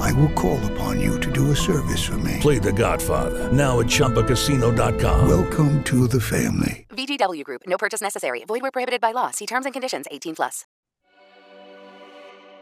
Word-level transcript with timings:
I 0.00 0.12
will 0.12 0.30
call 0.30 0.58
upon 0.72 1.00
you 1.00 1.18
to 1.20 1.30
do 1.30 1.50
a 1.50 1.56
service 1.56 2.02
for 2.04 2.18
me. 2.18 2.38
Play 2.40 2.58
The 2.58 2.72
Godfather 2.72 3.52
now 3.52 3.80
at 3.80 3.86
ChumbaCasino.com. 3.86 5.28
Welcome 5.28 5.82
to 5.84 6.06
the 6.08 6.20
family. 6.20 6.86
VGW 6.90 7.44
Group. 7.44 7.62
No 7.66 7.76
purchase 7.78 8.00
necessary. 8.00 8.44
Void 8.46 8.62
where 8.62 8.70
prohibited 8.70 9.00
by 9.00 9.12
law. 9.12 9.30
See 9.30 9.46
terms 9.46 9.66
and 9.66 9.72
conditions. 9.72 10.06
18 10.10 10.36
plus. 10.36 10.64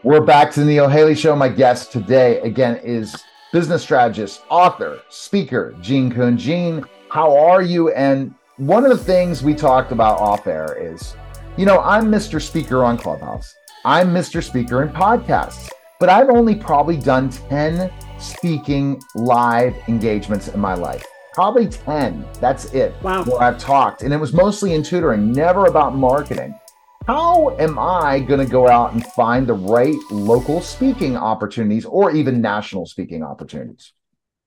We're 0.02 0.22
back 0.22 0.50
to 0.52 0.60
the 0.60 0.66
Neil 0.66 0.88
Haley 0.88 1.14
Show. 1.14 1.36
My 1.36 1.48
guest 1.50 1.92
today, 1.92 2.40
again, 2.40 2.80
is 2.82 3.14
business 3.52 3.82
strategist, 3.82 4.42
author, 4.48 5.02
speaker, 5.10 5.74
Jean 5.82 6.10
Kuhn. 6.10 6.38
Jean, 6.38 6.84
how 7.10 7.36
are 7.36 7.60
you? 7.60 7.90
And 7.92 8.34
one 8.56 8.84
of 8.84 8.90
the 8.90 9.04
things 9.04 9.42
we 9.42 9.54
talked 9.54 9.92
about 9.92 10.18
off 10.18 10.46
air 10.46 10.74
is, 10.80 11.14
you 11.58 11.66
know, 11.66 11.80
I'm 11.80 12.06
Mr. 12.06 12.40
Speaker 12.40 12.82
on 12.82 12.96
Clubhouse. 12.96 13.54
I'm 13.84 14.08
Mr. 14.14 14.42
Speaker 14.42 14.82
in 14.82 14.88
podcasts, 14.88 15.68
but 16.00 16.08
I've 16.08 16.30
only 16.30 16.56
probably 16.56 16.96
done 16.96 17.28
10 17.28 17.92
speaking 18.18 19.00
live 19.14 19.76
engagements 19.86 20.48
in 20.48 20.58
my 20.58 20.74
life. 20.74 21.04
Probably 21.34 21.68
10. 21.68 22.26
That's 22.40 22.72
it. 22.72 22.94
Wow. 23.02 23.22
Where 23.24 23.42
I've 23.42 23.58
talked. 23.58 24.02
And 24.02 24.12
it 24.12 24.16
was 24.16 24.32
mostly 24.32 24.72
in 24.72 24.82
tutoring, 24.82 25.30
never 25.30 25.66
about 25.66 25.94
marketing. 25.94 26.58
How 27.06 27.50
am 27.58 27.78
I 27.78 28.20
going 28.20 28.44
to 28.44 28.50
go 28.50 28.66
out 28.66 28.94
and 28.94 29.04
find 29.08 29.46
the 29.46 29.54
right 29.54 29.96
local 30.10 30.60
speaking 30.60 31.16
opportunities 31.16 31.84
or 31.84 32.10
even 32.10 32.40
national 32.40 32.86
speaking 32.86 33.22
opportunities? 33.22 33.92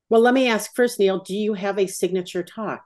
Well, 0.09 0.21
let 0.21 0.33
me 0.33 0.47
ask 0.47 0.75
first, 0.75 0.99
Neil, 0.99 1.19
do 1.19 1.35
you 1.35 1.53
have 1.53 1.77
a 1.77 1.87
signature 1.87 2.43
talk? 2.43 2.81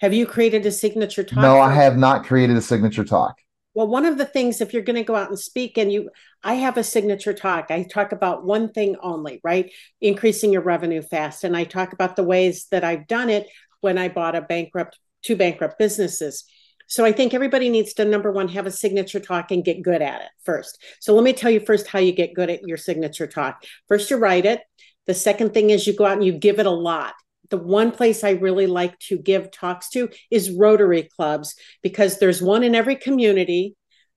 Have 0.00 0.14
you 0.14 0.26
created 0.26 0.66
a 0.66 0.72
signature 0.72 1.24
talk? 1.24 1.42
No, 1.42 1.60
I 1.60 1.72
have 1.72 1.96
not 1.96 2.24
created 2.24 2.56
a 2.56 2.62
signature 2.62 3.04
talk. 3.04 3.36
Well, 3.74 3.88
one 3.88 4.06
of 4.06 4.18
the 4.18 4.24
things, 4.24 4.60
if 4.60 4.72
you're 4.72 4.82
going 4.82 4.96
to 4.96 5.02
go 5.02 5.16
out 5.16 5.28
and 5.28 5.38
speak, 5.38 5.78
and 5.78 5.92
you, 5.92 6.10
I 6.44 6.54
have 6.54 6.76
a 6.76 6.84
signature 6.84 7.32
talk. 7.32 7.70
I 7.70 7.82
talk 7.82 8.12
about 8.12 8.44
one 8.44 8.70
thing 8.70 8.96
only, 9.02 9.40
right? 9.42 9.72
Increasing 10.00 10.52
your 10.52 10.62
revenue 10.62 11.02
fast. 11.02 11.42
And 11.42 11.56
I 11.56 11.64
talk 11.64 11.92
about 11.92 12.16
the 12.16 12.22
ways 12.22 12.66
that 12.70 12.84
I've 12.84 13.06
done 13.06 13.30
it 13.30 13.48
when 13.80 13.98
I 13.98 14.08
bought 14.08 14.36
a 14.36 14.42
bankrupt, 14.42 14.98
two 15.22 15.36
bankrupt 15.36 15.78
businesses. 15.78 16.44
So 16.86 17.04
I 17.04 17.12
think 17.12 17.32
everybody 17.32 17.70
needs 17.70 17.94
to, 17.94 18.04
number 18.04 18.30
one, 18.30 18.48
have 18.48 18.66
a 18.66 18.70
signature 18.70 19.20
talk 19.20 19.50
and 19.50 19.64
get 19.64 19.82
good 19.82 20.02
at 20.02 20.20
it 20.20 20.28
first. 20.44 20.82
So 21.00 21.14
let 21.14 21.24
me 21.24 21.32
tell 21.32 21.50
you 21.50 21.60
first 21.60 21.86
how 21.86 21.98
you 21.98 22.12
get 22.12 22.34
good 22.34 22.50
at 22.50 22.62
your 22.62 22.76
signature 22.76 23.26
talk. 23.26 23.64
First, 23.88 24.10
you 24.10 24.18
write 24.18 24.44
it. 24.44 24.60
The 25.06 25.14
second 25.14 25.54
thing 25.54 25.70
is 25.70 25.86
you 25.86 25.94
go 25.94 26.04
out 26.04 26.18
and 26.18 26.24
you 26.24 26.32
give 26.32 26.58
it 26.58 26.66
a 26.66 26.70
lot 26.70 27.14
the 27.50 27.58
one 27.58 27.90
place 27.90 28.24
I 28.24 28.30
really 28.30 28.66
like 28.66 28.98
to 29.00 29.18
give 29.18 29.50
talks 29.50 29.88
to 29.90 30.08
is 30.30 30.50
Rotary 30.50 31.08
clubs 31.16 31.54
because 31.82 32.18
there's 32.18 32.42
one 32.42 32.64
in 32.64 32.74
every 32.74 32.96
community. 32.96 33.76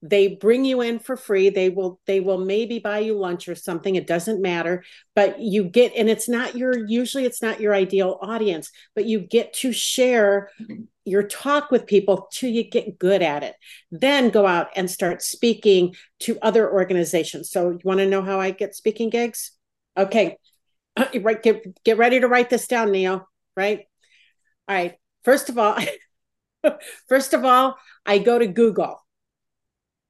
They 0.09 0.29
bring 0.35 0.65
you 0.65 0.81
in 0.81 0.99
for 0.99 1.17
free. 1.17 1.49
They 1.49 1.69
will 1.69 1.99
they 2.05 2.19
will 2.19 2.37
maybe 2.37 2.79
buy 2.79 2.99
you 2.99 3.17
lunch 3.17 3.47
or 3.47 3.55
something. 3.55 3.95
It 3.95 4.07
doesn't 4.07 4.41
matter, 4.41 4.83
but 5.15 5.39
you 5.39 5.63
get 5.63 5.93
and 5.95 6.09
it's 6.09 6.29
not 6.29 6.55
your 6.55 6.87
usually 6.87 7.25
it's 7.25 7.41
not 7.41 7.59
your 7.59 7.73
ideal 7.73 8.17
audience, 8.21 8.71
but 8.95 9.05
you 9.05 9.19
get 9.19 9.53
to 9.53 9.71
share 9.71 10.49
your 11.05 11.23
talk 11.23 11.71
with 11.71 11.85
people 11.85 12.27
till 12.31 12.49
you 12.49 12.63
get 12.63 12.99
good 12.99 13.21
at 13.21 13.43
it. 13.43 13.55
Then 13.91 14.29
go 14.29 14.45
out 14.45 14.67
and 14.75 14.89
start 14.89 15.21
speaking 15.21 15.95
to 16.21 16.37
other 16.41 16.71
organizations. 16.71 17.49
So 17.49 17.71
you 17.71 17.79
want 17.83 17.99
to 17.99 18.07
know 18.07 18.21
how 18.21 18.39
I 18.39 18.51
get 18.51 18.75
speaking 18.75 19.09
gigs? 19.09 19.51
Okay, 19.97 20.37
right 21.21 21.41
get 21.41 21.83
get 21.83 21.97
ready 21.97 22.19
to 22.19 22.27
write 22.27 22.49
this 22.49 22.67
down 22.67 22.91
neil 22.91 23.27
right 23.55 23.85
all 24.67 24.75
right 24.75 24.95
first 25.23 25.49
of 25.49 25.57
all 25.57 25.77
first 27.07 27.33
of 27.33 27.45
all 27.45 27.77
i 28.05 28.17
go 28.17 28.37
to 28.39 28.47
google 28.47 29.05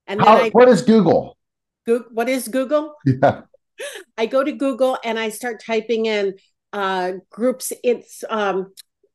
and 0.08 0.22
How, 0.22 0.38
I, 0.38 0.50
what 0.50 0.68
is 0.68 0.82
google? 0.82 1.38
Google 1.86 2.10
what 2.12 2.30
is 2.30 2.48
google? 2.48 2.96
Yeah. 3.06 3.42
I 4.18 4.26
go 4.26 4.44
to 4.44 4.52
google 4.52 4.98
and 5.04 5.20
i 5.20 5.30
start 5.30 5.62
typing 5.64 6.08
in 6.08 6.34
uh 6.74 7.14
groups 7.30 7.72
it's 7.84 8.24
um 8.30 8.74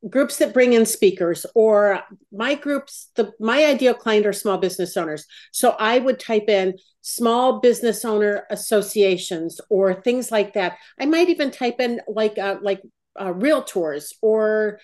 groups 0.08 0.38
that 0.38 0.54
bring 0.54 0.72
in 0.72 0.84
speakers 0.86 1.46
or 1.54 2.00
my 2.32 2.54
groups 2.54 3.10
the 3.16 3.32
my 3.38 3.64
ideal 3.64 3.94
client 3.94 4.26
are 4.26 4.32
small 4.32 4.58
business 4.58 4.96
owners. 4.96 5.26
So 5.52 5.70
i 5.78 5.98
would 5.98 6.18
type 6.18 6.48
in 6.48 6.74
small 7.02 7.60
business 7.60 8.04
owner 8.04 8.46
associations 8.50 9.60
or 9.68 9.94
things 9.94 10.30
like 10.30 10.54
that. 10.54 10.78
I 10.98 11.06
might 11.06 11.28
even 11.28 11.50
type 11.50 11.80
in 11.80 12.00
like 12.08 12.38
uh, 12.38 12.56
like 12.62 12.80
uh, 13.18 13.32
realtors 13.32 14.12
or 14.22 14.78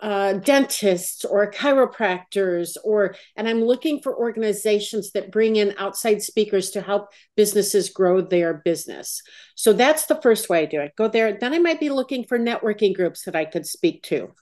uh, 0.00 0.34
dentists 0.34 1.24
or 1.24 1.50
chiropractors 1.50 2.76
or 2.84 3.14
and 3.36 3.48
i'm 3.48 3.62
looking 3.62 4.00
for 4.00 4.16
organizations 4.16 5.10
that 5.12 5.32
bring 5.32 5.56
in 5.56 5.74
outside 5.78 6.22
speakers 6.22 6.70
to 6.70 6.80
help 6.80 7.08
businesses 7.36 7.90
grow 7.90 8.20
their 8.20 8.54
business 8.64 9.22
so 9.56 9.72
that's 9.72 10.06
the 10.06 10.20
first 10.22 10.48
way 10.48 10.62
i 10.62 10.66
do 10.66 10.80
it 10.80 10.92
go 10.96 11.08
there 11.08 11.36
then 11.38 11.52
i 11.52 11.58
might 11.58 11.80
be 11.80 11.90
looking 11.90 12.24
for 12.24 12.38
networking 12.38 12.94
groups 12.94 13.24
that 13.24 13.34
i 13.34 13.44
could 13.44 13.66
speak 13.66 14.02
to 14.02 14.32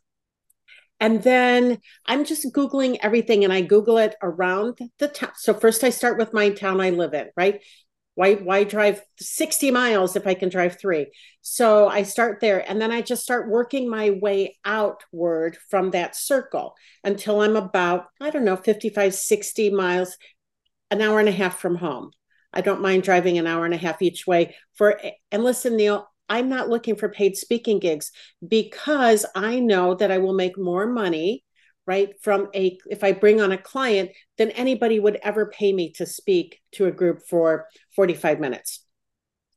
and 0.98 1.22
then 1.22 1.78
I'm 2.06 2.24
just 2.24 2.52
Googling 2.54 2.96
everything 3.02 3.44
and 3.44 3.52
I 3.52 3.60
Google 3.60 3.98
it 3.98 4.14
around 4.22 4.78
the 4.98 5.08
town. 5.08 5.32
So 5.36 5.52
first 5.52 5.84
I 5.84 5.90
start 5.90 6.18
with 6.18 6.32
my 6.32 6.50
town 6.50 6.80
I 6.80 6.90
live 6.90 7.12
in, 7.12 7.28
right? 7.36 7.60
Why, 8.16 8.34
why 8.34 8.64
drive 8.64 9.02
60 9.20 9.70
miles 9.70 10.16
if 10.16 10.26
I 10.26 10.34
can 10.34 10.48
drive 10.48 10.80
three? 10.80 11.12
So 11.42 11.86
I 11.86 12.02
start 12.02 12.40
there 12.40 12.68
and 12.68 12.80
then 12.80 12.90
I 12.90 13.02
just 13.02 13.22
start 13.22 13.50
working 13.50 13.88
my 13.88 14.10
way 14.10 14.58
outward 14.64 15.58
from 15.68 15.90
that 15.90 16.16
circle 16.16 16.74
until 17.04 17.42
I'm 17.42 17.56
about, 17.56 18.06
I 18.20 18.30
don't 18.30 18.46
know, 18.46 18.56
55, 18.56 19.14
60 19.14 19.70
miles, 19.70 20.16
an 20.90 21.02
hour 21.02 21.20
and 21.20 21.28
a 21.28 21.32
half 21.32 21.58
from 21.58 21.76
home. 21.76 22.10
I 22.54 22.62
don't 22.62 22.80
mind 22.80 23.02
driving 23.02 23.36
an 23.36 23.46
hour 23.46 23.66
and 23.66 23.74
a 23.74 23.78
half 23.78 24.00
each 24.00 24.26
way 24.26 24.56
for, 24.72 24.98
and 25.30 25.44
listen, 25.44 25.76
Neil, 25.76 26.08
I'm 26.26 26.48
not 26.48 26.70
looking 26.70 26.96
for 26.96 27.10
paid 27.10 27.36
speaking 27.36 27.78
gigs 27.78 28.12
because 28.46 29.26
I 29.34 29.60
know 29.60 29.94
that 29.94 30.10
I 30.10 30.18
will 30.18 30.32
make 30.32 30.58
more 30.58 30.86
money 30.86 31.44
right 31.86 32.14
from 32.22 32.48
a 32.54 32.78
if 32.90 33.04
I 33.04 33.12
bring 33.12 33.40
on 33.40 33.52
a 33.52 33.58
client 33.58 34.10
than 34.38 34.50
anybody 34.50 34.98
would 34.98 35.18
ever 35.22 35.46
pay 35.46 35.72
me 35.72 35.92
to 35.92 36.06
speak 36.06 36.60
to 36.72 36.86
a 36.86 36.92
group 36.92 37.22
for 37.28 37.66
45 37.94 38.40
minutes. 38.40 38.84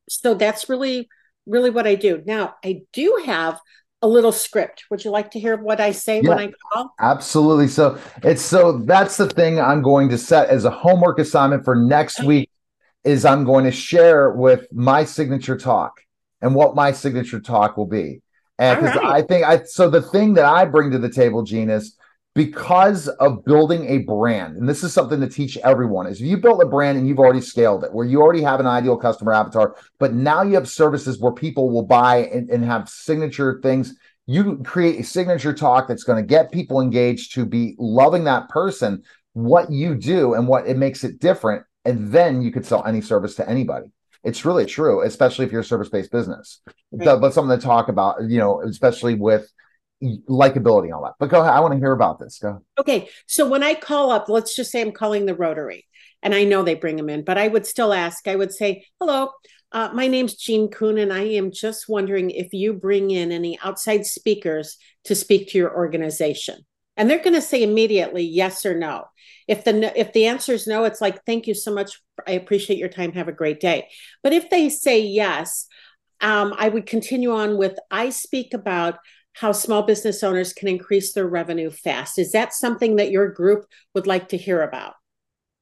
So 0.07 0.33
that's 0.33 0.69
really 0.69 1.09
really 1.45 1.69
what 1.69 1.87
I 1.87 1.95
do. 1.95 2.21
Now, 2.25 2.55
I 2.63 2.81
do 2.93 3.23
have 3.25 3.59
a 4.01 4.07
little 4.07 4.31
script. 4.31 4.85
Would 4.89 5.03
you 5.03 5.11
like 5.11 5.31
to 5.31 5.39
hear 5.39 5.57
what 5.57 5.81
I 5.81 5.91
say 5.91 6.21
yeah, 6.21 6.29
when 6.29 6.39
I 6.39 6.51
call? 6.71 6.93
Absolutely. 6.99 7.67
So 7.67 7.99
it's 8.23 8.41
so 8.41 8.77
that's 8.79 9.17
the 9.17 9.27
thing 9.27 9.59
I'm 9.59 9.81
going 9.81 10.09
to 10.09 10.17
set 10.17 10.49
as 10.49 10.65
a 10.65 10.71
homework 10.71 11.19
assignment 11.19 11.65
for 11.65 11.75
next 11.75 12.23
week 12.23 12.49
is 13.03 13.25
I'm 13.25 13.43
going 13.43 13.65
to 13.65 13.71
share 13.71 14.31
with 14.31 14.67
my 14.71 15.03
signature 15.03 15.57
talk 15.57 16.01
and 16.41 16.55
what 16.55 16.75
my 16.75 16.91
signature 16.91 17.39
talk 17.39 17.75
will 17.75 17.87
be. 17.87 18.21
And 18.57 18.79
because 18.79 18.95
right. 18.97 19.05
I 19.05 19.21
think 19.21 19.45
I 19.45 19.63
so 19.63 19.89
the 19.89 20.01
thing 20.01 20.35
that 20.35 20.45
I 20.45 20.65
bring 20.65 20.91
to 20.91 20.99
the 20.99 21.09
table, 21.09 21.43
Jean, 21.43 21.69
is 21.69 21.95
because 22.39 23.09
of 23.09 23.43
building 23.43 23.85
a 23.89 23.97
brand, 23.97 24.55
and 24.55 24.69
this 24.69 24.81
is 24.81 24.93
something 24.93 25.19
to 25.19 25.27
teach 25.27 25.57
everyone, 25.57 26.07
is 26.07 26.21
if 26.21 26.25
you 26.25 26.37
built 26.37 26.63
a 26.63 26.65
brand 26.65 26.97
and 26.97 27.05
you've 27.05 27.19
already 27.19 27.41
scaled 27.41 27.83
it, 27.83 27.93
where 27.93 28.05
you 28.05 28.21
already 28.21 28.41
have 28.41 28.61
an 28.61 28.65
ideal 28.65 28.95
customer 28.95 29.33
avatar, 29.33 29.75
but 29.99 30.13
now 30.13 30.41
you 30.41 30.53
have 30.53 30.69
services 30.69 31.19
where 31.19 31.33
people 31.33 31.69
will 31.69 31.83
buy 31.83 32.29
and, 32.31 32.49
and 32.49 32.63
have 32.63 32.87
signature 32.87 33.59
things. 33.61 33.93
You 34.25 34.55
create 34.63 35.01
a 35.01 35.03
signature 35.03 35.51
talk 35.51 35.89
that's 35.89 36.05
going 36.05 36.23
to 36.23 36.25
get 36.25 36.49
people 36.49 36.79
engaged 36.79 37.33
to 37.33 37.45
be 37.45 37.75
loving 37.77 38.23
that 38.23 38.47
person, 38.47 39.03
what 39.33 39.69
you 39.69 39.93
do, 39.93 40.33
and 40.33 40.47
what 40.47 40.65
it 40.65 40.77
makes 40.77 41.03
it 41.03 41.19
different. 41.19 41.65
And 41.83 42.09
then 42.09 42.41
you 42.41 42.53
could 42.53 42.65
sell 42.65 42.85
any 42.85 43.01
service 43.01 43.35
to 43.35 43.49
anybody. 43.49 43.87
It's 44.23 44.45
really 44.45 44.65
true, 44.65 45.01
especially 45.01 45.43
if 45.43 45.51
you're 45.51 45.59
a 45.59 45.65
service 45.65 45.89
based 45.89 46.13
business. 46.13 46.61
Right. 46.93 47.19
But 47.19 47.33
something 47.33 47.59
to 47.59 47.61
talk 47.61 47.89
about, 47.89 48.29
you 48.29 48.37
know, 48.37 48.61
especially 48.61 49.15
with 49.15 49.51
likability 50.01 50.85
and 50.85 50.93
all 50.93 51.03
that. 51.03 51.15
But 51.19 51.29
go 51.29 51.41
ahead. 51.41 51.53
I 51.53 51.59
want 51.59 51.73
to 51.73 51.79
hear 51.79 51.91
about 51.91 52.19
this. 52.19 52.39
Go. 52.39 52.61
Okay. 52.77 53.09
So 53.27 53.47
when 53.47 53.63
I 53.63 53.73
call 53.73 54.11
up, 54.11 54.29
let's 54.29 54.55
just 54.55 54.71
say 54.71 54.81
I'm 54.81 54.91
calling 54.91 55.25
the 55.25 55.35
Rotary, 55.35 55.85
and 56.21 56.33
I 56.33 56.43
know 56.43 56.63
they 56.63 56.75
bring 56.75 56.95
them 56.95 57.09
in, 57.09 57.23
but 57.23 57.37
I 57.37 57.47
would 57.47 57.65
still 57.65 57.93
ask. 57.93 58.27
I 58.27 58.35
would 58.35 58.53
say, 58.53 58.85
"Hello, 58.99 59.29
uh, 59.71 59.89
my 59.93 60.07
name's 60.07 60.35
Jean 60.35 60.69
Kuhn, 60.69 60.97
and 60.97 61.11
I 61.11 61.23
am 61.23 61.51
just 61.51 61.89
wondering 61.89 62.31
if 62.31 62.53
you 62.53 62.73
bring 62.73 63.11
in 63.11 63.31
any 63.31 63.59
outside 63.63 64.05
speakers 64.05 64.77
to 65.05 65.15
speak 65.15 65.49
to 65.49 65.57
your 65.57 65.75
organization." 65.75 66.65
And 66.97 67.09
they're 67.09 67.23
going 67.23 67.33
to 67.33 67.41
say 67.41 67.63
immediately 67.63 68.23
yes 68.23 68.65
or 68.65 68.77
no. 68.77 69.05
If 69.47 69.63
the 69.63 69.97
if 69.97 70.11
the 70.13 70.25
answer 70.25 70.53
is 70.53 70.67
no, 70.67 70.83
it's 70.83 71.01
like 71.01 71.25
thank 71.25 71.47
you 71.47 71.53
so 71.53 71.73
much. 71.73 71.99
I 72.27 72.31
appreciate 72.31 72.77
your 72.77 72.89
time. 72.89 73.13
Have 73.13 73.29
a 73.29 73.33
great 73.33 73.59
day. 73.59 73.87
But 74.21 74.33
if 74.33 74.49
they 74.49 74.69
say 74.69 75.01
yes, 75.01 75.65
um, 76.21 76.53
I 76.57 76.69
would 76.69 76.85
continue 76.85 77.33
on 77.33 77.57
with 77.57 77.77
I 77.89 78.09
speak 78.09 78.53
about 78.53 78.99
how 79.39 79.53
small 79.53 79.83
business 79.83 80.21
owners 80.21 80.51
can 80.51 80.67
increase 80.67 81.13
their 81.13 81.27
revenue 81.27 81.69
fast. 81.69 82.19
Is 82.19 82.33
that 82.33 82.53
something 82.53 82.97
that 82.97 83.09
your 83.09 83.29
group 83.29 83.65
would 83.95 84.05
like 84.05 84.29
to 84.29 84.37
hear 84.37 84.61
about? 84.61 84.95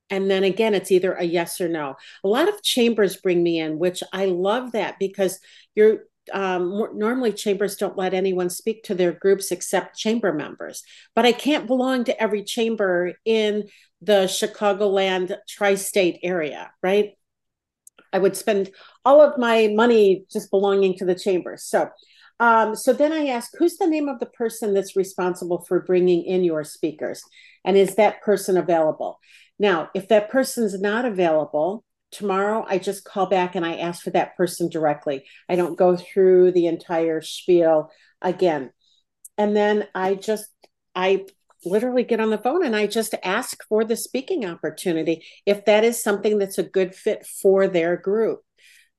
And 0.09 0.31
then 0.31 0.43
again, 0.43 0.73
it's 0.73 0.91
either 0.91 1.13
a 1.13 1.23
yes 1.23 1.61
or 1.61 1.67
no. 1.67 1.95
A 2.23 2.27
lot 2.27 2.49
of 2.49 2.63
chambers 2.63 3.17
bring 3.17 3.43
me 3.43 3.59
in, 3.59 3.77
which 3.77 4.01
I 4.11 4.25
love 4.25 4.71
that 4.71 4.97
because 4.99 5.39
you're 5.75 6.05
um, 6.33 6.69
normally 6.95 7.31
chambers 7.31 7.77
don't 7.77 7.97
let 7.97 8.13
anyone 8.13 8.49
speak 8.49 8.83
to 8.83 8.95
their 8.95 9.13
groups 9.13 9.51
except 9.51 9.97
chamber 9.97 10.33
members. 10.33 10.83
But 11.15 11.25
I 11.25 11.31
can't 11.31 11.67
belong 11.67 12.03
to 12.05 12.21
every 12.21 12.43
chamber 12.43 13.13
in 13.25 13.65
the 14.01 14.25
Chicagoland 14.25 15.37
tri 15.47 15.75
state 15.75 16.19
area, 16.23 16.71
right? 16.81 17.11
I 18.11 18.17
would 18.17 18.35
spend 18.35 18.71
all 19.05 19.21
of 19.21 19.37
my 19.37 19.67
money 19.67 20.25
just 20.31 20.49
belonging 20.49 20.97
to 20.97 21.05
the 21.05 21.15
chambers. 21.15 21.63
So, 21.63 21.89
um, 22.39 22.75
so 22.75 22.93
then 22.93 23.11
I 23.11 23.27
ask, 23.27 23.51
who's 23.57 23.77
the 23.77 23.87
name 23.87 24.07
of 24.07 24.19
the 24.19 24.27
person 24.27 24.73
that's 24.73 24.95
responsible 24.95 25.65
for 25.67 25.81
bringing 25.81 26.23
in 26.23 26.43
your 26.43 26.63
speakers? 26.63 27.23
And 27.65 27.75
is 27.75 27.95
that 27.95 28.21
person 28.21 28.57
available? 28.57 29.19
Now, 29.59 29.89
if 29.95 30.07
that 30.09 30.29
person's 30.29 30.79
not 30.79 31.05
available, 31.05 31.83
tomorrow 32.11 32.65
I 32.67 32.77
just 32.77 33.05
call 33.05 33.25
back 33.25 33.55
and 33.55 33.65
I 33.65 33.77
ask 33.77 34.03
for 34.03 34.11
that 34.11 34.37
person 34.37 34.69
directly. 34.69 35.25
I 35.49 35.55
don't 35.55 35.77
go 35.77 35.97
through 35.97 36.51
the 36.51 36.67
entire 36.67 37.21
spiel 37.21 37.91
again. 38.21 38.71
And 39.37 39.55
then 39.55 39.87
I 39.95 40.15
just, 40.15 40.47
I 40.95 41.25
literally 41.65 42.03
get 42.03 42.19
on 42.19 42.29
the 42.29 42.37
phone 42.37 42.63
and 42.63 42.75
I 42.75 42.87
just 42.87 43.15
ask 43.23 43.63
for 43.67 43.83
the 43.83 43.95
speaking 43.95 44.45
opportunity 44.45 45.25
if 45.45 45.65
that 45.65 45.83
is 45.83 46.01
something 46.01 46.37
that's 46.37 46.59
a 46.59 46.63
good 46.63 46.95
fit 46.95 47.25
for 47.25 47.67
their 47.67 47.97
group. 47.97 48.41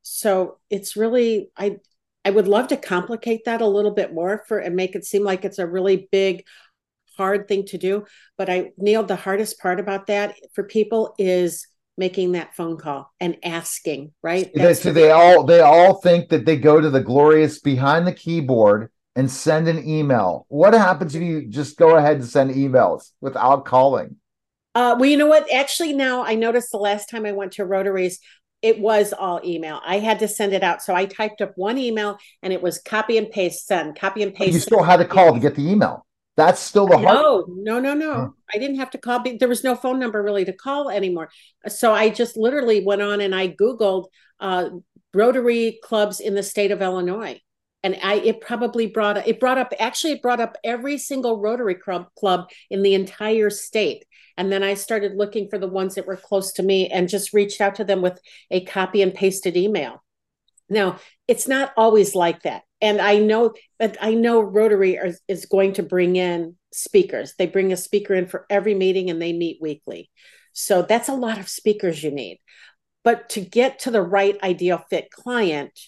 So 0.03 0.59
it's 0.71 0.97
really, 0.97 1.51
I, 1.57 1.77
I 2.29 2.31
would 2.31 2.47
love 2.47 2.69
to 2.69 2.77
complicate 2.77 3.47
that 3.47 3.63
a 3.63 3.67
little 3.67 3.91
bit 3.91 4.13
more 4.13 4.45
for 4.47 4.59
and 4.59 4.77
make 4.77 4.95
it 4.95 5.07
seem 5.07 5.25
like 5.25 5.47
it's 5.47 5.59
a 5.59 5.67
really 5.67 6.11
big 6.13 6.45
hard 7.17 7.49
thing 7.49 7.65
to 7.69 7.79
do. 7.79 8.05
But 8.37 8.51
I 8.51 8.73
nailed 8.77 9.09
the 9.09 9.17
hardest 9.17 9.59
part 9.59 9.81
about 9.81 10.09
that 10.09 10.35
for 10.53 10.63
people 10.63 11.15
is 11.19 11.67
making 11.97 12.33
that 12.33 12.55
phone 12.55 12.77
call 12.77 13.11
and 13.19 13.39
asking, 13.43 14.13
right? 14.23 14.51
That's 14.55 14.83
so 14.83 14.93
they 14.93 15.11
all 15.11 15.45
they 15.45 15.61
all 15.61 16.03
think 16.03 16.29
that 16.29 16.45
they 16.45 16.59
go 16.59 16.79
to 16.79 16.91
the 16.91 17.01
glorious 17.01 17.61
behind 17.61 18.07
the 18.07 18.13
keyboard 18.13 18.91
and 19.17 19.31
send 19.31 19.67
an 19.67 19.89
email. 19.89 20.45
What 20.49 20.75
happens 20.75 21.15
if 21.15 21.23
you 21.23 21.47
just 21.47 21.79
go 21.79 21.97
ahead 21.97 22.17
and 22.17 22.27
send 22.27 22.51
emails 22.51 23.13
without 23.23 23.65
calling? 23.65 24.17
Uh, 24.75 24.97
well, 24.99 25.09
you 25.09 25.17
know 25.17 25.29
what? 25.29 25.51
Actually, 25.51 25.95
now 25.95 26.27
I 26.27 26.35
noticed 26.35 26.73
the 26.73 26.77
last 26.77 27.09
time 27.09 27.25
I 27.25 27.33
went 27.33 27.53
to 27.53 27.65
Rotaries, 27.65 28.21
it 28.63 28.81
was 28.81 29.13
all 29.13 29.41
email. 29.45 29.81
I 29.85 29.99
had 29.99 30.19
to 30.21 30.29
send 30.29 30.53
it 30.53 30.63
out. 30.63 30.83
So 30.83 30.95
I 30.95 31.07
typed 31.07 31.41
up 31.41 31.53
one 31.57 31.79
email 31.79 32.19
and 32.43 32.53
it 32.53 32.61
was 32.61 32.79
copy 32.81 33.19
and 33.19 33.31
paste, 33.31 33.67
send, 33.67 33.99
copy 33.99 34.23
and 34.23 34.35
paste. 34.35 34.55
You 34.55 34.61
still 34.61 34.83
had 34.83 34.97
to 34.97 35.05
call 35.05 35.35
to 35.35 35.41
get 35.41 35.55
the 35.55 35.69
email. 35.69 36.05
That's 36.37 36.61
still 36.61 36.87
the 36.87 36.97
hard. 36.97 37.17
No, 37.19 37.47
no, 37.49 37.81
no, 37.81 37.95
no. 37.95 38.35
I 38.55 38.59
didn't 38.59 38.77
have 38.77 38.91
to 38.91 38.99
call. 38.99 39.25
There 39.39 39.49
was 39.49 39.65
no 39.65 39.75
phone 39.75 39.99
number 39.99 40.23
really 40.23 40.45
to 40.45 40.53
call 40.53 40.89
anymore. 40.89 41.31
So 41.67 41.93
I 41.93 42.11
just 42.11 42.37
literally 42.37 42.85
went 42.85 43.03
on 43.03 43.21
and 43.21 43.35
I 43.35 43.49
Googled 43.49 44.07
uh, 44.39 44.71
Rotary 45.13 45.81
clubs 45.83 46.21
in 46.21 46.35
the 46.35 46.45
state 46.45 46.71
of 46.71 46.81
Illinois. 46.81 47.41
And 47.83 47.97
I, 48.03 48.17
it 48.17 48.41
probably 48.41 48.87
brought 48.87 49.29
it 49.29 49.39
brought 49.39 49.59
up 49.59 49.73
actually 49.79 50.15
it 50.15 50.23
brought 50.23 50.41
up 50.41 50.57
every 50.65 50.99
single 50.99 51.41
Rotary 51.41 51.77
club 51.77 52.07
club 52.19 52.51
in 52.71 52.83
the 52.83 52.95
entire 52.95 53.51
state. 53.51 54.05
And 54.37 54.53
then 54.53 54.63
I 54.63 54.75
started 54.75 55.17
looking 55.17 55.49
for 55.49 55.59
the 55.59 55.69
ones 55.69 55.95
that 55.95 56.07
were 56.07 56.17
close 56.17 56.53
to 56.55 56.63
me 56.63 56.89
and 56.89 57.09
just 57.09 57.33
reached 57.33 57.61
out 57.61 57.77
to 57.77 57.85
them 57.85 58.03
with 58.03 58.21
a 58.51 58.65
copy 58.65 59.03
and 59.03 59.15
pasted 59.15 59.57
email. 59.57 60.03
Now, 60.69 60.99
it's 61.27 61.49
not 61.49 61.73
always 61.77 62.15
like 62.15 62.43
that 62.43 62.63
and 62.81 63.01
I 63.01 63.19
know 63.19 63.55
that 63.79 63.97
I 64.01 64.15
know 64.15 64.41
Rotary 64.41 64.99
are, 64.99 65.13
is 65.27 65.47
going 65.47 65.75
to 65.75 65.83
bring 65.83 66.17
in 66.17 66.57
speakers. 66.73 67.35
They 67.37 67.47
bring 67.47 67.73
a 67.73 67.77
speaker 67.77 68.15
in 68.15 68.27
for 68.29 68.47
every 68.49 68.75
meeting 68.75 69.11
and 69.11 69.21
they 69.21 69.33
meet 69.33 69.59
weekly. 69.61 70.11
So 70.53 70.83
that's 70.83 71.09
a 71.09 71.15
lot 71.15 71.39
of 71.39 71.49
speakers 71.49 72.03
you 72.03 72.11
need. 72.11 72.39
But 73.03 73.31
to 73.31 73.41
get 73.41 73.81
to 73.81 73.91
the 73.91 74.03
right 74.03 74.37
ideal 74.43 74.85
fit 74.91 75.11
client, 75.11 75.79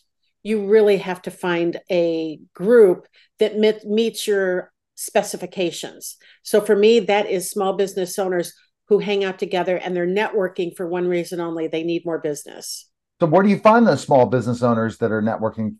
you 0.42 0.66
really 0.66 0.98
have 0.98 1.22
to 1.22 1.30
find 1.30 1.78
a 1.90 2.38
group 2.54 3.06
that 3.38 3.56
meets 3.84 4.26
your 4.26 4.72
specifications. 4.94 6.16
So 6.42 6.60
for 6.60 6.76
me, 6.76 7.00
that 7.00 7.28
is 7.28 7.50
small 7.50 7.74
business 7.74 8.18
owners 8.18 8.52
who 8.88 8.98
hang 8.98 9.24
out 9.24 9.38
together 9.38 9.76
and 9.76 9.94
they're 9.94 10.06
networking 10.06 10.76
for 10.76 10.86
one 10.86 11.08
reason 11.08 11.40
only 11.40 11.68
they 11.68 11.84
need 11.84 12.04
more 12.04 12.18
business. 12.18 12.88
So 13.20 13.26
where 13.26 13.42
do 13.42 13.48
you 13.48 13.58
find 13.58 13.86
those 13.86 14.02
small 14.02 14.26
business 14.26 14.62
owners 14.62 14.98
that 14.98 15.12
are 15.12 15.22
networking 15.22 15.76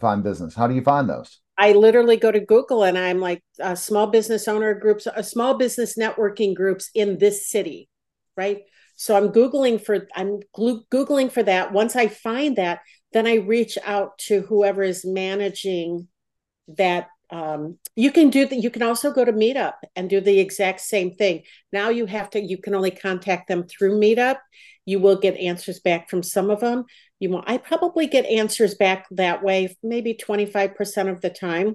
find 0.00 0.22
business? 0.22 0.54
How 0.54 0.66
do 0.66 0.74
you 0.74 0.82
find 0.82 1.08
those? 1.08 1.40
I 1.58 1.72
literally 1.72 2.16
go 2.16 2.30
to 2.30 2.40
Google 2.40 2.84
and 2.84 2.98
I'm 2.98 3.18
like 3.18 3.42
uh, 3.62 3.74
small 3.74 4.06
business 4.08 4.46
owner 4.46 4.74
groups, 4.74 5.06
uh, 5.06 5.22
small 5.22 5.56
business 5.56 5.96
networking 5.96 6.54
groups 6.54 6.90
in 6.94 7.18
this 7.18 7.48
city, 7.48 7.88
right? 8.36 8.60
So 8.96 9.16
I'm 9.16 9.30
googling 9.30 9.82
for 9.82 10.06
I'm 10.14 10.40
googling 10.56 11.30
for 11.32 11.42
that. 11.42 11.72
Once 11.72 11.96
I 11.96 12.08
find 12.08 12.56
that, 12.56 12.80
then 13.16 13.26
I 13.26 13.36
reach 13.36 13.78
out 13.84 14.18
to 14.18 14.42
whoever 14.42 14.82
is 14.82 15.04
managing 15.04 16.08
that. 16.68 17.08
Um, 17.30 17.78
you 17.96 18.12
can 18.12 18.30
do 18.30 18.46
that. 18.46 18.56
You 18.56 18.70
can 18.70 18.82
also 18.82 19.12
go 19.12 19.24
to 19.24 19.32
Meetup 19.32 19.74
and 19.96 20.08
do 20.08 20.20
the 20.20 20.38
exact 20.38 20.80
same 20.80 21.12
thing. 21.12 21.42
Now 21.72 21.88
you 21.88 22.06
have 22.06 22.30
to. 22.30 22.40
You 22.40 22.58
can 22.58 22.74
only 22.74 22.92
contact 22.92 23.48
them 23.48 23.64
through 23.64 23.98
Meetup. 23.98 24.36
You 24.84 25.00
will 25.00 25.16
get 25.16 25.36
answers 25.36 25.80
back 25.80 26.08
from 26.08 26.22
some 26.22 26.50
of 26.50 26.60
them 26.60 26.84
you 27.18 27.30
want 27.30 27.48
i 27.48 27.56
probably 27.56 28.06
get 28.06 28.26
answers 28.26 28.74
back 28.74 29.06
that 29.10 29.42
way 29.42 29.74
maybe 29.82 30.14
25% 30.14 31.10
of 31.10 31.20
the 31.20 31.30
time 31.30 31.74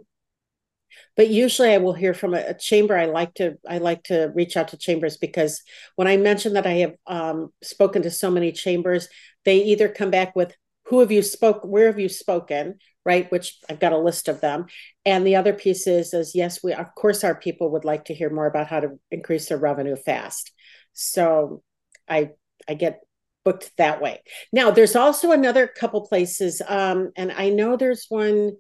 but 1.15 1.29
usually 1.29 1.69
i 1.69 1.77
will 1.77 1.93
hear 1.93 2.13
from 2.13 2.33
a, 2.33 2.39
a, 2.49 2.53
chamber 2.53 2.97
i 2.97 3.05
like 3.05 3.33
to 3.33 3.57
i 3.67 3.77
like 3.77 4.03
to 4.03 4.31
reach 4.35 4.55
out 4.57 4.69
to 4.69 4.77
chambers 4.77 5.17
because 5.17 5.61
when 5.95 6.07
i 6.07 6.17
mention 6.17 6.53
that 6.53 6.67
i 6.67 6.73
have 6.73 6.93
um, 7.07 7.49
spoken 7.63 8.01
to 8.01 8.11
so 8.11 8.29
many 8.29 8.51
chambers 8.51 9.07
they 9.45 9.63
either 9.63 9.89
come 9.89 10.11
back 10.11 10.35
with 10.35 10.55
who 10.91 10.99
have 10.99 11.11
you 11.11 11.23
spoke 11.23 11.63
where 11.63 11.87
have 11.87 11.99
you 11.99 12.07
spoken 12.07 12.75
right 13.03 13.31
which 13.31 13.57
i've 13.67 13.79
got 13.79 13.93
a 13.93 13.97
list 13.97 14.27
of 14.27 14.41
them 14.41 14.67
and 15.03 15.25
the 15.25 15.35
other 15.35 15.53
piece 15.53 15.87
is 15.87 16.13
is 16.13 16.35
yes 16.35 16.63
we 16.63 16.71
of 16.73 16.93
course 16.93 17.23
our 17.23 17.33
people 17.33 17.71
would 17.71 17.85
like 17.85 18.05
to 18.05 18.13
hear 18.13 18.29
more 18.29 18.45
about 18.45 18.67
how 18.67 18.79
to 18.79 18.99
increase 19.09 19.49
their 19.49 19.57
revenue 19.57 19.95
fast 19.95 20.51
so 20.93 21.63
i 22.07 22.29
i 22.69 22.75
get 22.75 23.01
booked 23.43 23.71
that 23.77 24.01
way. 24.01 24.21
Now, 24.51 24.71
there's 24.71 24.95
also 24.95 25.31
another 25.31 25.67
couple 25.67 26.01
places, 26.01 26.61
um, 26.67 27.11
and 27.15 27.31
I 27.31 27.49
know 27.49 27.77
there's 27.77 28.05
one. 28.09 28.53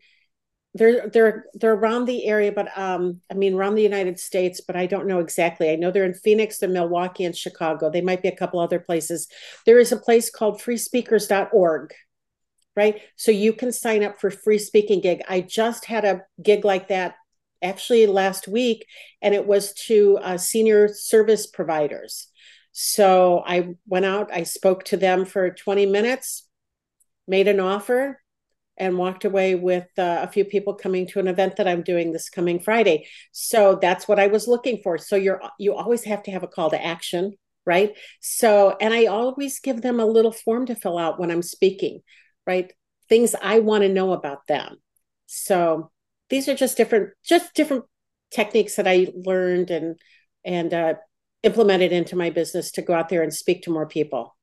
They're 0.73 1.09
they're 1.09 1.45
they're 1.53 1.73
around 1.73 2.05
the 2.05 2.25
area, 2.25 2.51
but 2.53 2.75
um, 2.77 3.19
I 3.29 3.33
mean 3.33 3.55
around 3.55 3.75
the 3.75 3.83
United 3.83 4.19
States, 4.19 4.61
but 4.61 4.77
I 4.77 4.85
don't 4.85 5.05
know 5.05 5.19
exactly. 5.19 5.69
I 5.69 5.75
know 5.75 5.91
they're 5.91 6.05
in 6.05 6.13
Phoenix, 6.13 6.59
they're 6.59 6.69
Milwaukee, 6.69 7.25
and 7.25 7.35
Chicago. 7.35 7.89
They 7.89 7.99
might 7.99 8.21
be 8.21 8.29
a 8.29 8.35
couple 8.35 8.61
other 8.61 8.79
places. 8.79 9.27
There 9.65 9.79
is 9.79 9.91
a 9.91 9.97
place 9.97 10.29
called 10.29 10.61
freespeakers.org, 10.61 11.93
right? 12.75 13.01
So 13.15 13.31
you 13.31 13.53
can 13.53 13.71
sign 13.71 14.03
up 14.03 14.19
for 14.19 14.31
free 14.31 14.57
speaking 14.57 15.01
gig. 15.01 15.21
I 15.27 15.41
just 15.41 15.85
had 15.85 16.05
a 16.05 16.21
gig 16.41 16.65
like 16.65 16.87
that 16.89 17.15
actually 17.61 18.07
last 18.07 18.47
week, 18.47 18.85
and 19.21 19.35
it 19.35 19.45
was 19.45 19.73
to 19.73 20.17
uh, 20.21 20.37
senior 20.37 20.87
service 20.87 21.47
providers 21.47 22.31
so 22.71 23.43
I 23.45 23.75
went 23.87 24.05
out, 24.05 24.31
I 24.33 24.43
spoke 24.43 24.85
to 24.85 24.97
them 24.97 25.25
for 25.25 25.51
20 25.51 25.85
minutes, 25.85 26.47
made 27.27 27.47
an 27.47 27.59
offer, 27.59 28.21
and 28.77 28.97
walked 28.97 29.25
away 29.25 29.55
with 29.55 29.87
uh, 29.97 30.19
a 30.21 30.27
few 30.27 30.45
people 30.45 30.73
coming 30.73 31.05
to 31.07 31.19
an 31.19 31.27
event 31.27 31.57
that 31.57 31.67
I'm 31.67 31.83
doing 31.83 32.11
this 32.11 32.29
coming 32.29 32.59
Friday. 32.59 33.07
So 33.31 33.77
that's 33.79 34.07
what 34.07 34.19
I 34.19 34.27
was 34.27 34.47
looking 34.47 34.79
for. 34.81 34.97
So 34.97 35.15
you're 35.15 35.41
you 35.59 35.75
always 35.75 36.05
have 36.05 36.23
to 36.23 36.31
have 36.31 36.43
a 36.43 36.47
call 36.47 36.69
to 36.71 36.83
action, 36.83 37.33
right? 37.65 37.91
So 38.21 38.75
and 38.79 38.93
I 38.93 39.05
always 39.05 39.59
give 39.59 39.81
them 39.81 39.99
a 39.99 40.05
little 40.05 40.31
form 40.31 40.65
to 40.67 40.75
fill 40.75 40.97
out 40.97 41.19
when 41.19 41.29
I'm 41.29 41.43
speaking, 41.43 42.01
right? 42.51 42.73
Things 43.07 43.35
I 43.41 43.59
want 43.59 43.83
to 43.83 43.89
know 43.89 44.11
about 44.13 44.47
them. 44.47 44.77
So 45.27 45.91
these 46.29 46.47
are 46.49 46.55
just 46.55 46.77
different 46.77 47.11
just 47.23 47.53
different 47.53 47.85
techniques 48.31 48.75
that 48.75 48.87
I 48.87 49.07
learned 49.13 49.71
and 49.71 49.97
and 50.43 50.73
uh, 50.73 50.93
implemented 51.43 51.91
into 51.91 52.15
my 52.15 52.29
business 52.29 52.71
to 52.71 52.81
go 52.81 52.93
out 52.93 53.09
there 53.09 53.23
and 53.23 53.33
speak 53.33 53.63
to 53.63 53.71
more 53.71 53.87
people 53.87 54.35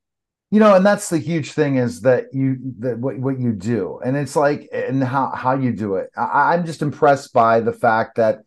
you 0.51 0.59
know 0.59 0.75
and 0.75 0.85
that's 0.85 1.09
the 1.09 1.17
huge 1.17 1.51
thing 1.51 1.77
is 1.77 2.01
that 2.01 2.25
you 2.33 2.57
that 2.79 2.97
what, 2.99 3.17
what 3.19 3.39
you 3.39 3.51
do 3.53 3.99
and 4.03 4.17
it's 4.17 4.35
like 4.35 4.67
and 4.73 5.03
how 5.03 5.31
how 5.35 5.53
you 5.55 5.71
do 5.71 5.95
it 5.95 6.09
I, 6.17 6.53
i'm 6.53 6.65
just 6.65 6.81
impressed 6.81 7.33
by 7.33 7.61
the 7.61 7.73
fact 7.73 8.17
that 8.17 8.39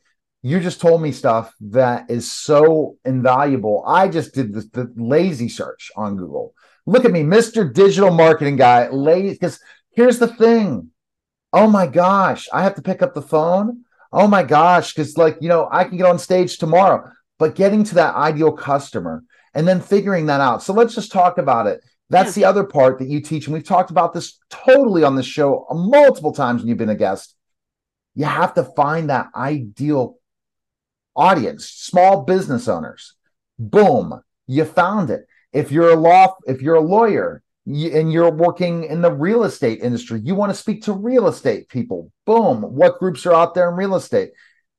you 0.43 0.61
just 0.61 0.81
told 0.81 1.01
me 1.01 1.13
stuff 1.13 1.55
that 1.61 2.11
is 2.11 2.31
so 2.31 2.97
invaluable 3.05 3.83
i 3.87 4.09
just 4.09 4.35
did 4.35 4.53
the, 4.53 4.61
the 4.73 4.93
lazy 4.97 5.49
search 5.49 5.91
on 5.97 6.17
google 6.17 6.55
look 6.87 7.05
at 7.05 7.13
me 7.13 7.23
mr 7.23 7.73
digital 7.73 8.11
marketing 8.11 8.57
guy 8.57 8.89
lazy 8.91 9.31
because 9.35 9.61
here's 9.91 10.19
the 10.19 10.29
thing 10.29 10.89
oh 11.53 11.69
my 11.69 11.87
gosh 11.87 12.49
i 12.53 12.63
have 12.63 12.75
to 12.75 12.83
pick 12.83 13.03
up 13.03 13.15
the 13.15 13.23
phone 13.23 13.85
oh 14.13 14.27
my 14.27 14.43
gosh 14.43 14.93
because 14.93 15.17
like 15.17 15.37
you 15.41 15.49
know 15.49 15.69
i 15.71 15.85
can 15.85 15.97
get 15.97 16.07
on 16.07 16.19
stage 16.19 16.59
tomorrow 16.59 17.11
but 17.39 17.55
getting 17.55 17.83
to 17.83 17.97
that 17.97 18.15
ideal 18.15 18.53
customer 18.53 19.25
and 19.55 19.67
then 19.67 19.81
figuring 19.81 20.27
that 20.27 20.41
out. 20.41 20.63
So 20.63 20.73
let's 20.73 20.95
just 20.95 21.13
talk 21.13 21.39
about 21.39 21.67
it. 21.67 21.81
That's 22.11 22.37
yeah. 22.37 22.43
the 22.43 22.49
other 22.51 22.65
part 22.65 22.99
that 22.99 23.09
you 23.09 23.21
teach. 23.21 23.47
And 23.47 23.55
we've 23.55 23.65
talked 23.65 23.91
about 23.91 24.13
this 24.13 24.39
totally 24.51 25.03
on 25.05 25.17
the 25.17 25.23
show 25.23 25.67
multiple 25.71 26.33
times 26.33 26.61
when 26.61 26.69
you've 26.69 26.79
been 26.79 26.89
a 26.89 26.95
guest. 26.95 27.35
You 28.15 28.27
have 28.27 28.55
to 28.55 28.65
find 28.65 29.11
that 29.11 29.29
ideal 29.35 30.19
audience, 31.17 31.69
small 31.69 32.23
business 32.23 32.69
owners. 32.69 33.15
Boom, 33.59 34.21
you 34.47 34.65
found 34.65 35.11
it. 35.11 35.27
If 35.53 35.71
you're 35.71 35.91
a 35.91 35.97
law, 35.97 36.35
if 36.47 36.63
you're 36.63 36.77
a 36.77 36.81
lawyer 36.81 37.43
and 37.67 38.13
you're 38.13 38.33
working 38.33 38.85
in 38.85 39.03
the 39.03 39.13
real 39.13 39.45
estate 39.45 39.81
industry, 39.83 40.21
you 40.25 40.35
want 40.35 40.51
to 40.51 40.59
speak 40.59 40.83
to 40.85 40.93
real 40.93 41.29
estate 41.29 41.69
people. 41.69 42.11
Boom, 42.27 42.63
what 42.63 42.99
groups 42.99 43.27
are 43.27 43.35
out 43.35 43.55
there 43.55 43.69
in 43.69 43.77
real 43.77 43.95
estate? 43.95 44.31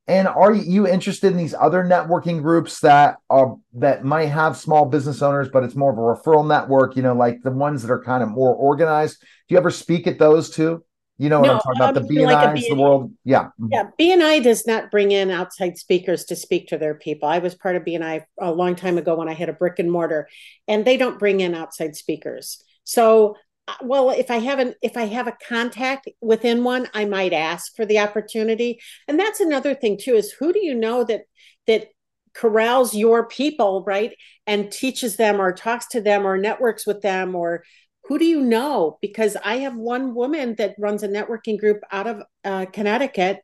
And 0.06 0.28
are 0.28 0.54
you 0.54 0.86
interested 0.86 1.32
in 1.32 1.38
these 1.38 1.54
other 1.54 1.84
networking 1.84 2.42
groups 2.42 2.82
that 2.82 3.18
are 3.30 3.56
that 3.76 4.04
might 4.04 4.26
have 4.26 4.58
small 4.58 4.86
business 4.86 5.22
owners, 5.22 5.48
but 5.48 5.64
it's 5.64 5.76
more 5.76 5.94
of 5.94 5.98
a 5.98 6.02
referral 6.02 6.46
network? 6.46 6.98
You 6.98 7.04
know, 7.04 7.14
like 7.14 7.42
the 7.42 7.52
ones 7.52 7.84
that 7.84 7.92
are 7.92 8.04
kind 8.04 8.22
of 8.22 8.30
more 8.30 8.54
organized. 8.54 9.22
Do 9.22 9.56
you 9.56 9.58
ever 9.58 9.72
speak 9.72 10.06
at 10.06 10.20
those 10.20 10.50
too? 10.50 10.84
You 11.20 11.30
know 11.30 11.40
what 11.40 11.48
no, 11.48 11.54
I'm 11.54 11.60
talking 11.60 11.82
about? 11.82 11.94
The 11.94 12.02
BNIs, 12.02 12.56
like 12.56 12.68
the 12.68 12.76
world. 12.76 13.12
Yeah. 13.24 13.50
Yeah. 13.70 13.90
BNI 14.00 14.44
does 14.44 14.66
not 14.66 14.90
bring 14.90 15.12
in 15.12 15.30
outside 15.30 15.78
speakers 15.78 16.26
to 16.26 16.36
speak 16.36 16.68
to 16.68 16.78
their 16.78 16.96
people. 16.96 17.30
I 17.30 17.38
was 17.38 17.54
part 17.54 17.76
of 17.76 17.84
BNI 17.84 18.24
a 18.40 18.52
long 18.52 18.76
time 18.76 18.98
ago 18.98 19.16
when 19.16 19.30
I 19.30 19.34
had 19.34 19.50
a 19.50 19.54
brick 19.54 19.78
and 19.78 19.92
mortar, 19.92 20.28
and 20.68 20.86
they 20.86 20.98
don't 20.98 21.20
bring 21.20 21.40
in 21.40 21.54
outside 21.54 21.96
speakers. 21.96 22.64
So 22.84 23.36
uh, 23.66 23.76
well 23.82 24.10
if 24.10 24.30
i 24.30 24.40
haven't 24.40 24.76
if 24.82 24.98
i 24.98 25.06
have 25.06 25.26
a 25.26 25.38
contact 25.48 26.10
within 26.20 26.66
one 26.66 26.86
i 26.94 27.06
might 27.06 27.32
ask 27.32 27.74
for 27.78 27.86
the 27.86 27.98
opportunity 27.98 28.78
and 29.08 29.18
that's 29.18 29.40
another 29.40 29.74
thing 29.74 29.98
too 29.98 30.16
is 30.16 30.34
who 30.34 30.52
do 30.52 30.60
you 30.62 30.76
know 30.76 31.06
that 31.06 31.22
that 31.66 31.88
corrals 32.34 32.94
your 32.94 33.26
people 33.26 33.82
right 33.88 34.18
and 34.46 34.70
teaches 34.70 35.16
them 35.16 35.40
or 35.40 35.54
talks 35.54 35.88
to 35.88 36.02
them 36.02 36.28
or 36.28 36.38
networks 36.38 36.86
with 36.86 37.02
them 37.02 37.36
or 37.36 37.64
who 38.06 38.20
do 38.20 38.26
you 38.26 38.42
know 38.42 38.98
because 39.02 39.36
i 39.44 39.58
have 39.58 39.76
one 39.76 40.14
woman 40.14 40.56
that 40.58 40.76
runs 40.80 41.04
a 41.04 41.08
networking 41.08 41.60
group 41.60 41.82
out 41.92 42.08
of 42.08 42.24
uh, 42.44 42.66
connecticut 42.68 43.40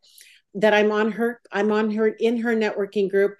that 0.54 0.74
i'm 0.74 0.92
on 0.92 1.12
her 1.12 1.39
i'm 1.51 1.72
on 1.72 1.92
her 1.92 2.08
in 2.08 2.38
her 2.38 2.56
networking 2.56 3.10
group 3.10 3.36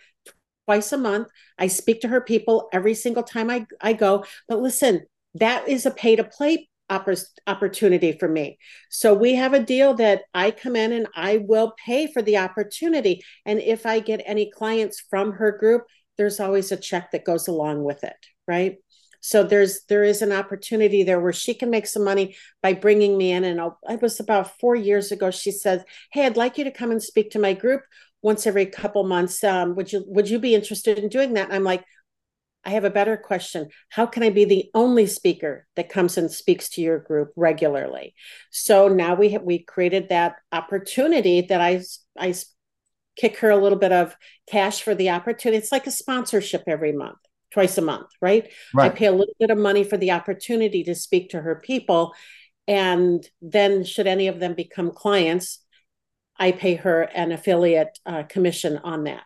twice 0.66 0.92
a 0.92 0.98
month 0.98 1.28
i 1.58 1.68
speak 1.68 2.02
to 2.02 2.08
her 2.08 2.22
people 2.22 2.70
every 2.72 2.94
single 2.94 3.24
time 3.24 3.50
i, 3.50 3.66
I 3.82 3.94
go 3.94 4.24
but 4.48 4.60
listen 4.60 5.06
that 5.36 5.68
is 5.68 5.86
a 5.86 5.92
pay 5.92 6.16
to 6.16 6.24
play 6.24 6.70
opportunity 6.90 8.14
for 8.14 8.28
me. 8.28 8.58
So 8.90 9.14
we 9.14 9.36
have 9.36 9.54
a 9.54 9.64
deal 9.64 9.94
that 9.96 10.24
I 10.34 10.52
come 10.52 10.76
in 10.76 10.92
and 10.92 11.08
I 11.16 11.38
will 11.38 11.74
pay 11.86 12.12
for 12.12 12.22
the 12.22 12.38
opportunity. 12.38 13.22
And 13.46 13.60
if 13.60 13.86
I 13.86 14.00
get 14.00 14.24
any 14.26 14.50
clients 14.52 15.00
from 15.10 15.34
her 15.34 15.52
group, 15.52 15.84
there's 16.18 16.40
always 16.40 16.72
a 16.72 16.78
check 16.78 17.12
that 17.12 17.26
goes 17.26 17.48
along 17.48 17.84
with 17.84 18.04
it, 18.04 18.18
right? 18.48 18.78
So 19.22 19.44
there's 19.44 19.84
there 19.90 20.04
is 20.04 20.22
an 20.22 20.32
opportunity 20.32 21.04
there 21.04 21.20
where 21.20 21.34
she 21.34 21.54
can 21.54 21.70
make 21.70 21.88
some 21.88 22.04
money 22.04 22.36
by 22.62 22.74
bringing 22.74 23.18
me 23.18 23.32
in. 23.32 23.44
And 23.44 23.60
I'll, 23.60 23.80
it 23.90 24.02
was 24.02 24.20
about 24.20 24.60
four 24.60 24.76
years 24.76 25.12
ago. 25.12 25.32
She 25.32 25.52
says, 25.52 25.84
"Hey, 26.12 26.26
I'd 26.26 26.38
like 26.38 26.58
you 26.58 26.64
to 26.66 26.72
come 26.72 26.92
and 26.92 27.02
speak 27.02 27.32
to 27.32 27.40
my 27.40 27.54
group 27.54 27.84
once 28.22 28.48
every 28.48 28.66
couple 28.66 29.04
months. 29.04 29.44
Um, 29.44 29.76
would 29.76 29.92
you 29.92 30.04
would 30.08 30.30
you 30.30 30.40
be 30.40 30.56
interested 30.56 31.00
in 31.00 31.10
doing 31.10 31.34
that?" 31.34 31.46
And 31.48 31.56
I'm 31.56 31.64
like, 31.64 31.84
I 32.66 32.72
have 32.72 32.84
a 32.84 32.90
better 32.90 33.18
question. 33.18 33.70
How 33.90 34.06
can 34.06 34.24
I 34.24 34.30
be 34.30 34.46
the 34.46 34.70
only 34.74 35.08
speaker 35.08 35.66
that 35.76 35.90
comes 35.90 36.18
and 36.18 36.30
speaks 36.32 36.70
to 36.72 36.82
your 36.82 37.00
group 37.00 37.32
regularly? 37.36 38.14
So 38.52 38.88
now 38.90 39.16
we 39.16 39.30
have 39.30 39.44
we 39.44 39.60
created 39.60 40.10
that 40.10 40.36
opportunity 40.52 41.42
that 41.42 41.62
I 41.62 41.82
I 42.18 42.34
kick 43.16 43.38
her 43.40 43.50
a 43.50 43.58
little 43.58 43.80
bit 43.80 43.92
of 43.92 44.16
cash 44.50 44.82
for 44.82 44.94
the 44.96 45.10
opportunity. 45.10 45.58
It's 45.58 45.72
like 45.72 45.88
a 45.88 45.92
sponsorship 45.92 46.64
every 46.68 46.92
month, 46.92 47.18
twice 47.52 47.78
a 47.78 47.82
month, 47.82 48.08
right? 48.22 48.50
right? 48.74 48.92
I 48.92 48.96
pay 48.96 49.06
a 49.06 49.12
little 49.12 49.36
bit 49.40 49.50
of 49.50 49.58
money 49.58 49.84
for 49.84 49.98
the 49.98 50.12
opportunity 50.12 50.84
to 50.84 50.96
speak 50.96 51.32
to 51.32 51.42
her 51.42 51.56
people. 51.56 52.14
And 52.68 53.28
then, 53.42 53.84
should 53.84 54.06
any 54.06 54.28
of 54.28 54.40
them 54.40 54.54
become 54.54 54.92
clients, 54.92 55.60
I 56.38 56.52
pay 56.52 56.76
her 56.76 57.02
an 57.02 57.32
affiliate 57.32 57.98
uh, 58.06 58.24
commission 58.24 58.80
on 58.84 59.06
that. 59.06 59.26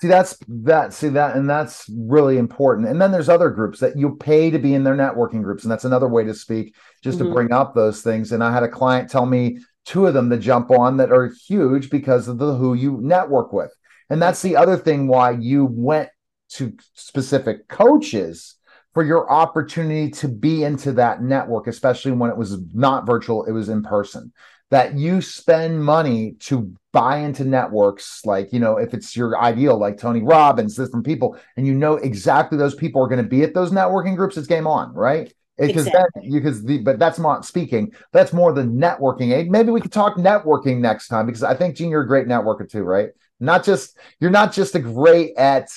See, 0.00 0.08
that's 0.08 0.38
that. 0.48 0.92
See 0.92 1.08
that, 1.08 1.36
and 1.36 1.48
that's 1.48 1.90
really 1.90 2.36
important. 2.36 2.88
And 2.88 3.00
then 3.00 3.12
there's 3.12 3.30
other 3.30 3.50
groups 3.50 3.80
that 3.80 3.96
you 3.96 4.16
pay 4.16 4.50
to 4.50 4.58
be 4.58 4.74
in 4.74 4.84
their 4.84 4.94
networking 4.94 5.42
groups, 5.42 5.64
and 5.64 5.72
that's 5.72 5.86
another 5.86 6.08
way 6.08 6.22
to 6.24 6.34
speak, 6.34 6.74
just 7.02 7.18
mm-hmm. 7.18 7.28
to 7.28 7.32
bring 7.32 7.52
up 7.52 7.74
those 7.74 8.02
things. 8.02 8.30
And 8.30 8.44
I 8.44 8.52
had 8.52 8.62
a 8.62 8.68
client 8.68 9.10
tell 9.10 9.26
me 9.26 9.58
two 9.86 10.06
of 10.06 10.12
them 10.12 10.28
to 10.30 10.36
jump 10.36 10.70
on 10.70 10.98
that 10.98 11.12
are 11.12 11.32
huge 11.48 11.88
because 11.88 12.28
of 12.28 12.38
the 12.38 12.54
who 12.54 12.74
you 12.74 12.98
network 13.00 13.52
with. 13.52 13.72
And 14.10 14.20
that's 14.20 14.42
the 14.42 14.56
other 14.56 14.76
thing 14.76 15.08
why 15.08 15.30
you 15.30 15.64
went 15.64 16.10
to 16.50 16.76
specific 16.94 17.68
coaches 17.68 18.56
for 18.94 19.04
your 19.04 19.30
opportunity 19.30 20.10
to 20.10 20.26
be 20.26 20.64
into 20.64 20.92
that 20.92 21.22
network, 21.22 21.66
especially 21.66 22.12
when 22.12 22.30
it 22.30 22.36
was 22.36 22.58
not 22.72 23.06
virtual, 23.06 23.44
it 23.44 23.52
was 23.52 23.68
in 23.68 23.82
person. 23.82 24.32
That 24.70 24.94
you 24.94 25.20
spend 25.20 25.84
money 25.84 26.36
to 26.40 26.74
buy 26.96 27.18
into 27.18 27.44
networks 27.44 28.22
like 28.24 28.54
you 28.54 28.58
know 28.58 28.78
if 28.78 28.94
it's 28.94 29.14
your 29.14 29.38
ideal 29.38 29.76
like 29.76 29.98
tony 29.98 30.22
robbins 30.22 30.76
different 30.76 31.04
people 31.04 31.38
and 31.58 31.66
you 31.66 31.74
know 31.74 31.96
exactly 31.96 32.56
those 32.56 32.74
people 32.74 33.02
are 33.02 33.06
going 33.06 33.22
to 33.22 33.28
be 33.28 33.42
at 33.42 33.52
those 33.52 33.70
networking 33.70 34.16
groups 34.16 34.38
it's 34.38 34.46
game 34.46 34.66
on 34.66 34.94
right? 34.94 35.30
Because 35.58 35.86
exactly. 35.86 36.22
then 36.22 36.32
because 36.32 36.64
the 36.64 36.78
but 36.78 36.98
that's 36.98 37.18
not 37.18 37.44
speaking. 37.44 37.92
That's 38.12 38.32
more 38.32 38.54
the 38.54 38.62
networking. 38.62 39.34
Aid 39.34 39.50
maybe 39.50 39.70
we 39.70 39.82
could 39.82 39.92
talk 39.92 40.16
networking 40.16 40.78
next 40.78 41.08
time 41.08 41.26
because 41.26 41.42
i 41.42 41.54
think 41.54 41.76
jean 41.76 41.90
you're 41.90 42.00
a 42.00 42.08
great 42.08 42.26
networker 42.26 42.66
too 42.66 42.82
right? 42.82 43.10
Not 43.40 43.62
just 43.62 43.98
you're 44.20 44.30
not 44.30 44.54
just 44.54 44.74
a 44.74 44.78
great 44.78 45.36
at 45.36 45.68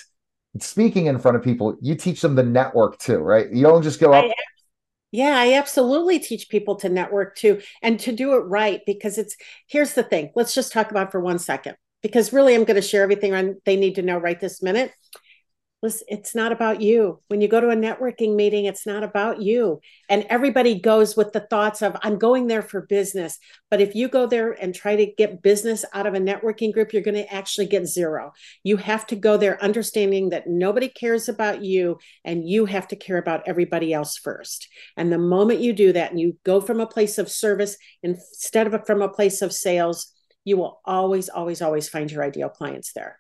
speaking 0.58 1.06
in 1.06 1.20
front 1.20 1.38
of 1.38 1.44
people 1.44 1.78
you 1.82 1.96
teach 1.96 2.22
them 2.22 2.36
the 2.36 2.44
network 2.44 2.98
too 2.98 3.20
right 3.20 3.52
you 3.52 3.62
don't 3.62 3.84
just 3.84 4.00
go 4.00 4.14
up 4.14 4.26
yeah, 5.12 5.38
I 5.38 5.54
absolutely 5.54 6.20
teach 6.20 6.50
people 6.50 6.76
to 6.78 6.90
network 6.90 7.36
too 7.36 7.62
and 7.82 8.00
to 8.02 8.12
do 8.12 8.34
it 8.34 8.42
right 8.42 8.82
because 8.86 9.18
it's 9.18 9.36
here's 9.68 9.94
the 9.94 10.04
thing. 10.04 10.32
Let's 10.36 10.54
just 10.54 10.72
talk 10.72 10.92
about 10.92 11.12
for 11.12 11.20
one 11.20 11.40
second 11.40 11.76
because 12.04 12.32
really 12.32 12.54
I'm 12.54 12.64
going 12.64 12.76
to 12.76 12.82
share 12.82 13.04
everything 13.04 13.58
they 13.66 13.76
need 13.76 13.96
to 13.96 14.04
know 14.04 14.18
right 14.18 14.40
this 14.40 14.62
minute 14.62 14.92
listen, 15.82 16.06
it's 16.10 16.36
not 16.36 16.52
about 16.52 16.82
you. 16.82 17.22
When 17.30 17.40
you 17.40 17.48
go 17.48 17.62
to 17.62 17.70
a 17.70 17.76
networking 17.76 18.36
meeting, 18.36 18.66
it's 18.66 18.86
not 18.86 19.02
about 19.02 19.42
you. 19.42 19.80
And 20.10 20.26
everybody 20.30 20.78
goes 20.80 21.16
with 21.16 21.32
the 21.32 21.40
thoughts 21.40 21.82
of, 21.82 21.96
I'm 22.02 22.18
going 22.18 22.48
there 22.48 22.62
for 22.62 22.82
business. 22.82 23.38
But 23.72 23.80
if 23.80 23.96
you 23.96 24.10
go 24.10 24.26
there 24.26 24.52
and 24.52 24.76
try 24.76 24.98
to 24.98 25.06
get 25.06 25.42
business 25.42 25.86
out 25.94 26.06
of 26.06 26.16
a 26.16 26.20
networking 26.20 26.74
group, 26.74 26.92
you're 26.92 27.02
going 27.02 27.16
to 27.16 27.34
actually 27.34 27.68
get 27.68 27.88
zero. 27.88 28.34
You 28.64 28.76
have 28.78 29.08
to 29.08 29.16
go 29.16 29.38
there 29.38 29.62
understanding 29.64 30.30
that 30.30 30.48
nobody 30.48 30.90
cares 30.90 31.30
about 31.30 31.64
you 31.64 31.98
and 32.26 32.48
you 32.48 32.66
have 32.66 32.88
to 32.90 32.98
care 32.98 33.18
about 33.18 33.44
everybody 33.48 33.94
else 33.94 34.18
first. 34.18 34.68
And 34.98 35.12
the 35.12 35.18
moment 35.18 35.62
you 35.62 35.72
do 35.72 35.94
that 35.94 36.12
and 36.12 36.20
you 36.20 36.38
go 36.44 36.60
from 36.60 36.82
a 36.82 36.88
place 36.88 37.18
of 37.18 37.32
service 37.32 37.78
instead 38.04 38.68
of 38.68 38.86
from 38.86 39.02
a 39.02 39.10
place 39.10 39.42
of 39.42 39.54
sales, 39.54 40.12
you 40.44 40.58
will 40.58 40.82
always, 40.84 41.30
always, 41.30 41.62
always 41.62 41.88
find 41.88 42.12
your 42.12 42.24
ideal 42.24 42.50
clients 42.50 42.92
there 42.94 43.20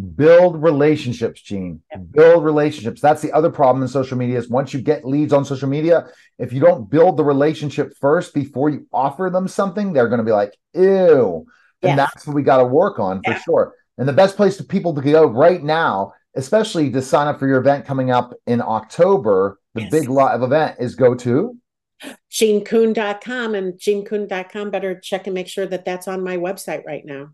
build 0.00 0.62
relationships 0.62 1.40
jean. 1.40 1.82
Build 2.10 2.44
relationships. 2.44 3.00
That's 3.00 3.22
the 3.22 3.32
other 3.32 3.50
problem 3.50 3.82
in 3.82 3.88
social 3.88 4.16
media 4.16 4.38
is 4.38 4.48
once 4.48 4.72
you 4.72 4.80
get 4.80 5.04
leads 5.04 5.32
on 5.32 5.44
social 5.44 5.68
media 5.68 6.08
if 6.38 6.52
you 6.52 6.60
don't 6.60 6.90
build 6.90 7.16
the 7.16 7.24
relationship 7.24 7.94
first 8.00 8.34
before 8.34 8.70
you 8.70 8.86
offer 8.92 9.30
them 9.30 9.48
something 9.48 9.92
they're 9.92 10.08
going 10.08 10.18
to 10.18 10.24
be 10.24 10.32
like 10.32 10.56
ew. 10.74 11.46
And 11.82 11.96
yes. 11.96 11.98
that's 11.98 12.26
what 12.26 12.34
we 12.34 12.42
got 12.42 12.58
to 12.58 12.64
work 12.64 12.98
on 12.98 13.22
for 13.24 13.32
yeah. 13.32 13.40
sure. 13.40 13.74
And 13.98 14.08
the 14.08 14.12
best 14.12 14.36
place 14.36 14.56
for 14.56 14.64
people 14.64 14.94
to 14.94 15.02
go 15.02 15.26
right 15.26 15.62
now 15.62 16.14
especially 16.36 16.90
to 16.92 17.02
sign 17.02 17.26
up 17.26 17.40
for 17.40 17.48
your 17.48 17.58
event 17.58 17.84
coming 17.84 18.12
up 18.12 18.32
in 18.46 18.60
october 18.60 19.58
the 19.74 19.82
yes. 19.82 19.90
big 19.90 20.08
lot 20.08 20.34
of 20.34 20.42
event 20.42 20.76
is 20.80 20.94
go 20.94 21.14
to. 21.14 21.56
Jeankuhn.com 22.30 23.54
and 23.54 23.74
jeankuhn.com 23.74 24.70
better 24.70 24.98
check 24.98 25.26
and 25.26 25.34
make 25.34 25.48
sure 25.48 25.66
that 25.66 25.84
that's 25.84 26.08
on 26.08 26.24
my 26.24 26.38
website 26.38 26.84
right 26.84 27.04
now 27.04 27.30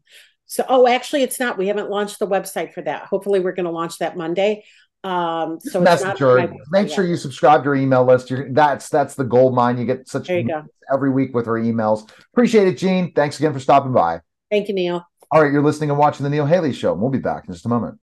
so, 0.47 0.65
oh, 0.69 0.87
actually, 0.87 1.23
it's 1.23 1.41
not. 1.41 1.59
We 1.59 1.67
haven't 1.67 1.91
launched 1.91 2.19
the 2.19 2.26
website 2.26 2.73
for 2.73 2.83
that. 2.83 3.07
Hopefully, 3.07 3.41
we're 3.41 3.53
going 3.53 3.67
to 3.67 3.73
launch 3.73 3.99
that 3.99 4.17
Monday. 4.17 4.65
Um, 5.03 5.61
so 5.61 5.81
messenger. 5.81 6.53
Make 6.71 6.88
sure 6.88 7.05
you 7.05 7.17
subscribe 7.17 7.62
to 7.65 7.71
our 7.71 7.75
email 7.75 8.05
list. 8.05 8.31
You're, 8.31 8.53
that's 8.53 8.88
that's 8.88 9.15
the 9.15 9.25
gold 9.25 9.55
mine. 9.55 9.79
You 9.79 9.85
get 9.85 10.09
such 10.09 10.29
you 10.29 10.49
every 10.93 11.11
week 11.11 11.35
with 11.35 11.47
our 11.47 11.59
emails. 11.59 12.11
Appreciate 12.33 12.69
it, 12.69 12.79
Jean. 12.79 13.12
Thanks 13.12 13.38
again 13.38 13.53
for 13.53 13.61
stopping 13.61 13.93
by. 13.93 14.21
Thank 14.50 14.69
you, 14.69 14.75
Neil. 14.75 15.07
All 15.31 15.43
right, 15.43 15.53
you're 15.53 15.62
listening 15.62 15.91
and 15.91 15.99
watching 15.99 16.25
the 16.25 16.31
Neil 16.31 16.47
Haley 16.47 16.73
Show. 16.73 16.95
We'll 16.95 17.11
be 17.11 17.19
back 17.19 17.47
in 17.47 17.53
just 17.53 17.67
a 17.67 17.69
moment. 17.69 17.99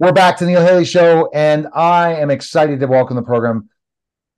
We're 0.00 0.12
back 0.12 0.36
to 0.38 0.44
the 0.44 0.50
Neil 0.50 0.62
Haley 0.62 0.84
Show, 0.84 1.30
and 1.32 1.68
I 1.72 2.14
am 2.14 2.30
excited 2.30 2.80
to 2.80 2.86
welcome 2.86 3.14
the 3.14 3.22
program 3.22 3.68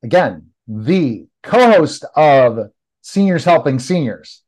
again. 0.03 0.50
The 0.69 1.26
co-host 1.43 2.05
of 2.15 2.71
Seniors 3.00 3.45
Helping 3.45 3.79
Seniors 3.79 4.43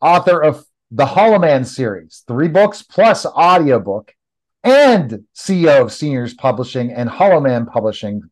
author 0.00 0.42
of 0.42 0.64
the 0.90 1.06
Hollow 1.06 1.38
Man 1.38 1.64
series, 1.64 2.24
three 2.26 2.48
books 2.48 2.82
plus 2.82 3.26
audiobook, 3.26 4.14
and 4.62 5.24
CEO 5.34 5.82
of 5.82 5.92
Seniors 5.92 6.34
Publishing 6.34 6.92
and 6.92 7.08
Hollow 7.08 7.40
Man 7.40 7.66
Publishing. 7.66 8.22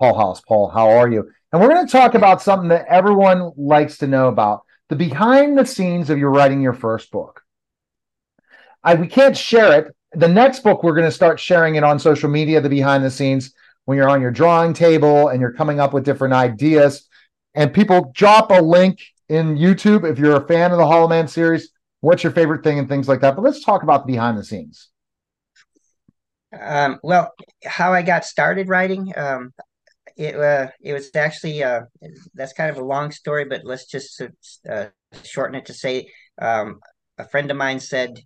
Paul 0.00 0.14
Hollis. 0.14 0.40
Paul, 0.40 0.68
how 0.70 0.88
are 0.88 1.10
you? 1.10 1.30
And 1.52 1.60
we're 1.60 1.68
going 1.68 1.86
to 1.86 1.92
talk 1.92 2.14
about 2.14 2.40
something 2.40 2.70
that 2.70 2.86
everyone 2.88 3.52
likes 3.56 3.98
to 3.98 4.06
know 4.06 4.28
about 4.28 4.62
the 4.88 4.96
behind 4.96 5.56
the 5.56 5.66
scenes 5.66 6.10
of 6.10 6.18
your 6.18 6.30
writing 6.30 6.62
your 6.62 6.72
first 6.72 7.10
book. 7.10 7.42
I, 8.82 8.94
we 8.94 9.06
can't 9.06 9.36
share 9.36 9.78
it. 9.78 9.94
The 10.12 10.26
next 10.26 10.60
book, 10.60 10.82
we're 10.82 10.94
going 10.94 11.06
to 11.06 11.12
start 11.12 11.38
sharing 11.38 11.74
it 11.76 11.84
on 11.84 11.98
social 11.98 12.30
media, 12.30 12.60
the 12.60 12.68
behind 12.68 13.04
the 13.04 13.10
scenes, 13.10 13.52
when 13.84 13.96
you're 13.96 14.08
on 14.08 14.22
your 14.22 14.30
drawing 14.30 14.72
table 14.72 15.28
and 15.28 15.40
you're 15.40 15.52
coming 15.52 15.78
up 15.78 15.92
with 15.92 16.04
different 16.04 16.34
ideas. 16.34 17.06
And 17.54 17.72
people 17.72 18.10
drop 18.14 18.50
a 18.50 18.62
link 18.62 19.00
in 19.30 19.56
YouTube. 19.56 20.10
If 20.10 20.18
you're 20.18 20.36
a 20.36 20.46
fan 20.46 20.72
of 20.72 20.78
the 20.78 20.86
Hollow 20.86 21.08
Man 21.08 21.28
series, 21.28 21.70
what's 22.00 22.24
your 22.24 22.32
favorite 22.32 22.64
thing 22.64 22.78
and 22.78 22.88
things 22.88 23.08
like 23.08 23.20
that. 23.20 23.36
But 23.36 23.42
let's 23.42 23.64
talk 23.64 23.82
about 23.82 24.04
the 24.04 24.12
behind 24.12 24.36
the 24.36 24.44
scenes. 24.44 24.88
Um, 26.58 26.98
well, 27.04 27.32
how 27.64 27.92
I 27.92 28.02
got 28.02 28.24
started 28.24 28.68
writing, 28.68 29.12
um, 29.16 29.52
it 30.16 30.34
uh, 30.34 30.68
it 30.82 30.92
was 30.92 31.10
actually 31.14 31.62
uh, 31.62 31.82
that's 32.34 32.52
kind 32.52 32.70
of 32.70 32.76
a 32.76 32.84
long 32.84 33.12
story, 33.12 33.44
but 33.44 33.64
let's 33.64 33.86
just 33.86 34.20
uh, 34.68 34.86
shorten 35.22 35.54
it 35.54 35.66
to 35.66 35.74
say 35.74 36.08
um, 36.42 36.80
a 37.16 37.28
friend 37.28 37.50
of 37.52 37.56
mine 37.56 37.78
said 37.78 38.18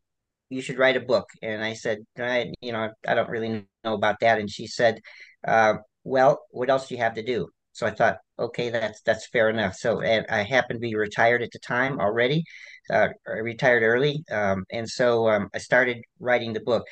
you 0.48 0.62
should 0.62 0.78
write 0.78 0.96
a 0.96 1.00
book, 1.00 1.28
and 1.42 1.62
I 1.62 1.74
said 1.74 1.98
I 2.18 2.50
you 2.62 2.72
know 2.72 2.90
I 3.06 3.14
don't 3.14 3.28
really 3.28 3.66
know 3.84 3.92
about 3.92 4.20
that, 4.20 4.38
and 4.38 4.48
she 4.48 4.66
said, 4.66 5.00
uh, 5.46 5.74
well, 6.02 6.40
what 6.50 6.70
else 6.70 6.88
do 6.88 6.94
you 6.94 7.02
have 7.02 7.14
to 7.14 7.22
do? 7.22 7.48
So 7.74 7.86
I 7.86 7.90
thought, 7.90 8.18
okay, 8.38 8.70
that's 8.70 9.02
that's 9.02 9.28
fair 9.28 9.50
enough. 9.50 9.74
So 9.76 10.02
I 10.02 10.42
happened 10.44 10.78
to 10.78 10.80
be 10.80 10.94
retired 10.96 11.42
at 11.42 11.50
the 11.52 11.58
time 11.60 12.00
already, 12.00 12.44
uh, 12.90 13.08
I 13.28 13.38
retired 13.40 13.82
early, 13.82 14.24
um, 14.32 14.64
and 14.72 14.88
so 14.88 15.28
um, 15.28 15.48
I 15.54 15.58
started 15.58 15.98
writing 16.20 16.52
the 16.54 16.60
book. 16.60 16.84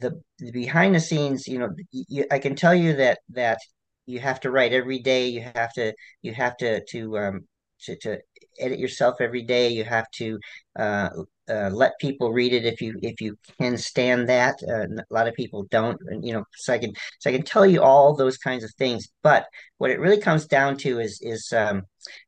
The, 0.00 0.20
the 0.38 0.52
behind 0.52 0.94
the 0.94 1.00
scenes, 1.00 1.48
you 1.48 1.58
know, 1.58 1.70
you, 1.92 2.26
I 2.30 2.38
can 2.38 2.54
tell 2.56 2.74
you 2.74 2.94
that 2.96 3.18
that 3.30 3.58
you 4.06 4.20
have 4.20 4.40
to 4.40 4.50
write 4.50 4.72
every 4.72 4.98
day. 5.00 5.28
You 5.28 5.42
have 5.42 5.72
to 5.74 5.94
you 6.22 6.34
have 6.34 6.56
to 6.58 6.84
to 6.84 7.18
um, 7.18 7.48
to, 7.84 7.96
to 7.98 8.18
edit 8.58 8.78
yourself 8.78 9.16
every 9.20 9.42
day. 9.42 9.68
You 9.68 9.84
have 9.84 10.10
to 10.12 10.38
uh, 10.78 11.08
uh, 11.48 11.70
let 11.72 11.98
people 12.00 12.32
read 12.32 12.52
it 12.52 12.64
if 12.64 12.80
you 12.80 12.98
if 13.02 13.20
you 13.20 13.36
can 13.58 13.76
stand 13.76 14.28
that. 14.28 14.56
Uh, 14.68 14.86
a 14.86 15.14
lot 15.14 15.28
of 15.28 15.34
people 15.34 15.66
don't, 15.70 15.98
you 16.22 16.32
know. 16.32 16.44
So 16.56 16.72
I 16.72 16.78
can 16.78 16.92
so 17.18 17.30
I 17.30 17.32
can 17.32 17.42
tell 17.42 17.66
you 17.66 17.82
all 17.82 18.14
those 18.14 18.36
kinds 18.36 18.64
of 18.64 18.72
things. 18.74 19.08
But 19.22 19.46
what 19.78 19.90
it 19.90 20.00
really 20.00 20.20
comes 20.20 20.46
down 20.46 20.76
to 20.78 20.98
is 21.00 21.20
is 21.22 21.52
um, 21.52 21.82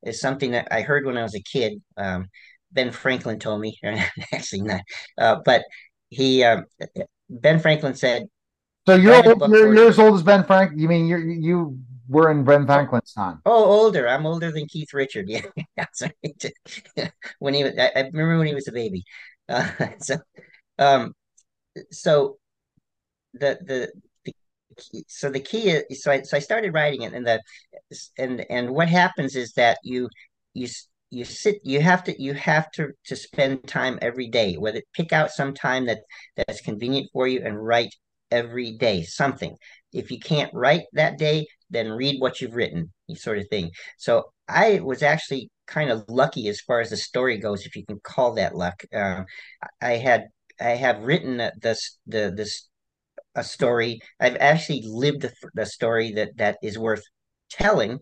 is 0.05 0.21
something 0.21 0.53
that 0.53 0.69
I 0.71 0.83
heard 0.83 1.07
when 1.07 1.17
I 1.17 1.23
was 1.23 1.35
a 1.35 1.43
kid. 1.43 1.81
Um, 1.97 2.29
Ben 2.71 2.93
Franklin 2.93 3.39
told 3.39 3.61
me, 3.61 3.79
actually 4.33 4.63
not, 4.63 4.83
uh, 5.17 5.37
but 5.45 5.65
he 6.11 6.45
um, 6.45 6.65
Ben 7.29 7.59
Franklin 7.61 7.95
said. 7.95 8.25
So 8.87 8.95
you're 8.95 9.23
you're, 9.25 9.75
you're 9.75 9.89
as 9.89 9.99
old 9.99 10.15
as 10.15 10.23
Ben 10.23 10.45
Frank. 10.45 10.73
You 10.77 10.89
mean 10.89 11.07
you 11.07 11.19
you 11.19 11.79
were 12.09 12.31
in 12.31 12.45
Ben 12.45 12.67
Franklin's 12.67 13.13
time? 13.13 13.41
Oh, 13.45 13.65
older. 13.65 14.09
I'm 14.09 14.27
older 14.27 14.51
than 14.51 14.67
Keith 14.67 14.93
Richard. 14.93 15.29
Yeah, 15.29 15.43
that's 15.77 16.03
right. 16.03 17.13
when 17.39 17.55
he 17.55 17.65
was, 17.65 17.75
I, 17.79 17.93
I, 17.95 18.01
remember 18.01 18.39
when 18.39 18.47
he 18.47 18.55
was 18.55 18.69
a 18.69 18.73
baby. 18.73 19.05
Uh, 19.51 19.67
so, 19.99 20.17
um, 20.79 21.15
so 21.91 22.37
the 23.33 23.59
the 23.63 23.91
so 25.07 25.31
the 25.31 25.41
key 25.41 25.71
is 25.71 26.03
so 26.03 26.13
I 26.13 26.23
so 26.23 26.37
I 26.37 26.41
started 26.41 26.75
writing 26.75 27.03
it 27.03 27.13
and 27.13 27.27
the 27.27 27.41
and 28.19 28.45
and 28.51 28.71
what 28.71 28.89
happens 28.89 29.37
is 29.37 29.53
that 29.55 29.79
you 29.83 30.09
you 30.55 30.69
you 31.11 31.25
sit 31.25 31.61
you 31.65 31.81
have 31.81 32.05
to 32.05 32.23
you 32.23 32.35
have 32.35 32.71
to 32.73 32.91
to 33.07 33.17
spend 33.17 33.67
time 33.67 33.99
every 34.03 34.29
day 34.29 34.55
whether 34.55 34.83
pick 34.93 35.13
out 35.13 35.31
some 35.31 35.55
time 35.55 35.87
that 35.87 36.01
that's 36.37 36.61
convenient 36.61 37.09
for 37.13 37.27
you 37.27 37.41
and 37.45 37.65
write 37.65 37.95
every 38.31 38.73
day 38.73 39.03
something 39.03 39.57
if 39.93 40.11
you 40.11 40.19
can't 40.19 40.53
write 40.55 40.83
that 40.93 41.19
day 41.19 41.47
then 41.71 41.91
read 41.91 42.21
what 42.21 42.41
you've 42.41 42.55
written 42.55 42.93
sort 43.15 43.39
of 43.39 43.47
thing 43.49 43.71
so 43.97 44.25
i 44.49 44.81
was 44.81 45.03
actually 45.03 45.51
kind 45.67 45.91
of 45.91 46.05
lucky 46.09 46.49
as 46.49 46.61
far 46.61 46.81
as 46.81 46.91
the 46.91 46.97
story 46.97 47.39
goes 47.39 47.67
if 47.67 47.77
you 47.77 47.85
can 47.85 47.99
call 48.01 48.35
that 48.35 48.55
luck 48.55 48.83
um, 48.95 49.25
i 49.81 49.93
had 49.93 50.25
i 50.61 50.71
have 50.71 51.03
written 51.03 51.51
this 51.61 51.99
the 52.07 52.33
this 52.37 52.69
a 53.35 53.45
story 53.45 54.01
i've 54.21 54.37
actually 54.37 54.83
lived 54.87 55.27
the, 55.55 55.67
story 55.67 56.13
that 56.13 56.31
that 56.37 56.57
is 56.63 56.79
worth 56.79 57.03
telling 57.51 57.99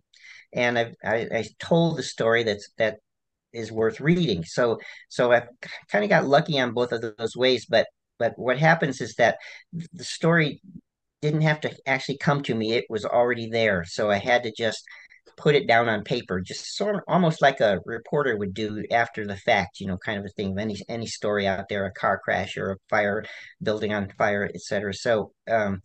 and 0.52 0.78
I've, 0.78 0.95
I, 1.05 1.16
I 1.33 1.45
told 1.59 1.99
the 1.99 2.02
story 2.02 2.43
that's 2.43 2.71
that 2.78 2.99
is 3.52 3.73
worth 3.73 4.00
reading. 4.00 4.45
So 4.45 4.78
so 5.09 5.33
I've 5.33 5.49
kind 5.90 6.05
of 6.05 6.11
got 6.11 6.26
lucky 6.26 6.59
on 6.59 6.73
both 6.73 6.93
of 6.93 7.02
those 7.19 7.37
ways. 7.37 7.66
But 7.69 7.87
but 8.19 8.33
what 8.37 8.59
happens 8.59 9.00
is 9.00 9.14
that 9.16 9.37
the 9.93 10.05
story 10.05 10.61
didn't 11.23 11.42
have 11.42 11.61
to 11.62 11.75
actually 11.87 12.18
come 12.18 12.42
to 12.44 12.54
me; 12.54 12.73
it 12.73 12.87
was 12.88 13.04
already 13.04 13.48
there. 13.50 13.85
So 13.87 14.11
I 14.11 14.18
had 14.18 14.42
to 14.44 14.52
just 14.57 14.83
put 15.37 15.55
it 15.55 15.68
down 15.68 15.88
on 15.88 16.02
paper, 16.02 16.40
just 16.40 16.76
sort 16.76 16.96
of 16.96 17.02
almost 17.09 17.42
like 17.42 17.61
a 17.61 17.81
reporter 17.85 18.37
would 18.37 18.55
do 18.55 18.85
after 18.90 19.26
the 19.26 19.37
fact, 19.37 19.81
you 19.81 19.87
know, 19.87 19.98
kind 19.98 20.18
of 20.18 20.24
a 20.24 20.31
thing. 20.31 20.59
Any 20.59 20.76
any 20.88 21.07
story 21.07 21.46
out 21.46 21.68
there, 21.68 21.85
a 21.87 21.92
car 21.92 22.18
crash 22.22 22.57
or 22.57 22.72
a 22.72 22.76
fire, 22.90 23.24
building 23.62 23.92
on 23.92 24.11
fire, 24.18 24.50
etc. 24.55 24.94
So 24.94 25.33
um, 25.50 25.81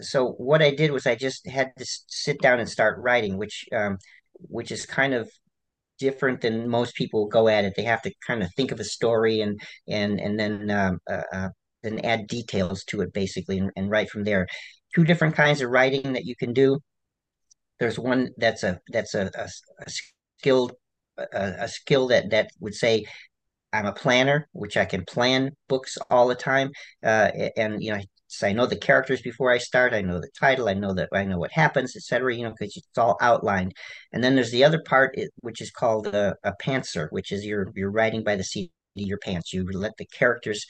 so 0.00 0.32
what 0.32 0.62
I 0.62 0.70
did 0.74 0.90
was 0.90 1.06
I 1.06 1.14
just 1.14 1.46
had 1.48 1.72
to 1.78 1.84
sit 2.08 2.40
down 2.40 2.60
and 2.60 2.68
start 2.68 2.98
writing, 3.00 3.38
which 3.38 3.66
um, 3.74 3.98
which 4.48 4.70
is 4.70 4.86
kind 4.86 5.14
of 5.14 5.30
different 5.98 6.40
than 6.40 6.68
most 6.68 6.94
people 6.94 7.26
go 7.26 7.48
at 7.48 7.64
it. 7.64 7.74
They 7.76 7.84
have 7.84 8.02
to 8.02 8.12
kind 8.26 8.42
of 8.42 8.50
think 8.54 8.72
of 8.72 8.80
a 8.80 8.84
story 8.84 9.40
and 9.40 9.60
and 9.88 10.20
and 10.20 10.38
then 10.38 10.70
um, 10.70 10.98
uh, 11.10 11.22
uh, 11.32 11.48
then 11.82 12.00
add 12.00 12.26
details 12.26 12.84
to 12.84 13.00
it 13.00 13.12
basically 13.12 13.58
and, 13.58 13.70
and 13.76 13.90
write 13.90 14.10
from 14.10 14.24
there. 14.24 14.46
Two 14.94 15.04
different 15.04 15.34
kinds 15.34 15.60
of 15.60 15.70
writing 15.70 16.12
that 16.14 16.24
you 16.24 16.36
can 16.36 16.52
do. 16.52 16.78
There's 17.78 17.98
one 17.98 18.30
that's 18.38 18.62
a 18.62 18.80
that's 18.88 19.14
a, 19.14 19.30
a, 19.34 19.48
a 19.86 19.90
a, 21.32 21.54
a 21.60 21.68
skill 21.68 22.08
that 22.08 22.30
that 22.30 22.50
would 22.60 22.74
say 22.74 23.04
I'm 23.72 23.86
a 23.86 23.92
planner, 23.92 24.48
which 24.52 24.76
I 24.76 24.84
can 24.84 25.04
plan 25.04 25.50
books 25.68 25.98
all 26.10 26.28
the 26.28 26.34
time, 26.34 26.70
uh, 27.04 27.30
and 27.56 27.82
you 27.82 27.92
know 27.92 28.00
so 28.28 28.46
I 28.46 28.52
know 28.52 28.66
the 28.66 28.76
characters 28.76 29.22
before 29.22 29.52
I 29.52 29.58
start. 29.58 29.94
I 29.94 30.00
know 30.00 30.20
the 30.20 30.30
title. 30.38 30.68
I 30.68 30.74
know 30.74 30.92
that 30.94 31.08
I 31.12 31.24
know 31.24 31.38
what 31.38 31.52
happens, 31.52 31.94
etc. 31.96 32.34
You 32.34 32.44
know, 32.44 32.54
because 32.58 32.76
it's 32.76 32.98
all 32.98 33.16
outlined. 33.20 33.72
And 34.12 34.22
then 34.22 34.34
there's 34.34 34.50
the 34.50 34.64
other 34.64 34.82
part, 34.84 35.16
which 35.40 35.60
is 35.60 35.70
called 35.70 36.08
a, 36.08 36.34
a 36.42 36.52
pantser, 36.62 37.08
which 37.10 37.32
is 37.32 37.44
you're 37.44 37.72
you're 37.74 37.90
writing 37.90 38.24
by 38.24 38.36
the 38.36 38.44
seat 38.44 38.72
of 38.96 39.02
your 39.06 39.18
pants. 39.18 39.52
You 39.52 39.64
let 39.72 39.96
the 39.96 40.06
characters 40.06 40.66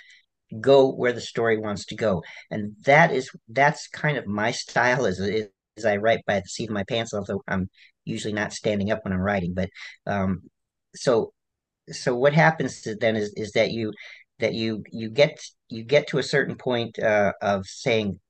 go 0.60 0.92
where 0.92 1.12
the 1.12 1.20
story 1.20 1.58
wants 1.58 1.86
to 1.86 1.96
go, 1.96 2.22
and 2.50 2.74
that 2.84 3.12
is 3.12 3.30
that's 3.48 3.88
kind 3.88 4.16
of 4.16 4.26
my 4.26 4.50
style. 4.50 5.06
Is 5.06 5.20
is 5.20 5.84
I 5.84 5.96
write 5.96 6.24
by 6.26 6.40
the 6.40 6.48
seat 6.48 6.68
of 6.70 6.74
my 6.74 6.84
pants, 6.84 7.14
although 7.14 7.42
I'm 7.48 7.68
usually 8.04 8.34
not 8.34 8.52
standing 8.52 8.90
up 8.90 9.04
when 9.04 9.12
I'm 9.12 9.20
writing. 9.20 9.54
But 9.54 9.70
um, 10.06 10.42
so 10.94 11.32
so 11.90 12.14
what 12.14 12.32
happens 12.34 12.86
then 13.00 13.16
is 13.16 13.32
is 13.36 13.52
that 13.52 13.70
you 13.72 13.92
that 14.38 14.54
you 14.54 14.84
you 14.90 15.10
get 15.10 15.40
you 15.68 15.84
get 15.84 16.08
to 16.08 16.18
a 16.18 16.22
certain 16.22 16.56
point 16.56 16.98
uh, 16.98 17.32
of 17.42 17.66
saying 17.66 18.20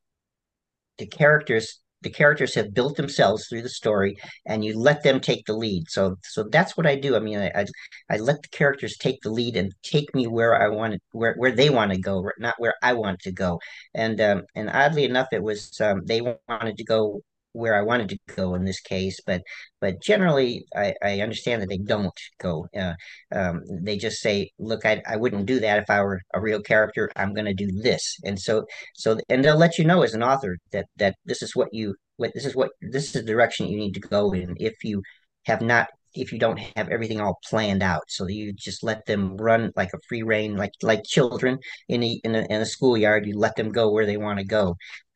the 0.98 1.06
characters 1.06 1.80
the 2.02 2.10
characters 2.10 2.54
have 2.54 2.74
built 2.74 2.96
themselves 2.96 3.46
through 3.46 3.62
the 3.62 3.68
story 3.68 4.16
and 4.46 4.64
you 4.64 4.78
let 4.78 5.02
them 5.02 5.20
take 5.20 5.44
the 5.46 5.54
lead. 5.54 5.90
So 5.90 6.16
so 6.24 6.44
that's 6.50 6.76
what 6.76 6.86
i 6.86 6.94
do. 6.96 7.16
I 7.16 7.20
mean 7.20 7.38
i 7.38 7.50
i, 7.54 7.66
I 8.10 8.16
let 8.18 8.42
the 8.42 8.48
characters 8.48 8.96
take 8.96 9.20
the 9.22 9.30
lead 9.30 9.56
and 9.56 9.72
take 9.82 10.14
me 10.14 10.26
where 10.26 10.60
i 10.60 10.68
want 10.68 11.00
where 11.12 11.34
where 11.36 11.52
they 11.52 11.70
want 11.70 11.92
to 11.92 11.98
go 11.98 12.28
not 12.38 12.54
where 12.58 12.74
i 12.82 12.92
want 12.92 13.20
to 13.20 13.32
go. 13.32 13.60
And 13.94 14.20
um 14.20 14.42
and 14.54 14.70
oddly 14.70 15.04
enough 15.04 15.28
it 15.32 15.42
was 15.42 15.80
um 15.80 16.02
they 16.06 16.20
wanted 16.20 16.76
to 16.78 16.84
go 16.84 17.22
where 17.56 17.74
I 17.74 17.82
wanted 17.82 18.08
to 18.10 18.18
go 18.36 18.54
in 18.54 18.64
this 18.64 18.80
case, 18.80 19.20
but 19.26 19.42
but 19.80 20.00
generally 20.02 20.66
I, 20.74 20.94
I 21.02 21.20
understand 21.20 21.62
that 21.62 21.68
they 21.68 21.78
don't 21.78 22.18
go. 22.38 22.66
Uh, 22.78 22.94
um, 23.34 23.62
they 23.82 23.96
just 23.96 24.20
say, 24.20 24.50
"Look, 24.58 24.84
I, 24.84 25.02
I 25.06 25.16
wouldn't 25.16 25.46
do 25.46 25.60
that 25.60 25.78
if 25.78 25.90
I 25.90 26.02
were 26.02 26.20
a 26.34 26.40
real 26.40 26.60
character. 26.60 27.10
I'm 27.16 27.34
going 27.34 27.46
to 27.46 27.54
do 27.54 27.68
this," 27.72 28.18
and 28.24 28.38
so 28.38 28.66
so 28.94 29.18
and 29.28 29.44
they'll 29.44 29.56
let 29.56 29.78
you 29.78 29.84
know 29.84 30.02
as 30.02 30.14
an 30.14 30.22
author 30.22 30.58
that 30.72 30.86
that 30.96 31.16
this 31.24 31.42
is 31.42 31.56
what 31.56 31.68
you 31.72 31.94
what 32.16 32.32
this 32.34 32.44
is 32.46 32.54
what 32.54 32.70
this 32.80 33.06
is 33.06 33.12
the 33.12 33.22
direction 33.22 33.66
you 33.68 33.78
need 33.78 33.94
to 33.94 34.00
go 34.00 34.32
in 34.32 34.54
if 34.58 34.84
you 34.84 35.02
have 35.46 35.62
not 35.62 35.88
if 36.14 36.32
you 36.32 36.38
don't 36.38 36.58
have 36.76 36.88
everything 36.88 37.20
all 37.20 37.38
planned 37.48 37.82
out 37.82 38.04
so 38.08 38.26
you 38.26 38.52
just 38.52 38.82
let 38.82 39.04
them 39.06 39.36
run 39.36 39.70
like 39.76 39.90
a 39.94 39.98
free 40.08 40.22
reign 40.22 40.56
like 40.56 40.72
like 40.82 41.02
children 41.04 41.58
in 41.88 42.02
a 42.02 42.20
in 42.24 42.34
a, 42.34 42.46
in 42.50 42.64
schoolyard 42.64 43.26
you 43.26 43.38
let 43.38 43.54
them 43.56 43.70
go 43.70 43.90
where 43.90 44.06
they 44.06 44.16
want 44.16 44.38
to 44.38 44.44
go 44.44 44.74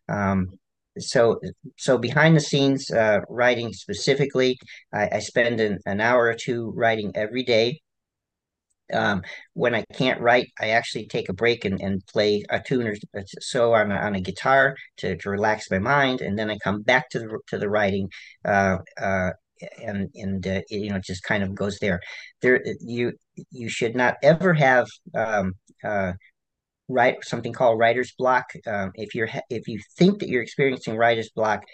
um, 0.08 0.48
so 0.98 1.40
so 1.76 1.98
behind 1.98 2.36
the 2.36 2.40
scenes 2.40 2.90
uh, 2.90 3.20
writing 3.28 3.72
specifically 3.72 4.58
i, 4.92 5.08
I 5.12 5.18
spend 5.20 5.60
an, 5.60 5.78
an, 5.86 6.00
hour 6.00 6.24
or 6.26 6.34
two 6.34 6.72
writing 6.74 7.12
every 7.14 7.42
day. 7.42 7.80
Um, 8.92 9.22
when 9.54 9.72
i 9.72 9.84
can't 9.92 10.20
write 10.20 10.48
i 10.60 10.70
actually 10.70 11.06
take 11.06 11.28
a 11.28 11.32
break 11.32 11.64
and, 11.64 11.80
and 11.80 12.04
play 12.06 12.42
a 12.50 12.60
tune 12.60 12.88
or 12.88 12.96
so 13.40 13.72
on 13.74 13.92
a, 13.92 13.94
on 13.94 14.16
a 14.16 14.20
guitar 14.20 14.74
to, 14.96 15.16
to 15.16 15.30
relax 15.30 15.70
my 15.70 15.78
mind 15.78 16.20
and 16.20 16.36
then 16.36 16.50
i 16.50 16.58
come 16.58 16.82
back 16.82 17.08
to 17.10 17.20
the 17.20 17.38
to 17.46 17.58
the 17.58 17.70
writing 17.70 18.08
uh, 18.44 18.78
uh, 19.00 19.30
and 19.82 20.10
and 20.14 20.46
uh, 20.46 20.60
it, 20.68 20.80
you 20.82 20.90
know 20.90 20.96
it 20.96 21.04
just 21.04 21.22
kind 21.22 21.42
of 21.42 21.54
goes 21.54 21.78
there. 21.78 22.00
There 22.42 22.62
you 22.80 23.12
you 23.50 23.68
should 23.68 23.94
not 23.94 24.16
ever 24.22 24.54
have 24.54 24.86
um, 25.14 25.54
uh, 25.84 26.12
write 26.90 27.24
something 27.24 27.52
called 27.52 27.78
writer's 27.78 28.12
block. 28.18 28.46
Um, 28.66 28.92
if 28.94 29.14
you're 29.14 29.28
if 29.48 29.68
you 29.68 29.80
think 29.96 30.20
that 30.20 30.28
you're 30.28 30.42
experiencing 30.42 30.96
writer's 30.96 31.30
block, 31.30 31.64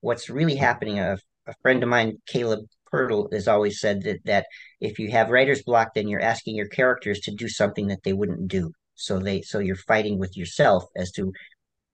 what's 0.00 0.30
really 0.30 0.56
happening? 0.56 0.98
A, 0.98 1.18
a 1.46 1.54
friend 1.62 1.82
of 1.82 1.88
mine, 1.88 2.18
Caleb 2.26 2.60
Pirtle, 2.92 3.32
has 3.32 3.48
always 3.48 3.80
said 3.80 4.02
that 4.02 4.20
that 4.24 4.46
if 4.80 4.98
you 4.98 5.10
have 5.10 5.30
writer's 5.30 5.62
block, 5.62 5.94
then 5.94 6.08
you're 6.08 6.22
asking 6.22 6.56
your 6.56 6.68
characters 6.68 7.20
to 7.20 7.34
do 7.34 7.48
something 7.48 7.88
that 7.88 8.02
they 8.04 8.12
wouldn't 8.12 8.48
do. 8.48 8.72
So 8.94 9.18
they 9.18 9.42
so 9.42 9.58
you're 9.58 9.76
fighting 9.76 10.18
with 10.18 10.36
yourself 10.36 10.84
as 10.96 11.10
to 11.12 11.32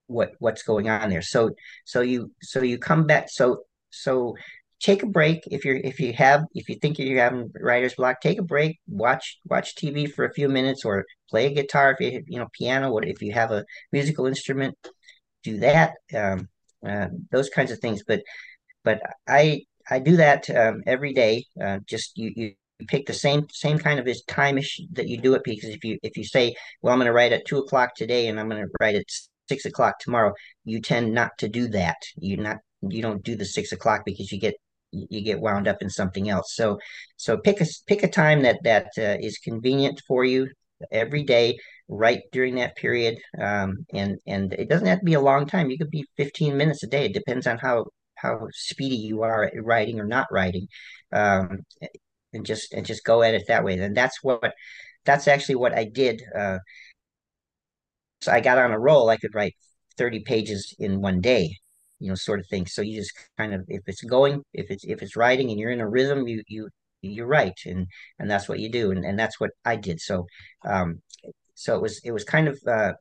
what 0.06 0.32
what's 0.38 0.62
going 0.62 0.88
on 0.88 1.10
there. 1.10 1.22
So 1.22 1.50
so 1.84 2.00
you 2.00 2.32
so 2.42 2.62
you 2.62 2.78
come 2.78 3.06
back 3.06 3.28
so 3.30 3.62
so 3.90 4.34
take 4.80 5.02
a 5.02 5.06
break. 5.06 5.42
If 5.50 5.64
you're 5.64 5.76
if 5.76 6.00
you 6.00 6.12
have 6.14 6.44
if 6.54 6.68
you 6.68 6.76
think 6.76 6.98
you're 6.98 7.22
having 7.22 7.50
writer's 7.60 7.94
block 7.94 8.20
take 8.20 8.38
a 8.38 8.42
break. 8.42 8.78
Watch 8.86 9.38
watch 9.44 9.74
tv 9.74 10.10
for 10.10 10.24
a 10.24 10.32
few 10.32 10.48
minutes 10.48 10.84
or 10.84 11.04
play 11.30 11.46
a 11.46 11.54
guitar 11.54 11.96
if 11.98 12.00
you 12.00 12.22
you 12.26 12.38
know 12.38 12.48
piano 12.52 12.90
or 12.92 13.04
if 13.04 13.22
you 13.22 13.32
have 13.32 13.50
a 13.52 13.64
musical 13.92 14.26
instrument 14.26 14.76
do 15.42 15.58
that 15.58 15.92
um, 16.14 16.48
uh, 16.86 17.08
those 17.30 17.48
kinds 17.48 17.70
of 17.70 17.78
things. 17.78 18.02
But 18.06 18.22
but 18.84 19.00
i 19.28 19.62
i 19.90 19.98
do 19.98 20.16
that 20.16 20.48
um, 20.50 20.82
every 20.86 21.12
day 21.12 21.44
uh, 21.62 21.78
just 21.86 22.16
you 22.16 22.32
you 22.36 22.52
pick 22.88 23.06
the 23.06 23.12
same 23.12 23.46
same 23.50 23.78
kind 23.78 23.98
of 23.98 24.06
time 24.26 24.58
ish 24.58 24.80
that 24.92 25.08
you 25.08 25.18
do 25.18 25.34
it 25.34 25.42
because 25.44 25.70
if 25.70 25.82
you 25.82 25.98
if 26.02 26.16
you 26.16 26.24
say 26.24 26.54
well 26.82 26.92
i'm 26.92 26.98
going 26.98 27.06
to 27.06 27.12
write 27.12 27.32
at 27.32 27.46
two 27.46 27.58
o'clock 27.58 27.94
today 27.96 28.28
and 28.28 28.38
i'm 28.38 28.48
going 28.50 28.62
to 28.62 28.68
write 28.80 28.94
at 28.94 29.04
six 29.48 29.64
o'clock 29.64 29.98
tomorrow 29.98 30.32
you 30.64 30.80
tend 30.80 31.14
not 31.14 31.38
to 31.38 31.48
do 31.48 31.68
that. 31.68 31.96
You 32.18 32.36
not 32.36 32.58
you 32.82 33.02
don't 33.02 33.22
do 33.22 33.36
the 33.36 33.44
six 33.44 33.72
o'clock 33.72 34.02
because 34.04 34.30
you 34.30 34.38
get 34.38 34.54
you 34.92 35.22
get 35.22 35.40
wound 35.40 35.68
up 35.68 35.82
in 35.82 35.90
something 35.90 36.28
else. 36.28 36.54
So 36.54 36.78
so 37.16 37.36
pick 37.38 37.60
a 37.60 37.66
pick 37.86 38.02
a 38.02 38.08
time 38.08 38.42
that 38.42 38.58
that 38.64 38.88
uh, 38.98 39.16
is 39.20 39.38
convenient 39.38 40.02
for 40.06 40.24
you 40.24 40.48
every 40.90 41.24
day, 41.24 41.56
right 41.88 42.22
during 42.32 42.56
that 42.56 42.76
period. 42.76 43.18
Um, 43.40 43.86
and 43.92 44.18
and 44.26 44.52
it 44.54 44.68
doesn't 44.68 44.86
have 44.86 45.00
to 45.00 45.04
be 45.04 45.14
a 45.14 45.20
long 45.20 45.46
time. 45.46 45.70
You 45.70 45.78
could 45.78 45.90
be 45.90 46.06
15 46.16 46.56
minutes 46.56 46.82
a 46.82 46.86
day. 46.88 47.06
It 47.06 47.14
depends 47.14 47.46
on 47.46 47.58
how 47.58 47.86
how 48.16 48.48
speedy 48.52 48.96
you 48.96 49.22
are 49.22 49.44
at 49.44 49.52
writing 49.64 50.00
or 50.00 50.06
not 50.06 50.26
writing. 50.30 50.68
Um, 51.12 51.60
and 52.32 52.46
just 52.46 52.72
and 52.74 52.86
just 52.86 53.04
go 53.04 53.22
at 53.22 53.34
it 53.34 53.44
that 53.48 53.64
way. 53.64 53.78
And 53.78 53.96
that's 53.96 54.22
what 54.22 54.54
that's 55.04 55.28
actually 55.28 55.56
what 55.56 55.74
I 55.74 55.84
did. 55.84 56.22
Uh, 56.36 56.58
so 58.20 58.32
I 58.32 58.40
got 58.40 58.58
on 58.58 58.72
a 58.72 58.78
roll. 58.78 59.08
I 59.10 59.16
could 59.16 59.34
write 59.34 59.54
30 59.98 60.20
pages 60.20 60.74
in 60.78 61.00
one 61.00 61.20
day 61.20 61.56
you 62.00 62.08
know, 62.08 62.14
sort 62.14 62.40
of 62.40 62.46
thing. 62.48 62.66
So 62.66 62.82
you 62.82 62.96
just 62.96 63.12
kind 63.38 63.54
of, 63.54 63.64
if 63.68 63.82
it's 63.86 64.02
going, 64.02 64.42
if 64.52 64.70
it's 64.70 64.84
if 64.84 65.02
it's 65.02 65.16
writing 65.16 65.50
and 65.50 65.58
you're 65.58 65.70
in 65.70 65.80
a 65.80 65.88
rhythm, 65.88 66.26
you 66.28 66.42
you 66.48 66.68
you're 67.02 67.26
right, 67.26 67.58
and 67.66 67.86
and 68.18 68.30
that's 68.30 68.48
what 68.48 68.60
you 68.60 68.70
do, 68.70 68.90
and 68.90 69.04
and 69.04 69.18
that's 69.18 69.40
what 69.40 69.50
I 69.64 69.76
did. 69.76 70.00
So, 70.00 70.26
um, 70.64 71.00
so 71.54 71.76
it 71.76 71.82
was 71.82 72.00
it 72.04 72.12
was 72.12 72.24
kind 72.24 72.48
of 72.48 72.58
uh, 72.66 72.92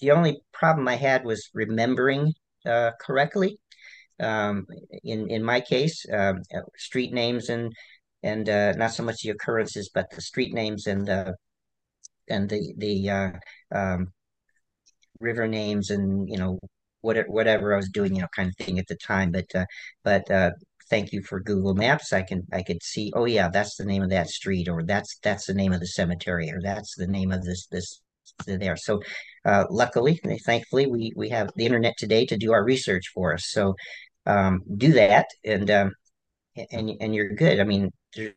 the 0.00 0.10
only 0.10 0.40
problem 0.52 0.88
I 0.88 0.96
had 0.96 1.24
was 1.24 1.50
remembering 1.54 2.32
uh, 2.66 2.92
correctly. 3.00 3.58
Um, 4.20 4.66
in 5.04 5.30
in 5.30 5.44
my 5.44 5.60
case, 5.60 6.04
um, 6.12 6.42
uh, 6.54 6.60
street 6.76 7.12
names 7.12 7.48
and 7.50 7.72
and 8.22 8.48
uh, 8.48 8.72
not 8.72 8.92
so 8.92 9.02
much 9.02 9.16
the 9.22 9.30
occurrences, 9.30 9.90
but 9.94 10.10
the 10.10 10.22
street 10.22 10.54
names 10.54 10.86
and 10.86 11.08
uh, 11.08 11.32
and 12.28 12.48
the 12.48 12.74
the 12.78 13.10
uh, 13.10 13.30
um, 13.74 14.08
river 15.20 15.46
names 15.48 15.90
and 15.90 16.28
you 16.28 16.38
know 16.38 16.58
whatever 17.06 17.28
whatever 17.28 17.74
I 17.74 17.76
was 17.76 17.88
doing, 17.90 18.14
you 18.14 18.22
know, 18.22 18.28
kind 18.34 18.48
of 18.48 18.56
thing 18.66 18.78
at 18.78 18.86
the 18.88 18.96
time. 18.96 19.32
But 19.32 19.46
uh, 19.54 19.66
but 20.04 20.30
uh, 20.30 20.50
thank 20.90 21.12
you 21.12 21.22
for 21.22 21.40
Google 21.40 21.74
Maps. 21.74 22.12
I 22.12 22.22
can 22.22 22.42
I 22.52 22.62
could 22.62 22.82
see. 22.82 23.12
Oh 23.14 23.24
yeah, 23.26 23.48
that's 23.48 23.76
the 23.76 23.84
name 23.84 24.02
of 24.02 24.10
that 24.10 24.28
street, 24.28 24.68
or 24.68 24.82
that's 24.84 25.18
that's 25.22 25.46
the 25.46 25.54
name 25.54 25.72
of 25.72 25.80
the 25.80 25.86
cemetery, 25.86 26.50
or 26.50 26.60
that's 26.62 26.94
the 26.96 27.06
name 27.06 27.32
of 27.32 27.44
this 27.44 27.66
this 27.68 28.00
there. 28.46 28.76
So 28.76 29.02
uh, 29.44 29.64
luckily, 29.70 30.20
thankfully, 30.44 30.86
we 30.86 31.12
we 31.16 31.28
have 31.30 31.50
the 31.56 31.66
internet 31.66 31.94
today 31.98 32.26
to 32.26 32.36
do 32.36 32.52
our 32.52 32.64
research 32.64 33.04
for 33.14 33.34
us. 33.34 33.46
So 33.50 33.74
um, 34.26 34.62
do 34.76 34.92
that, 34.94 35.26
and 35.44 35.70
um, 35.70 35.92
and 36.72 36.90
and 37.00 37.14
you're 37.14 37.34
good. 37.34 37.60
I 37.60 37.64
mean, 37.64 37.90
you 38.16 38.34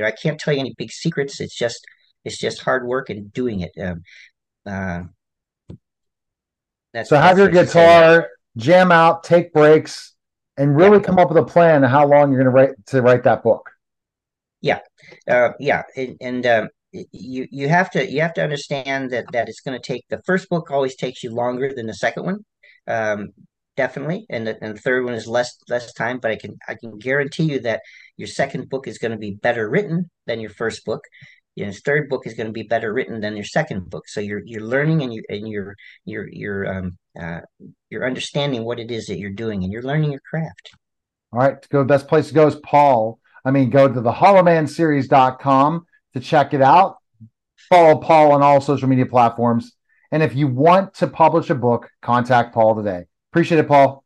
know, 0.00 0.06
I 0.06 0.12
can't 0.12 0.38
tell 0.38 0.54
you 0.54 0.60
any 0.60 0.74
big 0.78 0.92
secrets. 0.92 1.40
It's 1.40 1.56
just 1.56 1.80
it's 2.24 2.38
just 2.38 2.62
hard 2.62 2.86
work 2.86 3.10
and 3.10 3.32
doing 3.32 3.60
it. 3.60 3.72
Um, 3.80 4.02
uh, 4.66 5.02
that's, 6.92 7.10
so 7.10 7.16
have 7.16 7.38
your 7.38 7.48
guitar, 7.48 8.28
jam 8.56 8.90
out, 8.90 9.24
take 9.24 9.52
breaks, 9.52 10.14
and 10.56 10.76
really 10.76 10.98
yeah. 10.98 11.04
come 11.04 11.18
up 11.18 11.28
with 11.28 11.38
a 11.38 11.44
plan 11.44 11.84
of 11.84 11.90
how 11.90 12.06
long 12.06 12.32
you're 12.32 12.42
going 12.42 12.52
to 12.52 12.58
write 12.58 12.86
to 12.86 13.02
write 13.02 13.24
that 13.24 13.42
book. 13.42 13.70
Yeah, 14.60 14.80
uh, 15.28 15.50
yeah, 15.60 15.82
and, 15.96 16.16
and 16.20 16.46
um, 16.46 16.68
you 16.92 17.46
you 17.50 17.68
have 17.68 17.90
to 17.92 18.10
you 18.10 18.20
have 18.20 18.34
to 18.34 18.42
understand 18.42 19.10
that 19.10 19.26
that 19.32 19.48
it's 19.48 19.60
going 19.60 19.80
to 19.80 19.86
take 19.86 20.04
the 20.08 20.20
first 20.26 20.48
book 20.48 20.70
always 20.70 20.96
takes 20.96 21.22
you 21.22 21.34
longer 21.34 21.72
than 21.72 21.86
the 21.86 21.94
second 21.94 22.24
one, 22.24 22.44
um, 22.86 23.28
definitely, 23.76 24.26
and 24.30 24.46
the, 24.46 24.58
and 24.62 24.76
the 24.76 24.80
third 24.80 25.04
one 25.04 25.14
is 25.14 25.28
less 25.28 25.56
less 25.68 25.92
time. 25.92 26.18
But 26.18 26.32
I 26.32 26.36
can 26.36 26.58
I 26.66 26.74
can 26.74 26.98
guarantee 26.98 27.44
you 27.44 27.60
that 27.60 27.82
your 28.16 28.28
second 28.28 28.68
book 28.68 28.88
is 28.88 28.98
going 28.98 29.12
to 29.12 29.18
be 29.18 29.32
better 29.32 29.68
written 29.68 30.10
than 30.26 30.40
your 30.40 30.50
first 30.50 30.84
book, 30.84 31.04
you 31.58 31.64
know, 31.64 31.72
his 31.72 31.80
third 31.80 32.08
book 32.08 32.24
is 32.24 32.34
going 32.34 32.46
to 32.46 32.52
be 32.52 32.62
better 32.62 32.92
written 32.92 33.20
than 33.20 33.34
your 33.34 33.44
second 33.44 33.90
book. 33.90 34.08
So 34.08 34.20
you're 34.20 34.42
you're 34.44 34.62
learning 34.62 35.02
and 35.02 35.12
you 35.12 35.24
and 35.28 35.48
you're 35.48 35.74
you're 36.04 36.28
you're 36.28 36.72
um 36.72 36.98
uh, 37.20 37.40
you're 37.90 38.06
understanding 38.06 38.62
what 38.62 38.78
it 38.78 38.92
is 38.92 39.06
that 39.06 39.18
you're 39.18 39.30
doing 39.30 39.64
and 39.64 39.72
you're 39.72 39.82
learning 39.82 40.12
your 40.12 40.20
craft. 40.20 40.70
All 41.32 41.40
right, 41.40 41.60
to 41.60 41.68
go 41.68 41.82
best 41.82 42.06
place 42.06 42.28
to 42.28 42.34
go 42.34 42.46
is 42.46 42.54
Paul. 42.54 43.18
I 43.44 43.50
mean, 43.50 43.70
go 43.70 43.88
to 43.88 44.00
the 44.00 44.12
hollowmanseries.com 44.12 45.86
to 46.14 46.20
check 46.20 46.54
it 46.54 46.62
out. 46.62 46.98
Follow 47.68 47.96
Paul 47.98 48.30
on 48.30 48.42
all 48.42 48.60
social 48.60 48.88
media 48.88 49.06
platforms. 49.06 49.72
And 50.12 50.22
if 50.22 50.36
you 50.36 50.46
want 50.46 50.94
to 50.94 51.08
publish 51.08 51.50
a 51.50 51.56
book, 51.56 51.90
contact 52.02 52.54
Paul 52.54 52.76
today. 52.76 53.06
Appreciate 53.32 53.58
it, 53.58 53.66
Paul. 53.66 54.04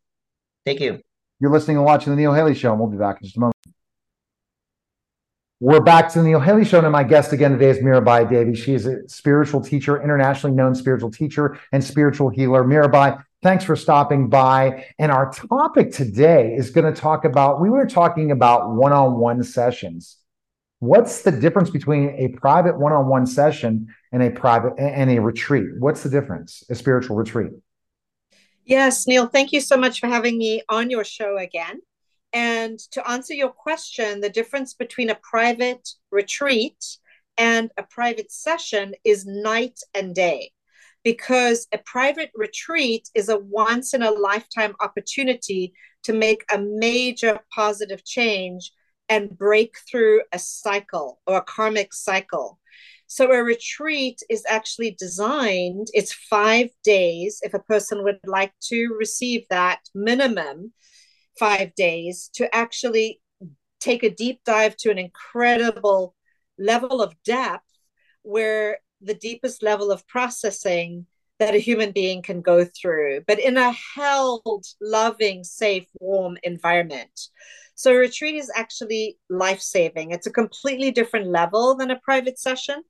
Thank 0.65 0.79
you. 0.79 1.01
You're 1.39 1.51
listening 1.51 1.77
and 1.77 1.85
watching 1.85 2.11
the 2.11 2.17
Neil 2.17 2.33
Haley 2.33 2.55
Show, 2.55 2.71
and 2.71 2.79
we'll 2.79 2.89
be 2.89 2.97
back 2.97 3.17
in 3.21 3.25
just 3.25 3.37
a 3.37 3.39
moment. 3.39 3.52
We're 5.59 5.79
back 5.79 6.09
to 6.09 6.19
the 6.19 6.27
Neil 6.27 6.39
Haley 6.39 6.65
Show, 6.65 6.79
and 6.79 6.91
my 6.91 7.03
guest 7.03 7.31
again 7.31 7.51
today 7.51 7.69
is 7.69 7.77
Mirabai 7.77 8.29
Devi. 8.29 8.53
She 8.53 8.73
is 8.73 8.85
a 8.85 9.07
spiritual 9.07 9.61
teacher, 9.61 10.01
internationally 10.01 10.55
known 10.55 10.75
spiritual 10.75 11.09
teacher 11.09 11.57
and 11.71 11.81
spiritual 11.81 12.29
healer. 12.29 12.63
Mirabai, 12.63 13.23
thanks 13.43 13.63
for 13.63 13.75
stopping 13.75 14.27
by. 14.27 14.87
And 14.99 15.11
our 15.11 15.31
topic 15.31 15.93
today 15.93 16.53
is 16.53 16.71
going 16.71 16.91
to 16.91 16.99
talk 16.99 17.23
about, 17.23 17.61
we 17.61 17.69
were 17.69 17.85
talking 17.85 18.31
about 18.31 18.71
one-on-one 18.71 19.43
sessions. 19.43 20.17
What's 20.79 21.21
the 21.21 21.31
difference 21.31 21.69
between 21.69 22.09
a 22.09 22.27
private 22.29 22.77
one-on-one 22.77 23.25
session 23.25 23.87
and 24.11 24.21
a 24.21 24.31
private 24.31 24.73
and 24.77 25.09
a 25.11 25.19
retreat? 25.19 25.67
What's 25.79 26.03
the 26.03 26.09
difference? 26.09 26.63
A 26.69 26.75
spiritual 26.75 27.15
retreat. 27.15 27.51
Yes, 28.65 29.07
Neil, 29.07 29.27
thank 29.27 29.53
you 29.53 29.61
so 29.61 29.77
much 29.77 30.01
for 30.01 30.07
having 30.07 30.37
me 30.37 30.63
on 30.67 30.89
your 30.89 31.05
show 31.05 31.37
again. 31.37 31.79
And 32.33 32.79
to 32.91 33.07
answer 33.07 33.33
your 33.35 33.51
question, 33.51 34.19
the 34.19 34.29
difference 34.29 34.73
between 34.73 35.11
a 35.11 35.19
private 35.21 35.87
retreat 36.11 36.83
and 37.37 37.71
a 37.77 37.83
private 37.83 38.31
session 38.31 38.95
is 39.03 39.25
night 39.25 39.79
and 39.93 40.15
day. 40.15 40.51
Because 41.03 41.67
a 41.73 41.77
private 41.77 42.31
retreat 42.33 43.09
is 43.13 43.29
a 43.29 43.37
once 43.37 43.93
in 43.93 44.01
a 44.01 44.11
lifetime 44.11 44.73
opportunity 44.79 45.73
to 46.03 46.13
make 46.13 46.43
a 46.51 46.57
major 46.57 47.39
positive 47.53 48.03
change 48.03 48.71
and 49.09 49.37
break 49.37 49.75
through 49.89 50.21
a 50.31 50.39
cycle 50.39 51.19
or 51.27 51.37
a 51.37 51.43
karmic 51.43 51.93
cycle. 51.93 52.59
So 53.07 53.31
a 53.31 53.43
retreat 53.43 54.21
is 54.29 54.43
actually 54.47 54.95
designed, 54.97 55.87
it's 55.93 56.13
five 56.13 56.69
days 56.83 57.39
if 57.43 57.53
a 57.53 57.59
person 57.59 58.03
would 58.03 58.19
like 58.25 58.53
to 58.69 58.95
receive 58.97 59.45
that 59.49 59.81
minimum 59.93 60.73
five 61.37 61.73
days 61.75 62.29
to 62.35 62.53
actually 62.55 63.21
take 63.79 64.03
a 64.03 64.09
deep 64.09 64.41
dive 64.45 64.75
to 64.77 64.91
an 64.91 64.97
incredible 64.97 66.15
level 66.57 67.01
of 67.01 67.15
depth 67.23 67.65
where 68.21 68.79
the 69.01 69.13
deepest 69.13 69.61
level 69.61 69.91
of 69.91 70.07
processing 70.07 71.05
that 71.39 71.55
a 71.55 71.59
human 71.59 71.91
being 71.91 72.21
can 72.21 72.41
go 72.41 72.63
through, 72.63 73.21
but 73.27 73.39
in 73.39 73.57
a 73.57 73.73
held, 73.95 74.65
loving, 74.79 75.43
safe, 75.43 75.85
warm 75.99 76.37
environment. 76.43 77.27
So, 77.75 77.91
a 77.91 77.97
retreat 77.97 78.35
is 78.35 78.51
actually 78.55 79.17
life 79.29 79.59
saving. 79.59 80.11
It's 80.11 80.27
a 80.27 80.31
completely 80.31 80.91
different 80.91 81.27
level 81.27 81.75
than 81.75 81.91
a 81.91 81.99
private 81.99 82.39
session. 82.39 82.83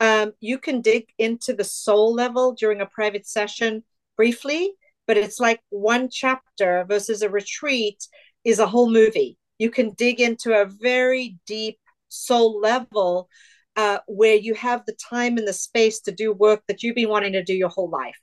Um, 0.00 0.32
you 0.40 0.58
can 0.58 0.80
dig 0.80 1.06
into 1.18 1.54
the 1.54 1.64
soul 1.64 2.12
level 2.12 2.52
during 2.52 2.80
a 2.80 2.86
private 2.86 3.26
session 3.26 3.84
briefly, 4.16 4.72
but 5.08 5.16
it's 5.16 5.40
like 5.40 5.60
one 5.70 6.08
chapter 6.10 6.84
versus 6.86 7.22
a 7.22 7.30
retreat 7.30 8.06
is 8.44 8.60
a 8.60 8.66
whole 8.66 8.90
movie. 8.90 9.38
You 9.58 9.70
can 9.70 9.94
dig 9.94 10.20
into 10.20 10.52
a 10.52 10.66
very 10.66 11.38
deep 11.46 11.78
soul 12.08 12.60
level 12.60 13.28
uh, 13.74 13.98
where 14.06 14.36
you 14.36 14.54
have 14.54 14.84
the 14.84 14.96
time 15.10 15.38
and 15.38 15.48
the 15.48 15.52
space 15.52 16.00
to 16.02 16.12
do 16.12 16.32
work 16.32 16.62
that 16.68 16.82
you've 16.82 16.94
been 16.94 17.08
wanting 17.08 17.32
to 17.32 17.42
do 17.42 17.54
your 17.54 17.70
whole 17.70 17.90
life. 17.90 18.18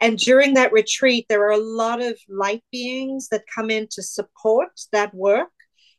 And 0.00 0.16
during 0.16 0.54
that 0.54 0.72
retreat, 0.72 1.26
there 1.28 1.42
are 1.46 1.52
a 1.52 1.58
lot 1.58 2.00
of 2.00 2.16
light 2.28 2.62
beings 2.70 3.28
that 3.30 3.42
come 3.52 3.70
in 3.70 3.88
to 3.92 4.02
support 4.02 4.68
that 4.92 5.12
work 5.14 5.50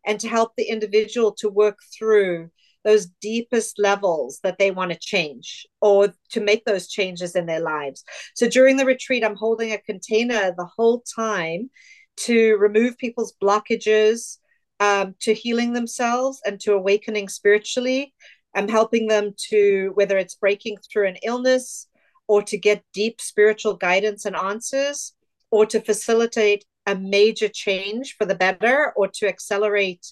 and 0.06 0.19
to 0.19 0.30
help 0.30 0.54
the 0.56 0.69
individual 0.69 1.34
to 1.39 1.49
work 1.49 1.80
through 1.97 2.49
those 2.86 3.08
deepest 3.19 3.80
levels 3.80 4.39
that 4.43 4.58
they 4.58 4.71
want 4.71 4.91
to 4.91 4.98
change 5.00 5.67
or 5.82 6.13
to 6.30 6.39
make 6.39 6.63
those 6.63 6.88
changes 6.88 7.36
in 7.36 7.48
their 7.48 7.60
lives. 7.60 8.04
So 8.36 8.48
during 8.48 8.78
the 8.78 8.86
retreat, 8.86 9.26
I'm 9.26 9.36
holding 9.36 9.74
a 9.74 9.80
container 9.80 10.54
the 10.56 10.69
whole 10.78 11.04
time 11.15 11.69
to 12.17 12.56
remove 12.58 12.98
people's 12.98 13.34
blockages 13.43 14.38
um, 14.80 15.15
to 15.21 15.34
healing 15.34 15.74
themselves 15.74 16.39
and 16.45 16.60
to 16.62 16.74
awakening 16.74 17.28
spiritually. 17.28 18.13
I'm 18.54 18.69
helping 18.69 19.08
them 19.08 19.34
to, 19.50 19.91
whether 19.95 20.17
it's 20.17 20.36
breaking 20.36 20.78
through 20.78 21.08
an 21.08 21.17
illness 21.24 21.88
or 22.28 22.41
to 22.43 22.58
get 22.58 22.84
deep 22.93 23.19
spiritual 23.19 23.76
guidance 23.76 24.26
and 24.26 24.36
answers 24.36 25.13
or 25.52 25.65
to 25.65 25.82
facilitate 25.82 26.63
a 26.86 26.95
major 26.95 27.48
change 27.48 28.15
for 28.17 28.26
the 28.26 28.36
better 28.36 28.93
or 28.95 29.08
to 29.08 29.28
accelerate 29.28 30.06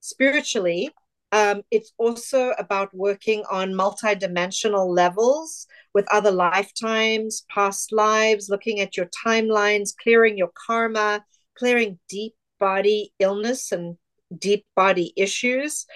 spiritually, 0.00 0.90
um, 1.34 1.62
it's 1.72 1.92
also 1.98 2.50
about 2.58 2.94
working 2.94 3.42
on 3.50 3.72
multidimensional 3.72 4.86
levels 4.86 5.66
with 5.92 6.06
other 6.12 6.30
lifetimes, 6.30 7.44
past 7.52 7.92
lives, 7.92 8.48
looking 8.48 8.78
at 8.78 8.96
your 8.96 9.08
timelines, 9.26 9.90
clearing 10.00 10.38
your 10.38 10.52
karma, 10.66 11.24
clearing 11.58 11.98
deep 12.08 12.34
body 12.60 13.12
illness 13.18 13.72
and 13.72 13.96
deep 14.38 14.64
body 14.76 15.12
issues 15.16 15.86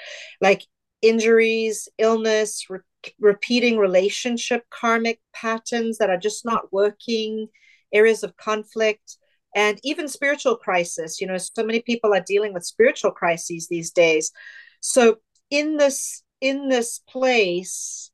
like 0.41 0.65
injuries, 1.03 1.89
illness, 1.99 2.65
re- 2.69 2.81
repeating 3.21 3.79
relationship 3.79 4.65
karmic 4.71 5.21
patterns 5.33 5.99
that 5.99 6.11
are 6.11 6.19
just 6.19 6.45
not 6.45 6.73
working, 6.73 7.47
areas 7.95 8.25
of 8.25 8.37
conflict, 8.37 9.19
and 9.55 9.79
even 9.85 10.09
spiritual 10.09 10.57
crisis. 10.57 11.21
You 11.21 11.29
know, 11.29 11.39
so 11.39 11.63
many 11.63 11.81
people 11.81 12.13
are 12.13 12.25
dealing 12.27 12.53
with 12.53 12.65
spiritual 12.65 13.13
crises 13.13 13.69
these 13.69 13.93
days. 13.93 14.33
So 14.81 15.19
in 15.51 15.77
this 15.77 16.23
in 16.41 16.69
this 16.69 17.01
place, 17.09 18.11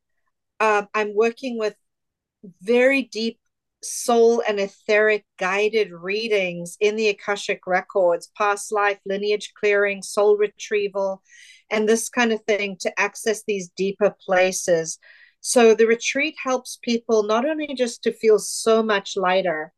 um, 0.60 0.88
I'm 0.94 1.14
working 1.14 1.58
with 1.58 1.74
very 2.62 3.02
deep 3.02 3.38
soul 3.82 4.42
and 4.46 4.58
etheric 4.58 5.24
guided 5.38 5.92
readings 5.92 6.76
in 6.80 6.96
the 6.96 7.08
Akashic 7.08 7.66
records, 7.66 8.30
past 8.36 8.72
life, 8.72 8.98
lineage 9.04 9.52
clearing, 9.58 10.02
soul 10.02 10.36
retrieval, 10.36 11.22
and 11.70 11.88
this 11.88 12.08
kind 12.08 12.32
of 12.32 12.42
thing 12.44 12.76
to 12.80 13.00
access 13.00 13.42
these 13.46 13.70
deeper 13.76 14.14
places. 14.24 14.98
So 15.40 15.74
the 15.74 15.86
retreat 15.86 16.34
helps 16.42 16.78
people 16.82 17.24
not 17.24 17.46
only 17.46 17.74
just 17.74 18.02
to 18.04 18.12
feel 18.12 18.38
so 18.38 18.82
much 18.82 19.16
lighter, 19.16 19.72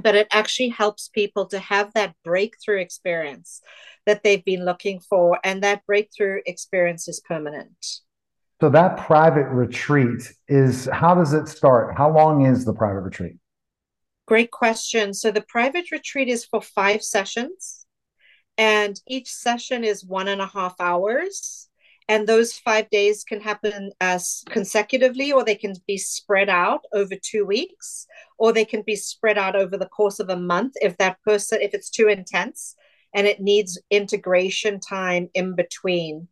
but 0.00 0.14
it 0.14 0.28
actually 0.32 0.68
helps 0.68 1.08
people 1.08 1.46
to 1.46 1.58
have 1.58 1.92
that 1.94 2.14
breakthrough 2.24 2.80
experience 2.80 3.60
that 4.06 4.22
they've 4.22 4.44
been 4.44 4.64
looking 4.64 5.00
for. 5.00 5.38
And 5.44 5.62
that 5.62 5.86
breakthrough 5.86 6.40
experience 6.46 7.08
is 7.08 7.20
permanent. 7.20 8.00
So 8.60 8.70
that 8.70 8.96
private 8.96 9.48
retreat 9.48 10.32
is 10.48 10.88
how 10.92 11.14
does 11.14 11.32
it 11.32 11.48
start? 11.48 11.96
How 11.96 12.10
long 12.10 12.46
is 12.46 12.64
the 12.64 12.72
private 12.72 13.00
retreat? 13.00 13.36
Great 14.26 14.50
question. 14.50 15.12
So 15.12 15.30
the 15.30 15.42
private 15.42 15.90
retreat 15.90 16.28
is 16.28 16.44
for 16.46 16.62
five 16.62 17.02
sessions, 17.02 17.86
and 18.56 18.98
each 19.06 19.30
session 19.30 19.84
is 19.84 20.04
one 20.04 20.28
and 20.28 20.40
a 20.40 20.46
half 20.46 20.76
hours. 20.80 21.68
And 22.08 22.26
those 22.26 22.52
five 22.52 22.90
days 22.90 23.24
can 23.24 23.40
happen 23.40 23.90
as 24.00 24.44
consecutively, 24.50 25.32
or 25.32 25.42
they 25.42 25.54
can 25.54 25.74
be 25.86 25.96
spread 25.96 26.50
out 26.50 26.84
over 26.92 27.14
two 27.22 27.46
weeks, 27.46 28.06
or 28.38 28.52
they 28.52 28.64
can 28.66 28.82
be 28.82 28.96
spread 28.96 29.38
out 29.38 29.56
over 29.56 29.78
the 29.78 29.88
course 29.88 30.20
of 30.20 30.28
a 30.28 30.36
month 30.36 30.74
if 30.82 30.98
that 30.98 31.22
person, 31.22 31.60
if 31.62 31.72
it's 31.72 31.88
too 31.88 32.08
intense 32.08 32.76
and 33.14 33.26
it 33.26 33.40
needs 33.40 33.80
integration 33.90 34.80
time 34.80 35.28
in 35.34 35.54
between. 35.54 36.28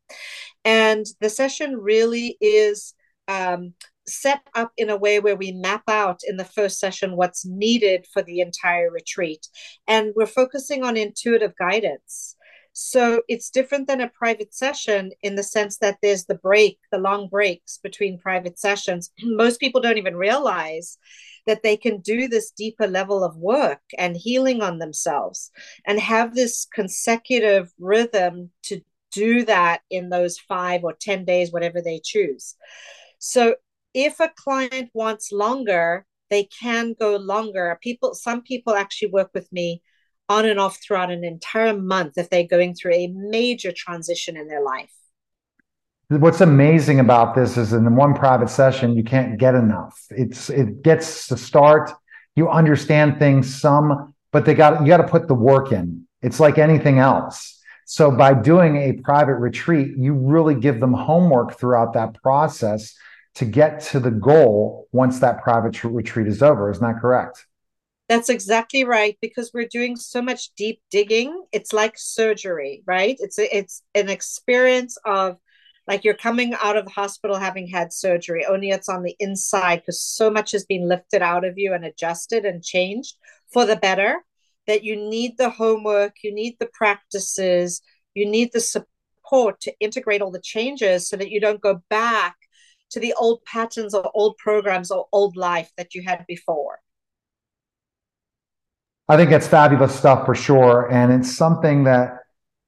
And 0.65 1.07
the 1.21 1.31
session 1.31 1.77
really 1.77 2.37
is 2.41 2.95
um, 3.29 3.75
set 4.07 4.41
up 4.55 4.73
in 4.77 4.91
a 4.91 4.97
way 4.97 5.21
where 5.21 5.37
we 5.37 5.53
map 5.53 5.85
out 5.89 6.21
in 6.27 6.37
the 6.37 6.45
first 6.45 6.81
session 6.81 7.17
what's 7.17 7.47
needed 7.47 8.07
for 8.13 8.23
the 8.23 8.41
entire 8.41 8.91
retreat. 8.91 9.47
And 9.87 10.13
we're 10.17 10.27
focusing 10.27 10.83
on 10.85 10.97
intuitive 10.97 11.55
guidance. 11.57 12.37
So 12.73 13.23
it's 13.29 13.51
different 13.51 13.87
than 13.87 14.01
a 14.01 14.09
private 14.09 14.55
session 14.55 15.13
in 15.23 15.35
the 15.35 15.43
sense 15.43 15.79
that 15.79 15.99
there's 16.03 16.25
the 16.25 16.37
break, 16.37 16.79
the 16.91 16.99
long 16.99 17.29
breaks 17.29 17.79
between 17.83 18.19
private 18.19 18.59
sessions. 18.59 19.11
Most 19.23 19.61
people 19.61 19.81
don't 19.81 19.99
even 19.99 20.17
realize 20.17 20.99
that 21.47 21.63
they 21.63 21.77
can 21.77 22.01
do 22.01 22.29
this 22.29 22.51
deeper 22.51 22.87
level 22.87 23.23
of 23.25 23.37
work 23.37 23.83
and 23.99 24.17
healing 24.17 24.63
on 24.63 24.79
themselves 24.79 25.51
and 25.87 25.99
have 25.99 26.35
this 26.35 26.67
consecutive 26.73 27.73
rhythm 27.79 28.51
to 28.63 28.81
do 29.11 29.45
that 29.45 29.83
in 29.91 30.09
those 30.09 30.39
five 30.39 30.85
or 30.85 30.95
10 30.99 31.25
days, 31.25 31.53
whatever 31.53 31.83
they 31.83 32.01
choose. 32.03 32.55
So 33.19 33.57
if 33.93 34.21
a 34.21 34.33
client 34.35 34.91
wants 34.95 35.33
longer, 35.33 36.07
they 36.31 36.45
can 36.45 36.95
go 36.99 37.17
longer. 37.17 37.79
People, 37.83 38.15
some 38.15 38.43
people 38.43 38.75
actually 38.75 39.11
work 39.11 39.31
with 39.35 39.53
me 39.53 39.83
on 40.33 40.47
and 40.47 40.59
off 40.59 40.79
throughout 40.83 41.11
an 41.11 41.25
entire 41.25 41.77
month 41.77 42.16
if 42.16 42.31
they're 42.31 42.47
going 42.47 42.75
through 42.75 42.95
a 42.95 43.09
major 43.09 43.73
transition 43.73 44.37
in 44.37 44.49
their 44.49 44.62
life. 44.62 44.92
What's 46.09 46.40
amazing 46.40 47.01
about 47.01 47.35
this 47.35 47.57
is 47.57 47.73
in 47.73 47.97
one 47.97 48.14
private 48.14 48.51
session, 48.51 48.97
you 48.97 49.05
can't 49.05 49.38
get 49.38 49.55
enough. 49.55 49.99
It's 50.11 50.51
it 50.51 50.83
gets 50.83 51.29
to 51.29 51.37
start. 51.37 51.90
You 52.37 52.51
understand 52.51 53.18
things 53.18 53.55
some, 53.61 54.14
but 54.31 54.45
they 54.45 54.55
got 54.55 54.83
you 54.83 54.88
got 54.88 54.99
to 54.99 55.09
put 55.09 55.29
the 55.29 55.35
work 55.35 55.73
in. 55.73 56.07
It's 56.21 56.38
like 56.38 56.59
anything 56.59 56.99
else. 56.99 57.59
So 57.87 58.11
by 58.11 58.35
doing 58.35 58.77
a 58.77 58.92
private 59.03 59.37
retreat, 59.37 59.97
you 59.97 60.14
really 60.14 60.55
give 60.55 60.81
them 60.81 60.92
homework 60.92 61.59
throughout 61.59 61.95
that 61.95 62.14
process 62.23 62.95
to 63.35 63.45
get 63.45 63.81
to 63.81 64.01
the 64.01 64.11
goal 64.11 64.88
once 64.92 65.21
that 65.21 65.42
private 65.42 65.83
retreat 65.85 66.27
is 66.27 66.42
over. 66.42 66.71
Isn't 66.71 66.87
that 66.87 67.01
correct? 67.01 67.47
That's 68.12 68.29
exactly 68.29 68.85
right 68.85 69.16
because 69.22 69.53
we're 69.55 69.66
doing 69.66 69.96
so 69.96 70.20
much 70.20 70.51
deep 70.55 70.83
digging. 70.90 71.46
It's 71.51 71.72
like 71.72 71.94
surgery, 71.96 72.83
right? 72.87 73.16
It's 73.20 73.38
a, 73.38 73.57
it's 73.57 73.83
an 73.94 74.11
experience 74.11 74.98
of 75.07 75.38
like 75.88 76.05
you're 76.05 76.12
coming 76.12 76.53
out 76.62 76.77
of 76.77 76.85
the 76.85 76.90
hospital 76.90 77.38
having 77.38 77.66
had 77.66 77.90
surgery, 77.90 78.44
only 78.44 78.68
it's 78.68 78.90
on 78.90 79.03
the 79.03 79.16
inside 79.18 79.77
because 79.77 80.03
so 80.03 80.31
much 80.31 80.53
has 80.53 80.66
been 80.66 80.87
lifted 80.87 81.22
out 81.22 81.46
of 81.46 81.55
you 81.57 81.72
and 81.72 81.87
adjusted 81.87 82.44
and 82.44 82.62
changed 82.62 83.14
for 83.51 83.64
the 83.64 83.77
better 83.77 84.18
that 84.66 84.85
you 84.85 84.94
need 84.94 85.38
the 85.38 85.48
homework, 85.48 86.16
you 86.22 86.35
need 86.35 86.57
the 86.61 86.68
practices, 86.75 87.81
you 88.12 88.27
need 88.27 88.51
the 88.53 88.61
support 88.61 89.59
to 89.62 89.72
integrate 89.81 90.20
all 90.20 90.31
the 90.31 90.38
changes 90.38 91.09
so 91.09 91.16
that 91.16 91.31
you 91.31 91.40
don't 91.40 91.62
go 91.62 91.81
back 91.88 92.37
to 92.90 93.01
the 93.01 93.14
old 93.14 93.42
patterns 93.46 93.94
or 93.94 94.11
old 94.12 94.37
programs 94.37 94.90
or 94.90 95.07
old 95.12 95.35
life 95.35 95.70
that 95.79 95.94
you 95.94 96.03
had 96.03 96.27
before. 96.29 96.79
I 99.09 99.17
think 99.17 99.31
it's 99.31 99.47
fabulous 99.47 99.95
stuff 99.95 100.25
for 100.27 100.35
sure. 100.35 100.91
And 100.91 101.12
it's 101.12 101.37
something 101.37 101.85
that 101.85 102.19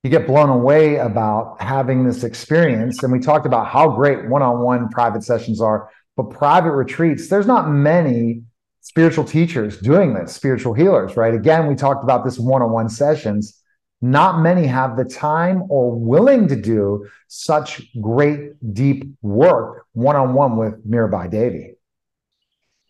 you 0.03 0.11
get 0.11 0.27
blown 0.27 0.51
away 0.51 0.97
about 0.97 1.61
having 1.61 2.05
this 2.05 2.25
experience. 2.25 3.03
And 3.03 3.13
we 3.13 3.21
talked 3.21 3.47
about 3.47 3.69
how 3.69 3.89
great 3.89 4.29
one 4.29 4.43
on 4.43 4.61
one 4.61 4.89
private 4.89 5.23
sessions 5.23 5.61
are, 5.61 5.89
but 6.17 6.25
private 6.25 6.73
retreats, 6.73 7.29
there's 7.29 7.47
not 7.47 7.71
many 7.71 8.43
spiritual 8.81 9.25
teachers 9.25 9.79
doing 9.79 10.13
this, 10.13 10.35
spiritual 10.35 10.75
healers, 10.75 11.17
right? 11.17 11.35
Again, 11.35 11.67
we 11.67 11.75
talked 11.75 12.05
about 12.05 12.23
this 12.25 12.39
one 12.39 12.61
on 12.61 12.71
one 12.71 12.91
sessions. 12.91 13.61
Not 14.03 14.43
many 14.43 14.67
have 14.67 14.99
the 14.99 15.05
time 15.05 15.63
or 15.71 15.99
willing 15.99 16.49
to 16.49 16.57
do 16.57 17.09
such 17.29 17.81
great, 18.03 18.75
deep 18.75 19.07
work 19.23 19.87
one 19.95 20.17
on 20.17 20.35
one 20.35 20.59
with 20.59 20.87
Mirabai 20.87 21.31
Devi. 21.31 21.74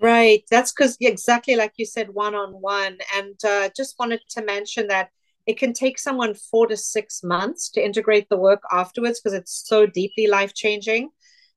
Right. 0.04 0.44
That's 0.50 0.70
because 0.70 0.98
exactly 1.00 1.56
like 1.56 1.72
you 1.78 1.86
said, 1.86 2.10
one 2.10 2.34
on 2.34 2.50
one. 2.52 2.98
And 3.16 3.36
uh, 3.42 3.70
just 3.74 3.96
wanted 3.98 4.20
to 4.30 4.44
mention 4.44 4.88
that 4.88 5.08
it 5.46 5.58
can 5.58 5.72
take 5.72 5.98
someone 5.98 6.34
four 6.34 6.66
to 6.66 6.76
six 6.76 7.22
months 7.22 7.70
to 7.70 7.82
integrate 7.82 8.28
the 8.28 8.36
work 8.36 8.60
afterwards 8.70 9.18
because 9.18 9.32
it's 9.32 9.64
so 9.66 9.86
deeply 9.86 10.26
life 10.26 10.52
changing. 10.52 11.08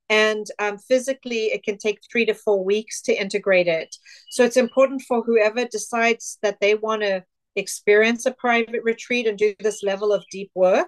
And 0.10 0.46
um, 0.60 0.78
physically, 0.78 1.48
it 1.48 1.64
can 1.64 1.78
take 1.78 2.00
three 2.10 2.26
to 2.28 2.34
four 2.34 2.64
weeks 2.64 3.02
to 3.04 3.14
integrate 3.14 3.68
it. 3.68 3.94
So 4.30 4.46
it's 4.46 4.56
important 4.56 5.02
for 5.02 5.24
whoever 5.24 5.66
decides 5.66 6.38
that 6.42 6.62
they 6.62 6.76
want 6.76 7.02
to 7.02 7.26
experience 7.58 8.26
a 8.26 8.32
private 8.32 8.84
retreat 8.84 9.28
and 9.28 9.38
do 9.38 9.56
this 9.60 9.84
level 9.84 10.14
of 10.14 10.24
deep 10.32 10.52
work 10.56 10.88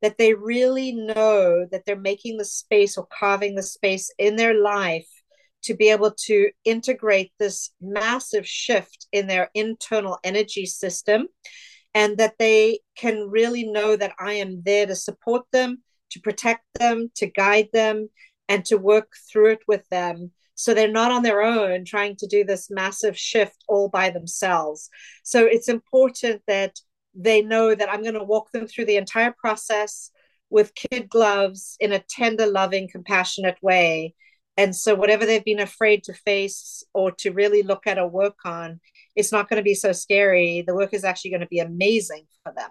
that 0.00 0.16
they 0.16 0.34
really 0.34 0.92
know 0.92 1.66
that 1.72 1.82
they're 1.86 1.96
making 1.96 2.36
the 2.36 2.44
space 2.44 2.96
or 2.96 3.08
carving 3.18 3.56
the 3.56 3.64
space 3.64 4.12
in 4.16 4.36
their 4.36 4.54
life 4.54 5.08
to 5.62 5.74
be 5.74 5.90
able 5.90 6.12
to 6.26 6.50
integrate 6.64 7.32
this 7.38 7.70
massive 7.80 8.46
shift 8.46 9.06
in 9.12 9.26
their 9.26 9.50
internal 9.54 10.18
energy 10.24 10.66
system 10.66 11.26
and 11.94 12.18
that 12.18 12.34
they 12.38 12.80
can 12.96 13.28
really 13.28 13.64
know 13.64 13.96
that 13.96 14.14
I 14.18 14.34
am 14.34 14.62
there 14.62 14.86
to 14.86 14.94
support 14.94 15.44
them, 15.52 15.82
to 16.10 16.20
protect 16.20 16.64
them, 16.78 17.10
to 17.16 17.26
guide 17.26 17.68
them, 17.72 18.08
and 18.48 18.64
to 18.66 18.76
work 18.76 19.12
through 19.30 19.52
it 19.52 19.60
with 19.66 19.88
them. 19.90 20.30
So 20.54 20.74
they're 20.74 20.88
not 20.88 21.12
on 21.12 21.22
their 21.22 21.42
own 21.42 21.84
trying 21.84 22.16
to 22.16 22.26
do 22.26 22.44
this 22.44 22.70
massive 22.70 23.18
shift 23.18 23.64
all 23.66 23.88
by 23.88 24.10
themselves. 24.10 24.90
So 25.22 25.46
it's 25.46 25.68
important 25.68 26.42
that 26.46 26.78
they 27.14 27.42
know 27.42 27.74
that 27.74 27.90
I'm 27.90 28.02
going 28.02 28.14
to 28.14 28.24
walk 28.24 28.52
them 28.52 28.66
through 28.66 28.84
the 28.84 28.96
entire 28.96 29.34
process 29.38 30.10
with 30.50 30.74
kid 30.74 31.08
gloves 31.08 31.76
in 31.80 31.92
a 31.92 32.04
tender, 32.10 32.46
loving, 32.46 32.88
compassionate 32.88 33.56
way. 33.62 34.14
And 34.60 34.76
so, 34.76 34.94
whatever 34.94 35.24
they've 35.24 35.44
been 35.44 35.58
afraid 35.60 36.04
to 36.04 36.12
face 36.12 36.84
or 36.92 37.12
to 37.12 37.30
really 37.30 37.62
look 37.62 37.86
at 37.86 37.98
or 37.98 38.06
work 38.06 38.36
on, 38.44 38.78
it's 39.16 39.32
not 39.32 39.48
going 39.48 39.56
to 39.56 39.64
be 39.64 39.74
so 39.74 39.92
scary. 39.92 40.60
The 40.60 40.74
work 40.74 40.92
is 40.92 41.02
actually 41.02 41.30
going 41.30 41.40
to 41.40 41.46
be 41.46 41.60
amazing 41.60 42.26
for 42.42 42.52
them 42.54 42.68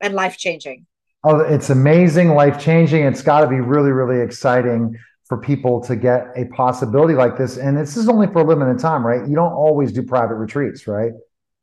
and 0.00 0.14
life 0.14 0.36
changing. 0.36 0.86
Oh, 1.24 1.40
it's 1.40 1.68
amazing, 1.68 2.28
life 2.28 2.60
changing. 2.60 3.02
It's 3.02 3.22
got 3.22 3.40
to 3.40 3.48
be 3.48 3.58
really, 3.58 3.90
really 3.90 4.20
exciting 4.20 4.96
for 5.24 5.36
people 5.36 5.80
to 5.80 5.96
get 5.96 6.28
a 6.36 6.44
possibility 6.54 7.14
like 7.14 7.36
this. 7.36 7.56
And 7.56 7.76
this 7.76 7.96
is 7.96 8.08
only 8.08 8.28
for 8.28 8.42
a 8.42 8.44
limited 8.44 8.78
time, 8.78 9.04
right? 9.04 9.28
You 9.28 9.34
don't 9.34 9.52
always 9.52 9.90
do 9.90 10.04
private 10.04 10.36
retreats, 10.36 10.86
right? 10.86 11.10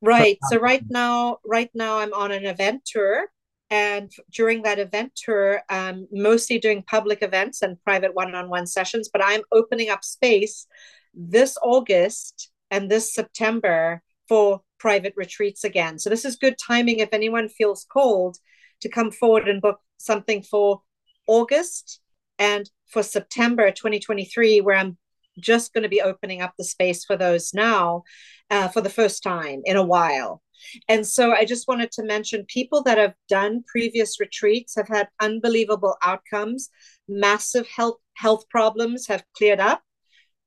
Right. 0.01 0.37
So 0.49 0.57
um, 0.57 0.61
right 0.61 0.83
now, 0.89 1.37
right 1.45 1.71
now 1.73 1.99
I'm 1.99 2.13
on 2.13 2.33
an 2.33 2.45
event 2.45 2.83
tour. 2.83 3.27
And 3.71 4.11
during 4.31 4.63
that 4.63 4.79
event 4.79 5.13
tour, 5.15 5.61
I'm 5.69 6.07
mostly 6.11 6.57
doing 6.57 6.83
public 6.83 7.21
events 7.21 7.61
and 7.61 7.81
private 7.83 8.15
one-on-one 8.15 8.65
sessions, 8.65 9.09
but 9.11 9.23
I'm 9.23 9.41
opening 9.51 9.89
up 9.89 10.03
space 10.03 10.65
this 11.13 11.57
August 11.61 12.51
and 12.71 12.89
this 12.89 13.13
September 13.13 14.01
for 14.27 14.61
private 14.79 15.13
retreats 15.15 15.63
again. 15.63 15.99
So 15.99 16.09
this 16.09 16.25
is 16.25 16.35
good 16.35 16.55
timing 16.57 16.99
if 16.99 17.09
anyone 17.11 17.49
feels 17.49 17.85
called 17.91 18.37
to 18.81 18.89
come 18.89 19.11
forward 19.11 19.47
and 19.47 19.61
book 19.61 19.79
something 19.97 20.41
for 20.41 20.81
August 21.27 21.99
and 22.39 22.69
for 22.87 23.03
September 23.03 23.69
2023, 23.69 24.61
where 24.61 24.77
I'm 24.77 24.97
just 25.39 25.73
going 25.73 25.83
to 25.83 25.89
be 25.89 26.01
opening 26.01 26.41
up 26.41 26.53
the 26.57 26.63
space 26.63 27.05
for 27.05 27.15
those 27.15 27.53
now 27.53 28.03
uh, 28.49 28.67
for 28.69 28.81
the 28.81 28.89
first 28.89 29.21
time 29.21 29.61
in 29.65 29.75
a 29.75 29.83
while. 29.83 30.41
And 30.87 31.05
so 31.05 31.31
I 31.31 31.45
just 31.45 31.67
wanted 31.67 31.91
to 31.93 32.03
mention 32.03 32.45
people 32.47 32.83
that 32.83 32.97
have 32.97 33.13
done 33.27 33.63
previous 33.67 34.19
retreats 34.19 34.75
have 34.75 34.87
had 34.87 35.07
unbelievable 35.19 35.95
outcomes. 36.03 36.69
Massive 37.07 37.67
health 37.67 37.97
health 38.15 38.47
problems 38.49 39.07
have 39.07 39.23
cleared 39.35 39.59
up. 39.59 39.81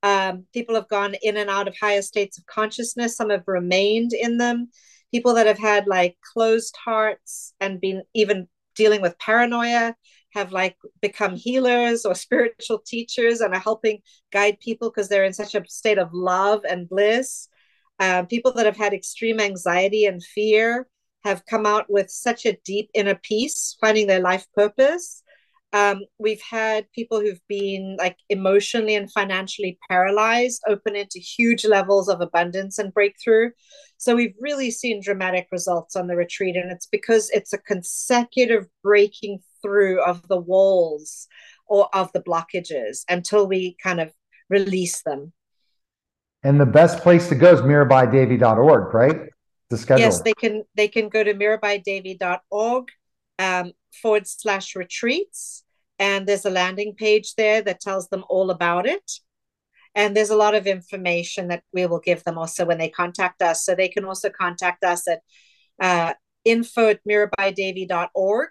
Um, 0.02 0.46
people 0.52 0.74
have 0.74 0.88
gone 0.88 1.14
in 1.22 1.36
and 1.36 1.48
out 1.48 1.68
of 1.68 1.76
higher 1.80 2.02
states 2.02 2.38
of 2.38 2.46
consciousness. 2.46 3.16
Some 3.16 3.30
have 3.30 3.44
remained 3.46 4.12
in 4.12 4.36
them. 4.36 4.68
People 5.12 5.34
that 5.34 5.46
have 5.46 5.58
had 5.58 5.86
like 5.86 6.16
closed 6.32 6.76
hearts 6.84 7.54
and 7.60 7.80
been 7.80 8.02
even 8.14 8.48
dealing 8.74 9.00
with 9.00 9.18
paranoia 9.18 9.94
have 10.34 10.52
like 10.52 10.76
become 11.00 11.36
healers 11.36 12.04
or 12.04 12.14
spiritual 12.26 12.78
teachers 12.84 13.40
and 13.40 13.54
are 13.54 13.60
helping 13.60 14.00
guide 14.32 14.58
people 14.60 14.90
because 14.90 15.08
they're 15.08 15.24
in 15.24 15.32
such 15.32 15.54
a 15.54 15.62
state 15.68 15.98
of 15.98 16.12
love 16.12 16.62
and 16.68 16.88
bliss. 16.88 17.48
Uh, 18.02 18.24
people 18.24 18.50
that 18.50 18.66
have 18.66 18.76
had 18.76 18.92
extreme 18.92 19.38
anxiety 19.38 20.06
and 20.06 20.24
fear 20.24 20.88
have 21.22 21.46
come 21.46 21.64
out 21.64 21.86
with 21.88 22.10
such 22.10 22.44
a 22.44 22.58
deep 22.64 22.90
inner 22.94 23.14
peace, 23.14 23.76
finding 23.80 24.08
their 24.08 24.18
life 24.18 24.44
purpose. 24.56 25.22
Um, 25.72 26.00
we've 26.18 26.42
had 26.42 26.90
people 26.90 27.20
who've 27.20 27.46
been 27.48 27.96
like 28.00 28.16
emotionally 28.28 28.96
and 28.96 29.08
financially 29.12 29.78
paralyzed 29.88 30.62
open 30.66 30.96
into 30.96 31.20
huge 31.20 31.64
levels 31.64 32.08
of 32.08 32.20
abundance 32.20 32.76
and 32.80 32.92
breakthrough. 32.92 33.50
So 33.98 34.16
we've 34.16 34.34
really 34.40 34.72
seen 34.72 35.00
dramatic 35.00 35.46
results 35.52 35.94
on 35.94 36.08
the 36.08 36.16
retreat, 36.16 36.56
and 36.56 36.72
it's 36.72 36.86
because 36.86 37.30
it's 37.30 37.52
a 37.52 37.58
consecutive 37.58 38.66
breaking 38.82 39.38
through 39.62 40.02
of 40.02 40.26
the 40.26 40.40
walls 40.40 41.28
or 41.68 41.88
of 41.94 42.10
the 42.12 42.22
blockages 42.22 43.04
until 43.08 43.46
we 43.46 43.76
kind 43.80 44.00
of 44.00 44.12
release 44.50 45.02
them. 45.04 45.32
And 46.44 46.60
the 46.60 46.66
best 46.66 46.98
place 46.98 47.28
to 47.28 47.34
go 47.34 47.52
is 47.52 47.60
mirabaidevi.org, 47.60 48.94
right? 48.94 49.20
The 49.70 49.78
schedule. 49.78 50.04
Yes, 50.04 50.22
they 50.22 50.34
can 50.34 50.64
they 50.74 50.88
can 50.88 51.08
go 51.08 51.22
to 51.22 51.34
mirabaidevi.org 51.34 52.88
um, 53.38 53.72
forward 53.92 54.26
slash 54.26 54.74
retreats. 54.74 55.64
And 55.98 56.26
there's 56.26 56.44
a 56.44 56.50
landing 56.50 56.94
page 56.94 57.34
there 57.36 57.62
that 57.62 57.80
tells 57.80 58.08
them 58.08 58.24
all 58.28 58.50
about 58.50 58.86
it. 58.86 59.12
And 59.94 60.16
there's 60.16 60.30
a 60.30 60.36
lot 60.36 60.54
of 60.54 60.66
information 60.66 61.48
that 61.48 61.62
we 61.72 61.86
will 61.86 62.00
give 62.00 62.24
them 62.24 62.38
also 62.38 62.64
when 62.64 62.78
they 62.78 62.88
contact 62.88 63.42
us. 63.42 63.64
So 63.64 63.74
they 63.74 63.88
can 63.88 64.04
also 64.04 64.30
contact 64.30 64.82
us 64.84 65.06
at 65.06 65.20
uh, 65.80 66.14
info 66.44 66.88
at 66.88 67.00
mirabaidevi.org 67.08 68.48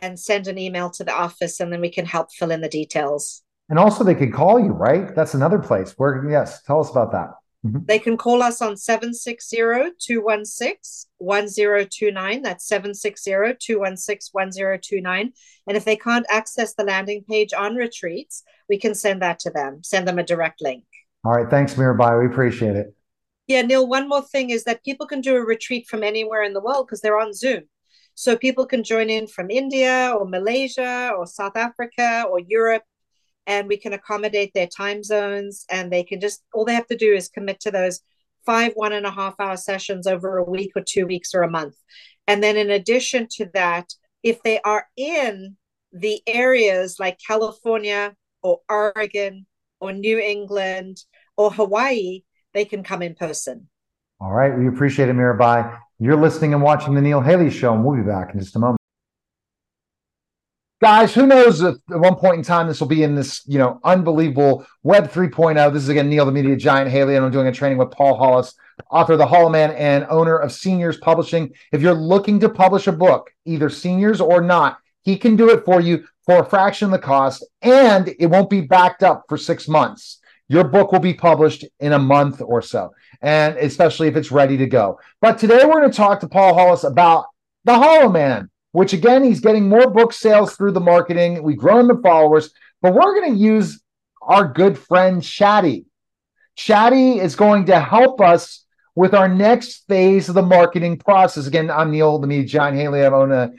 and 0.00 0.18
send 0.18 0.46
an 0.46 0.58
email 0.58 0.90
to 0.90 1.04
the 1.04 1.12
office, 1.12 1.60
and 1.60 1.72
then 1.72 1.80
we 1.80 1.90
can 1.90 2.06
help 2.06 2.32
fill 2.32 2.50
in 2.50 2.60
the 2.60 2.68
details. 2.68 3.42
And 3.70 3.78
also, 3.78 4.04
they 4.04 4.16
could 4.16 4.32
call 4.32 4.58
you, 4.58 4.72
right? 4.72 5.14
That's 5.14 5.34
another 5.34 5.58
place 5.58 5.94
where, 5.96 6.28
yes, 6.28 6.62
tell 6.64 6.80
us 6.80 6.90
about 6.90 7.12
that. 7.12 7.30
Mm-hmm. 7.64 7.84
They 7.86 7.98
can 7.98 8.16
call 8.16 8.42
us 8.42 8.60
on 8.60 8.76
760 8.76 9.56
216 9.98 11.10
1029. 11.18 12.42
That's 12.42 12.66
760 12.66 13.30
216 13.60 14.30
1029. 14.32 15.32
And 15.68 15.76
if 15.76 15.84
they 15.84 15.96
can't 15.96 16.26
access 16.28 16.74
the 16.74 16.84
landing 16.84 17.22
page 17.28 17.52
on 17.52 17.76
retreats, 17.76 18.42
we 18.68 18.78
can 18.78 18.94
send 18.94 19.22
that 19.22 19.38
to 19.40 19.50
them, 19.50 19.84
send 19.84 20.08
them 20.08 20.18
a 20.18 20.24
direct 20.24 20.60
link. 20.62 20.84
All 21.24 21.32
right. 21.32 21.50
Thanks, 21.50 21.74
Mirabai. 21.74 22.18
We 22.18 22.26
appreciate 22.26 22.76
it. 22.76 22.94
Yeah, 23.46 23.62
Neil, 23.62 23.86
one 23.86 24.08
more 24.08 24.22
thing 24.22 24.50
is 24.50 24.64
that 24.64 24.84
people 24.84 25.06
can 25.06 25.20
do 25.20 25.36
a 25.36 25.44
retreat 25.44 25.86
from 25.86 26.02
anywhere 26.02 26.42
in 26.44 26.54
the 26.54 26.60
world 26.60 26.86
because 26.86 27.02
they're 27.02 27.20
on 27.20 27.34
Zoom. 27.34 27.64
So 28.14 28.36
people 28.36 28.64
can 28.64 28.84
join 28.84 29.10
in 29.10 29.26
from 29.26 29.50
India 29.50 30.14
or 30.16 30.26
Malaysia 30.26 31.12
or 31.16 31.26
South 31.26 31.56
Africa 31.56 32.24
or 32.30 32.40
Europe 32.40 32.84
and 33.46 33.68
we 33.68 33.76
can 33.76 33.92
accommodate 33.92 34.52
their 34.54 34.66
time 34.66 35.02
zones 35.02 35.64
and 35.70 35.92
they 35.92 36.02
can 36.04 36.20
just 36.20 36.42
all 36.52 36.64
they 36.64 36.74
have 36.74 36.86
to 36.86 36.96
do 36.96 37.12
is 37.12 37.28
commit 37.28 37.60
to 37.60 37.70
those 37.70 38.00
five 38.46 38.72
one 38.74 38.92
and 38.92 39.06
a 39.06 39.10
half 39.10 39.34
hour 39.38 39.56
sessions 39.56 40.06
over 40.06 40.38
a 40.38 40.44
week 40.44 40.72
or 40.76 40.82
two 40.86 41.06
weeks 41.06 41.34
or 41.34 41.42
a 41.42 41.50
month. 41.50 41.74
And 42.26 42.42
then 42.42 42.56
in 42.56 42.70
addition 42.70 43.26
to 43.32 43.50
that 43.54 43.86
if 44.22 44.42
they 44.42 44.60
are 44.60 44.86
in 44.96 45.56
the 45.92 46.22
areas 46.26 46.96
like 47.00 47.18
california 47.26 48.14
or 48.42 48.60
oregon 48.68 49.46
or 49.80 49.92
new 49.92 50.18
england 50.18 51.02
or 51.36 51.50
hawaii 51.50 52.22
they 52.54 52.64
can 52.64 52.82
come 52.82 53.02
in 53.02 53.14
person. 53.14 53.68
All 54.20 54.32
right 54.32 54.56
we 54.56 54.68
appreciate 54.68 55.08
it 55.08 55.16
mirabai. 55.16 55.78
You're 55.98 56.16
listening 56.16 56.54
and 56.54 56.62
watching 56.62 56.94
the 56.94 57.00
neil 57.00 57.20
haley 57.20 57.50
show 57.50 57.74
and 57.74 57.84
we'll 57.84 57.96
be 57.96 58.02
back 58.02 58.32
in 58.32 58.40
just 58.40 58.56
a 58.56 58.58
moment 58.58 58.79
guys 60.80 61.14
who 61.14 61.26
knows 61.26 61.60
if 61.60 61.76
at 61.90 62.00
one 62.00 62.16
point 62.16 62.38
in 62.38 62.42
time 62.42 62.66
this 62.66 62.80
will 62.80 62.88
be 62.88 63.02
in 63.02 63.14
this 63.14 63.42
you 63.46 63.58
know 63.58 63.78
unbelievable 63.84 64.66
web 64.82 65.10
3.0 65.10 65.72
this 65.72 65.82
is 65.82 65.88
again 65.88 66.08
neil 66.08 66.24
the 66.24 66.32
media 66.32 66.56
giant 66.56 66.90
haley 66.90 67.16
and 67.16 67.24
i'm 67.24 67.30
doing 67.30 67.46
a 67.46 67.52
training 67.52 67.78
with 67.78 67.90
paul 67.90 68.16
hollis 68.16 68.54
author 68.90 69.14
of 69.14 69.18
the 69.18 69.26
hollow 69.26 69.48
man 69.48 69.70
and 69.72 70.06
owner 70.08 70.36
of 70.36 70.52
seniors 70.52 70.96
publishing. 70.98 71.52
If 71.72 71.82
you're 71.82 71.94
looking 71.94 72.40
to 72.40 72.48
publish 72.48 72.86
a 72.86 72.92
book 72.92 73.30
either 73.44 73.68
seniors 73.68 74.20
or 74.20 74.40
not 74.40 74.78
he 75.02 75.16
can 75.16 75.34
do 75.34 75.48
it 75.48 75.64
for 75.64 75.80
you 75.80 76.04
for 76.26 76.40
a 76.40 76.44
fraction 76.44 76.86
of 76.86 76.92
the 76.92 76.98
cost 76.98 77.46
and 77.62 78.14
it 78.18 78.26
won't 78.26 78.50
be 78.50 78.60
backed 78.60 79.02
up 79.02 79.24
for 79.28 79.38
six 79.38 79.66
months. 79.66 80.20
Your 80.48 80.64
book 80.64 80.92
will 80.92 81.00
be 81.00 81.14
published 81.14 81.64
in 81.78 81.92
a 81.92 81.98
month 81.98 82.42
or 82.42 82.60
so 82.60 82.90
and 83.22 83.56
especially 83.56 84.08
if 84.08 84.16
it's 84.16 84.30
ready 84.30 84.56
to 84.58 84.66
go. 84.66 84.98
But 85.20 85.38
today 85.38 85.64
we're 85.64 85.80
going 85.80 85.90
to 85.90 85.96
talk 85.96 86.20
to 86.20 86.28
paul 86.28 86.54
hollis 86.54 86.84
about 86.84 87.26
the 87.64 87.74
hollow 87.74 88.08
man 88.08 88.50
which 88.72 88.92
again, 88.92 89.24
he's 89.24 89.40
getting 89.40 89.68
more 89.68 89.90
book 89.90 90.12
sales 90.12 90.56
through 90.56 90.72
the 90.72 90.80
marketing. 90.80 91.42
We've 91.42 91.56
grown 91.56 91.88
the 91.88 92.00
followers, 92.02 92.50
but 92.82 92.94
we're 92.94 93.20
going 93.20 93.32
to 93.32 93.38
use 93.38 93.80
our 94.22 94.46
good 94.46 94.78
friend 94.78 95.22
Chatty. 95.22 95.86
Chatty 96.56 97.18
is 97.18 97.36
going 97.36 97.66
to 97.66 97.80
help 97.80 98.20
us 98.20 98.64
with 98.94 99.14
our 99.14 99.28
next 99.28 99.86
phase 99.88 100.28
of 100.28 100.34
the 100.34 100.42
marketing 100.42 100.98
process. 100.98 101.46
Again, 101.46 101.70
I'm 101.70 101.90
Neil, 101.90 102.18
the 102.18 102.26
media 102.26 102.46
giant 102.46 102.76
Haley. 102.76 103.02
I 103.02 103.06
own 103.06 103.32
a, 103.32 103.50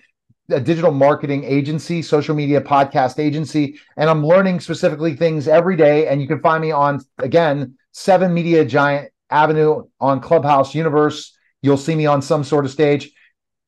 a 0.49 0.59
digital 0.59 0.91
marketing 0.91 1.43
agency, 1.43 2.01
social 2.01 2.35
media 2.35 2.61
podcast 2.61 3.17
agency, 3.17 3.79
and 3.97 4.09
I'm 4.09 4.25
learning 4.25 4.59
specifically 4.59 5.15
things 5.15 5.47
every 5.47 5.75
day. 5.75 6.07
And 6.07 6.21
you 6.21 6.27
can 6.27 6.41
find 6.41 6.61
me 6.61 6.71
on, 6.71 7.03
again, 7.17 7.75
Seven 7.91 8.33
Media 8.33 8.63
Giant 8.63 9.11
Avenue 9.29 9.85
on 9.99 10.19
Clubhouse 10.19 10.75
Universe. 10.75 11.35
You'll 11.61 11.77
see 11.77 11.95
me 11.95 12.05
on 12.05 12.21
some 12.21 12.43
sort 12.43 12.65
of 12.65 12.71
stage. 12.71 13.11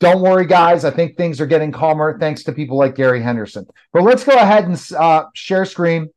Don't 0.03 0.21
worry, 0.21 0.45
guys. 0.45 0.83
I 0.83 0.91
think 0.91 1.15
things 1.15 1.39
are 1.39 1.45
getting 1.45 1.71
calmer 1.71 2.19
thanks 2.19 2.43
to 2.43 2.51
people 2.51 2.77
like 2.77 2.93
Gary 2.93 3.21
Henderson. 3.21 3.65
But 3.93 4.03
let's 4.03 4.25
go 4.25 4.35
ahead 4.35 4.65
and 4.65 4.77
uh, 4.97 5.27
share 5.33 5.63
screen, 5.63 6.09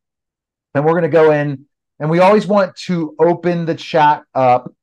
and 0.75 0.85
we're 0.85 0.95
going 0.95 1.05
to 1.05 1.09
go 1.09 1.31
in. 1.31 1.67
And 2.01 2.11
we 2.11 2.19
always 2.19 2.49
want 2.49 2.75
to 2.87 3.15
open 3.21 3.65
the 3.65 3.77
chat 3.77 4.25
up 4.35 4.75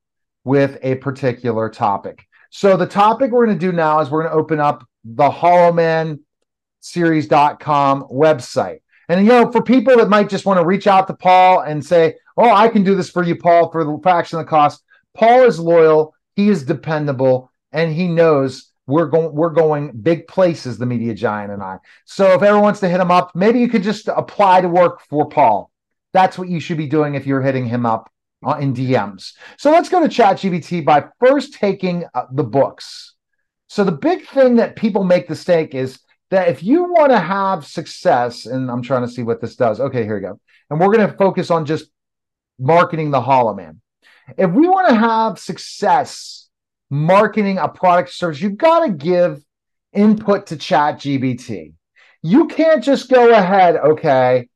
with 0.45 0.77
a 0.83 0.95
particular 0.95 1.69
topic. 1.69 2.25
So 2.49 2.77
the 2.77 2.87
topic 2.87 3.31
we're 3.31 3.45
going 3.45 3.59
to 3.59 3.65
do 3.65 3.73
now 3.73 3.99
is 3.99 4.09
we're 4.09 4.21
going 4.21 4.31
to 4.31 4.39
open 4.39 4.61
up 4.61 4.87
the 5.03 5.29
hollowmanseries.com 5.29 8.03
website. 8.03 8.79
And 9.09 9.25
you 9.25 9.33
know, 9.33 9.51
for 9.51 9.61
people 9.61 9.97
that 9.97 10.07
might 10.07 10.29
just 10.29 10.45
want 10.45 10.61
to 10.61 10.65
reach 10.65 10.87
out 10.87 11.07
to 11.07 11.13
Paul 11.13 11.59
and 11.59 11.85
say, 11.85 12.15
"Oh, 12.37 12.49
I 12.49 12.69
can 12.69 12.85
do 12.85 12.95
this 12.95 13.09
for 13.09 13.23
you, 13.23 13.35
Paul, 13.35 13.69
for 13.69 13.83
the 13.83 13.99
fraction 14.01 14.39
of 14.39 14.45
the 14.45 14.49
cost." 14.49 14.81
Paul 15.13 15.43
is 15.43 15.59
loyal, 15.59 16.15
he 16.37 16.47
is 16.47 16.63
dependable, 16.63 17.51
and 17.73 17.93
he 17.93 18.07
knows 18.07 18.69
we're 18.87 19.07
going 19.07 19.33
we're 19.33 19.49
going 19.49 19.91
big 19.91 20.27
places 20.27 20.77
the 20.77 20.85
media 20.85 21.13
giant 21.13 21.51
and 21.51 21.63
i. 21.63 21.77
So 22.05 22.33
if 22.33 22.41
everyone 22.41 22.63
wants 22.63 22.79
to 22.81 22.89
hit 22.89 22.99
him 22.99 23.11
up 23.11 23.35
maybe 23.35 23.59
you 23.59 23.67
could 23.67 23.83
just 23.83 24.07
apply 24.07 24.61
to 24.61 24.69
work 24.69 25.01
for 25.09 25.27
paul. 25.27 25.71
That's 26.11 26.37
what 26.37 26.49
you 26.49 26.59
should 26.59 26.77
be 26.77 26.87
doing 26.87 27.15
if 27.15 27.25
you're 27.25 27.41
hitting 27.41 27.65
him 27.65 27.85
up 27.85 28.11
uh, 28.45 28.57
in 28.59 28.73
dms 28.73 29.33
so 29.57 29.71
let's 29.71 29.89
go 29.89 30.01
to 30.01 30.09
ChatGPT 30.09 30.83
by 30.83 31.05
first 31.19 31.53
taking 31.53 32.05
uh, 32.13 32.25
the 32.31 32.43
books. 32.43 33.13
So 33.67 33.83
the 33.83 33.91
big 33.91 34.27
thing 34.27 34.57
that 34.57 34.75
people 34.75 35.03
make 35.03 35.27
the 35.27 35.31
mistake 35.31 35.73
is 35.73 35.99
that 36.29 36.49
if 36.49 36.61
you 36.61 36.83
want 36.83 37.11
to 37.11 37.19
have 37.19 37.65
success 37.65 38.45
and 38.45 38.69
i'm 38.69 38.81
trying 38.81 39.03
to 39.03 39.11
see 39.11 39.23
what 39.23 39.39
this 39.39 39.55
does. 39.55 39.79
Okay 39.79 40.03
here 40.03 40.15
we 40.15 40.21
go. 40.21 40.39
And 40.69 40.79
we're 40.79 40.93
going 40.93 41.09
to 41.09 41.17
focus 41.17 41.51
on 41.51 41.65
just 41.65 41.89
marketing 42.59 43.11
the 43.11 43.21
hollow 43.21 43.53
man. 43.53 43.81
If 44.37 44.51
we 44.51 44.67
want 44.67 44.89
to 44.89 44.95
have 44.95 45.39
success 45.39 46.42
marketing 46.93 47.57
a 47.57 47.67
product 47.67 48.11
service, 48.11 48.39
you've 48.39 48.57
got 48.57 48.85
to 48.85 48.91
give 48.91 49.43
input 49.93 50.45
to 50.47 50.55
ChatGPT. 50.55 51.73
You 52.21 52.47
can't 52.47 52.83
just 52.83 53.09
go 53.09 53.31
ahead, 53.31 53.75
okay, 53.77 54.47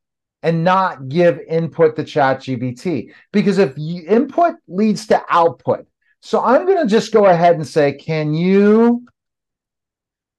and 0.44 0.62
not 0.62 1.08
give 1.08 1.40
input 1.48 1.96
to 1.96 2.04
ChatGPT 2.04 3.12
because 3.32 3.58
if 3.58 3.74
you, 3.76 4.04
input 4.08 4.54
leads 4.68 5.08
to 5.08 5.20
output. 5.28 5.86
So 6.20 6.40
I'm 6.40 6.64
going 6.64 6.80
to 6.80 6.86
just 6.86 7.12
go 7.12 7.26
ahead 7.26 7.56
and 7.56 7.66
say, 7.66 7.94
can 7.94 8.32
you 8.34 9.04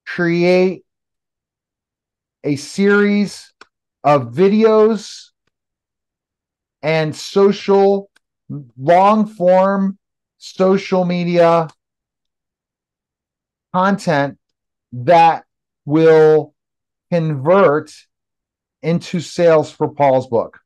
create 0.06 0.84
a 2.42 2.56
series 2.56 3.52
of 4.02 4.32
videos 4.32 5.28
and 6.82 7.14
social 7.14 8.10
long 8.78 9.26
form 9.26 9.98
social 10.38 11.04
media 11.04 11.68
content 13.72 14.38
that 14.92 15.44
will 15.84 16.54
convert 17.12 17.92
into 18.82 19.20
sales 19.20 19.70
for 19.70 19.88
Paul's 19.88 20.26
book. 20.26 20.60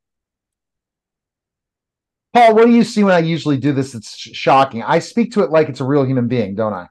Paul, 2.33 2.55
what 2.55 2.67
do 2.67 2.73
you 2.73 2.85
see 2.85 3.05
when 3.05 3.15
I 3.15 3.21
usually 3.21 3.59
do 3.59 3.73
this? 3.73 3.95
It's 3.95 4.17
shocking. 4.17 4.83
I 4.83 4.99
speak 4.99 5.33
to 5.33 5.43
it 5.43 5.51
like 5.51 5.69
it's 5.69 5.81
a 5.81 5.85
real 5.85 6.05
human 6.05 6.27
being, 6.27 6.55
don't 6.55 6.75
I? 6.75 6.89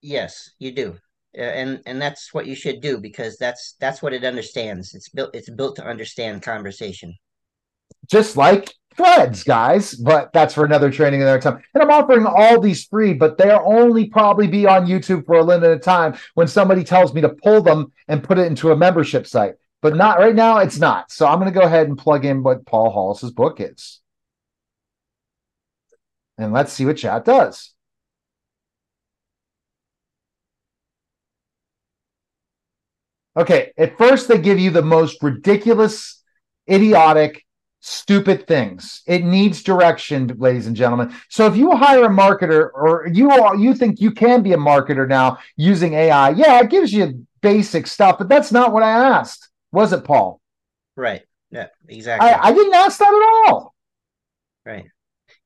Yes, 0.00 0.50
you 0.58 0.72
do. 0.72 0.96
Uh, 1.36 1.42
and 1.42 1.82
and 1.86 2.00
that's 2.00 2.32
what 2.32 2.46
you 2.46 2.54
should 2.54 2.80
do 2.80 2.98
because 2.98 3.36
that's 3.36 3.74
that's 3.80 4.00
what 4.00 4.12
it 4.12 4.24
understands. 4.24 4.94
It's 4.94 5.08
built 5.08 5.34
it's 5.34 5.50
built 5.50 5.76
to 5.76 5.84
understand 5.84 6.42
conversation. 6.42 7.14
Just 8.08 8.36
like 8.36 8.72
threads, 8.96 9.44
guys, 9.44 9.94
but 9.94 10.32
that's 10.32 10.54
for 10.54 10.64
another 10.64 10.90
training 10.90 11.22
another 11.22 11.40
time. 11.40 11.62
And 11.74 11.82
I'm 11.82 11.90
offering 11.90 12.26
all 12.26 12.60
these 12.60 12.84
free, 12.84 13.14
but 13.14 13.38
they'll 13.38 13.62
only 13.64 14.08
probably 14.08 14.46
be 14.46 14.66
on 14.66 14.86
YouTube 14.86 15.26
for 15.26 15.36
a 15.36 15.42
limited 15.42 15.82
time 15.82 16.16
when 16.34 16.48
somebody 16.48 16.84
tells 16.84 17.14
me 17.14 17.20
to 17.20 17.28
pull 17.28 17.62
them 17.62 17.92
and 18.08 18.22
put 18.22 18.38
it 18.38 18.46
into 18.46 18.72
a 18.72 18.76
membership 18.76 19.26
site. 19.26 19.54
But 19.82 19.96
not 19.96 20.18
right 20.18 20.34
now, 20.34 20.58
it's 20.58 20.78
not. 20.78 21.12
So 21.12 21.26
I'm 21.26 21.38
going 21.38 21.52
to 21.52 21.58
go 21.58 21.66
ahead 21.66 21.86
and 21.88 21.96
plug 21.96 22.24
in 22.24 22.42
what 22.42 22.66
Paul 22.66 22.90
Hollis's 22.90 23.30
book 23.30 23.60
is. 23.60 24.00
And 26.38 26.52
let's 26.52 26.72
see 26.72 26.86
what 26.86 26.96
chat 26.96 27.24
does. 27.24 27.72
Okay, 33.36 33.72
at 33.76 33.98
first 33.98 34.28
they 34.28 34.38
give 34.38 34.58
you 34.58 34.70
the 34.70 34.82
most 34.82 35.22
ridiculous, 35.22 36.22
idiotic, 36.70 37.45
stupid 37.86 38.48
things. 38.48 39.02
It 39.06 39.24
needs 39.24 39.62
direction, 39.62 40.26
ladies 40.38 40.66
and 40.66 40.74
gentlemen. 40.74 41.14
So 41.28 41.46
if 41.46 41.56
you 41.56 41.70
hire 41.70 42.06
a 42.06 42.08
marketer 42.08 42.70
or 42.74 43.08
you 43.12 43.30
are, 43.30 43.54
you 43.54 43.74
think 43.74 44.00
you 44.00 44.10
can 44.10 44.42
be 44.42 44.52
a 44.52 44.58
marketer 44.58 45.08
now 45.08 45.38
using 45.56 45.94
AI, 45.94 46.30
yeah, 46.30 46.60
it 46.60 46.68
gives 46.68 46.92
you 46.92 47.24
basic 47.42 47.86
stuff, 47.86 48.18
but 48.18 48.28
that's 48.28 48.50
not 48.50 48.72
what 48.72 48.82
I 48.82 48.90
asked. 48.90 49.48
Was 49.70 49.92
it, 49.92 50.04
Paul? 50.04 50.40
Right. 50.96 51.22
Yeah, 51.52 51.68
exactly. 51.88 52.28
I, 52.28 52.48
I 52.48 52.52
didn't 52.52 52.74
ask 52.74 52.98
that 52.98 53.06
at 53.06 53.52
all. 53.52 53.72
Right. 54.64 54.86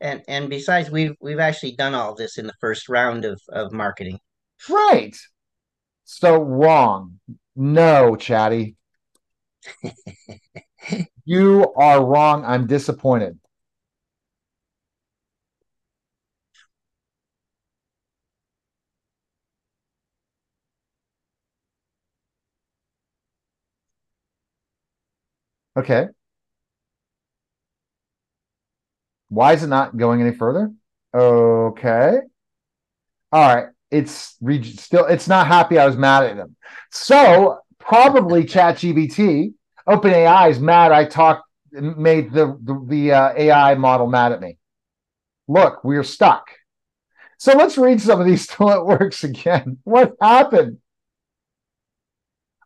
And 0.00 0.22
and 0.26 0.48
besides, 0.48 0.90
we've 0.90 1.14
we've 1.20 1.40
actually 1.40 1.72
done 1.72 1.94
all 1.94 2.14
this 2.14 2.38
in 2.38 2.46
the 2.46 2.54
first 2.58 2.88
round 2.88 3.26
of 3.26 3.38
of 3.50 3.70
marketing. 3.70 4.18
Right. 4.68 5.14
So 6.04 6.42
wrong. 6.42 7.20
No, 7.54 8.16
Chatty. 8.16 8.76
you 11.30 11.72
are 11.76 12.04
wrong. 12.04 12.44
I'm 12.44 12.66
disappointed. 12.66 13.38
Okay. 25.76 26.08
Why 29.28 29.52
is 29.52 29.62
it 29.62 29.68
not 29.68 29.96
going 29.96 30.20
any 30.20 30.32
further? 30.32 30.72
Okay. 31.14 32.18
All 33.32 33.54
right. 33.54 33.66
It's 33.90 34.36
re- 34.40 34.62
still 34.62 35.06
it's 35.06 35.28
not 35.28 35.46
happy 35.46 35.78
I 35.78 35.86
was 35.86 35.96
mad 35.96 36.24
at 36.24 36.36
him. 36.36 36.56
So 36.90 37.58
probably 37.78 38.44
ChatGPT, 38.44 39.54
OpenAI 39.88 40.50
is 40.50 40.60
mad 40.60 40.92
I 40.92 41.04
talked 41.04 41.44
made 41.72 42.32
the 42.32 42.58
the, 42.62 42.84
the 42.86 43.12
uh, 43.12 43.32
AI 43.36 43.74
model 43.74 44.06
mad 44.06 44.32
at 44.32 44.40
me. 44.40 44.58
Look, 45.48 45.84
we're 45.84 46.04
stuck. 46.04 46.46
So 47.38 47.52
let's 47.52 47.78
read 47.78 48.00
some 48.00 48.20
of 48.20 48.26
these 48.26 48.46
till 48.48 48.70
it 48.70 48.84
works 48.84 49.24
again. 49.24 49.78
What 49.84 50.14
happened? 50.20 50.78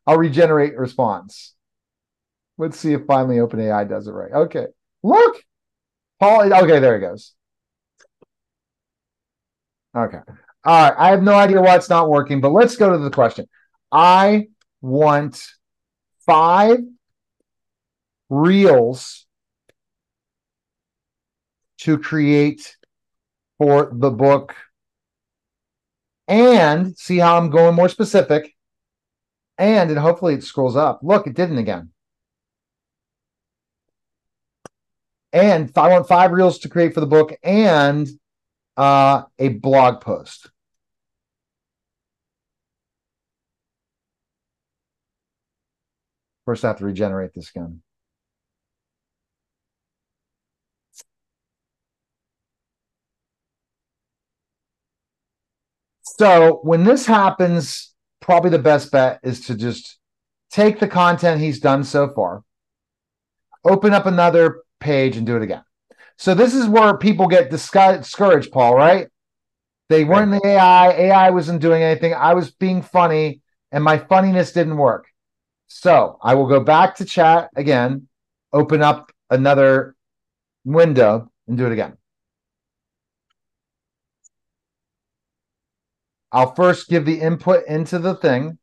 I'll 0.06 0.18
regenerate 0.18 0.76
response. 0.76 1.54
Let's 2.58 2.78
see 2.78 2.92
if 2.92 3.06
finally 3.06 3.36
OpenAI 3.36 3.88
does 3.88 4.06
it 4.06 4.12
right. 4.12 4.32
Okay. 4.32 4.66
Look. 5.02 5.42
Paul, 6.20 6.52
okay, 6.52 6.78
there 6.78 6.94
he 6.94 7.00
goes. 7.00 7.34
Okay. 9.96 10.18
All 10.64 10.90
right. 10.90 10.94
I 10.96 11.08
have 11.10 11.22
no 11.22 11.34
idea 11.34 11.60
why 11.60 11.76
it's 11.76 11.90
not 11.90 12.08
working, 12.08 12.40
but 12.40 12.52
let's 12.52 12.76
go 12.76 12.92
to 12.92 12.98
the 12.98 13.10
question. 13.10 13.46
I 13.90 14.48
want 14.80 15.42
five 16.26 16.78
reels 18.28 19.26
to 21.78 21.98
create 21.98 22.76
for 23.58 23.90
the 23.92 24.10
book 24.10 24.54
and 26.26 26.96
see 26.96 27.18
how 27.18 27.36
I'm 27.36 27.50
going 27.50 27.74
more 27.74 27.88
specific. 27.88 28.54
And 29.58 29.90
and 29.90 29.98
hopefully 29.98 30.34
it 30.34 30.42
scrolls 30.42 30.76
up. 30.76 31.00
Look, 31.02 31.26
it 31.26 31.34
didn't 31.34 31.58
again. 31.58 31.90
And 35.32 35.70
I 35.76 35.88
want 35.88 36.08
five 36.08 36.32
reels 36.32 36.58
to 36.60 36.68
create 36.68 36.94
for 36.94 37.00
the 37.00 37.06
book 37.06 37.36
and 37.42 38.08
uh, 38.76 39.24
a 39.38 39.48
blog 39.48 40.00
post. 40.00 40.50
First, 46.44 46.64
I 46.64 46.68
have 46.68 46.78
to 46.78 46.84
regenerate 46.84 47.32
this 47.34 47.50
gun. 47.50 47.83
So 56.18 56.60
when 56.62 56.84
this 56.84 57.06
happens, 57.06 57.92
probably 58.20 58.50
the 58.50 58.58
best 58.58 58.92
bet 58.92 59.20
is 59.22 59.46
to 59.46 59.54
just 59.54 59.98
take 60.50 60.78
the 60.78 60.86
content 60.86 61.40
he's 61.40 61.58
done 61.58 61.82
so 61.82 62.08
far, 62.08 62.44
open 63.64 63.92
up 63.92 64.06
another 64.06 64.62
page 64.78 65.16
and 65.16 65.26
do 65.26 65.36
it 65.36 65.42
again. 65.42 65.64
So 66.16 66.34
this 66.34 66.54
is 66.54 66.68
where 66.68 66.96
people 66.96 67.26
get 67.26 67.50
discouraged, 67.50 68.52
Paul, 68.52 68.76
right? 68.76 69.08
They 69.88 70.04
weren't 70.04 70.32
in 70.32 70.38
the 70.38 70.46
AI. 70.46 70.90
AI 70.92 71.30
wasn't 71.30 71.60
doing 71.60 71.82
anything. 71.82 72.14
I 72.14 72.34
was 72.34 72.52
being 72.52 72.82
funny 72.82 73.42
and 73.72 73.82
my 73.82 73.98
funniness 73.98 74.52
didn't 74.52 74.76
work. 74.76 75.06
So 75.66 76.18
I 76.22 76.36
will 76.36 76.46
go 76.46 76.60
back 76.60 76.94
to 76.96 77.04
chat 77.04 77.50
again, 77.56 78.06
open 78.52 78.82
up 78.82 79.10
another 79.30 79.96
window 80.64 81.30
and 81.48 81.58
do 81.58 81.66
it 81.66 81.72
again. 81.72 81.96
I'll 86.34 86.52
first 86.56 86.88
give 86.88 87.04
the 87.04 87.20
input 87.20 87.64
into 87.68 88.00
the 88.00 88.16
thing. 88.16 88.58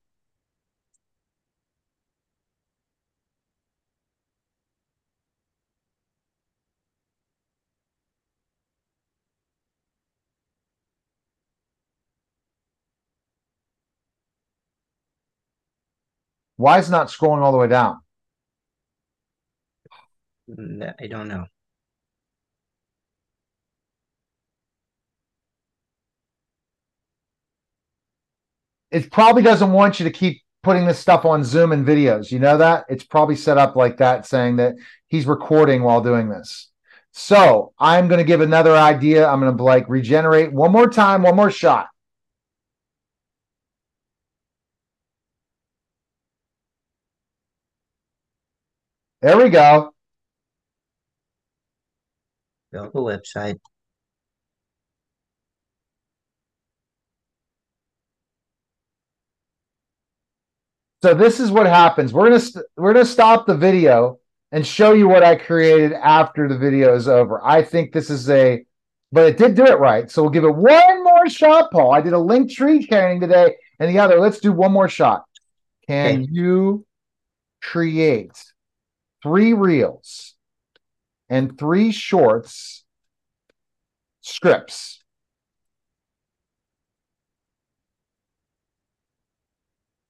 Why 16.58 16.78
is 16.78 16.90
not 16.90 17.08
scrolling 17.08 17.42
all 17.42 17.54
the 17.54 17.58
way 17.58 17.68
down? 17.68 18.02
I 20.50 21.08
don't 21.08 21.30
know. 21.30 21.46
It 28.92 29.12
probably 29.12 29.42
doesn't 29.42 29.72
want 29.72 30.00
you 30.00 30.04
to 30.04 30.12
keep 30.12 30.42
putting 30.64 30.86
this 30.86 31.00
stuff 31.00 31.26
on 31.26 31.44
Zoom 31.44 31.72
and 31.72 31.86
videos. 31.86 32.32
You 32.32 32.40
know 32.40 32.58
that? 32.58 32.86
It's 32.90 33.04
probably 33.04 33.36
set 33.36 33.58
up 33.58 33.76
like 33.76 33.98
that, 33.98 34.26
saying 34.26 34.58
that 34.58 34.76
he's 35.08 35.26
recording 35.26 35.84
while 35.84 36.02
doing 36.02 36.30
this. 36.30 36.70
So 37.14 37.74
I'm 37.80 38.08
going 38.08 38.20
to 38.20 38.24
give 38.24 38.42
another 38.42 38.76
idea. 38.76 39.28
I'm 39.28 39.40
going 39.40 39.56
to 39.56 39.64
like 39.64 39.90
regenerate 39.90 40.54
one 40.54 40.72
more 40.72 40.90
time, 40.90 41.24
one 41.24 41.36
more 41.36 41.52
shot. 41.52 41.88
There 49.22 49.38
we 49.38 49.50
go. 49.50 49.94
Build 52.72 52.94
the 52.94 53.00
website. 53.00 53.60
So 61.02 61.14
this 61.14 61.40
is 61.40 61.52
what 61.52 61.66
happens. 61.66 62.14
We're 62.14 62.26
gonna 62.30 62.40
st- 62.40 62.66
we're 62.78 62.94
gonna 62.94 63.06
stop 63.06 63.46
the 63.48 63.58
video 63.58 64.20
and 64.52 64.66
show 64.66 64.94
you 64.94 65.08
what 65.08 65.24
I 65.24 65.36
created 65.36 65.94
after 65.94 66.48
the 66.48 66.58
video 66.58 66.94
is 66.96 67.08
over. 67.08 67.44
I 67.44 67.64
think 67.64 67.92
this 67.92 68.10
is 68.10 68.30
a 68.30 68.64
but 69.12 69.26
it 69.28 69.38
did 69.38 69.56
do 69.56 69.66
it 69.66 69.80
right. 69.80 70.10
So 70.10 70.22
we'll 70.22 70.32
give 70.32 70.46
it 70.46 70.56
one 70.56 71.04
more 71.04 71.28
shot, 71.28 71.70
Paul. 71.72 71.92
I 71.92 72.02
did 72.02 72.14
a 72.14 72.18
Linktree 72.18 72.88
sharing 72.88 73.20
today 73.20 73.56
and 73.80 73.90
the 73.90 74.00
other. 74.00 74.20
Let's 74.20 74.40
do 74.40 74.54
one 74.54 74.72
more 74.72 74.88
shot. 74.88 75.26
Can 75.88 76.22
Okay. 76.22 76.28
you 76.32 76.86
create 77.62 78.32
three 79.24 79.54
reels 79.54 80.36
and 81.30 81.58
three 81.58 81.92
shorts 81.92 82.86
scripts? 84.22 85.04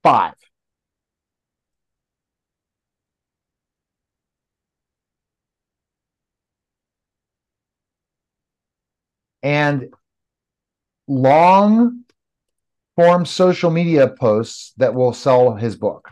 Five. 0.03 0.40
And 9.43 9.89
long 11.07 12.03
form 12.95 13.25
social 13.25 13.71
media 13.71 14.09
posts 14.09 14.73
that 14.77 14.93
will 14.95 15.13
sell 15.13 15.55
his 15.55 15.75
book. 15.75 16.09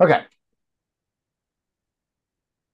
Okay. 0.00 0.24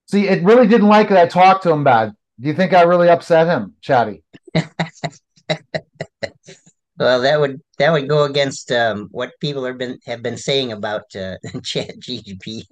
See, 0.09 0.29
it 0.29 0.45
really 0.45 0.67
didn't 0.67 0.89
like 0.89 1.09
that 1.09 1.19
I 1.19 1.27
talked 1.27 1.65
to 1.65 1.71
him 1.73 1.85
bad. 1.85 2.15
Do 2.41 2.49
you 2.49 2.55
think 2.55 2.73
I 2.73 2.83
really 2.83 3.09
upset 3.09 3.47
him, 3.47 3.75
Chatty? 3.81 4.23
Well, 6.99 7.21
that 7.23 7.41
would 7.41 7.61
that 7.79 7.93
would 7.93 8.09
go 8.09 8.25
against 8.25 8.73
um, 8.73 9.09
what 9.11 9.33
people 9.41 9.65
have 9.65 9.77
been 9.79 9.99
have 10.07 10.23
been 10.23 10.39
saying 10.39 10.73
about 10.73 11.15
uh, 11.15 11.37
Chat 11.65 11.99
GTP. 11.99 12.67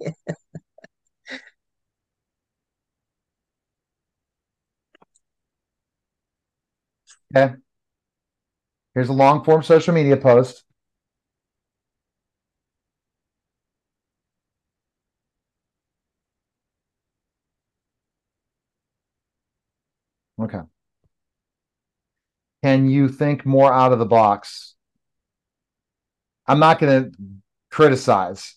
Okay. 7.35 7.55
Here's 8.95 9.09
a 9.09 9.13
long 9.13 9.43
form 9.43 9.61
social 9.61 9.93
media 9.93 10.17
post. 10.17 10.63
Okay. 20.37 20.65
Can 22.65 22.89
you 22.89 23.09
think 23.09 23.45
more 23.45 23.71
out 23.71 23.91
of 23.91 23.99
the 23.99 24.07
box? 24.07 24.73
I'm 26.47 26.57
not 26.57 26.79
going 26.79 27.11
to 27.11 27.17
criticize. 27.69 28.55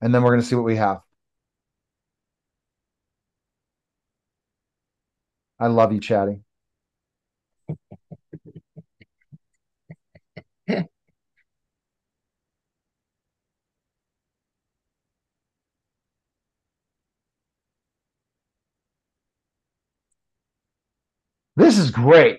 And 0.00 0.14
then 0.14 0.22
we're 0.22 0.30
going 0.30 0.40
to 0.40 0.46
see 0.46 0.54
what 0.54 0.64
we 0.64 0.76
have. 0.76 1.00
I 5.58 5.66
love 5.66 5.92
you, 5.92 5.98
Chatty. 5.98 6.42
This 21.58 21.76
is 21.76 21.90
great. 21.90 22.38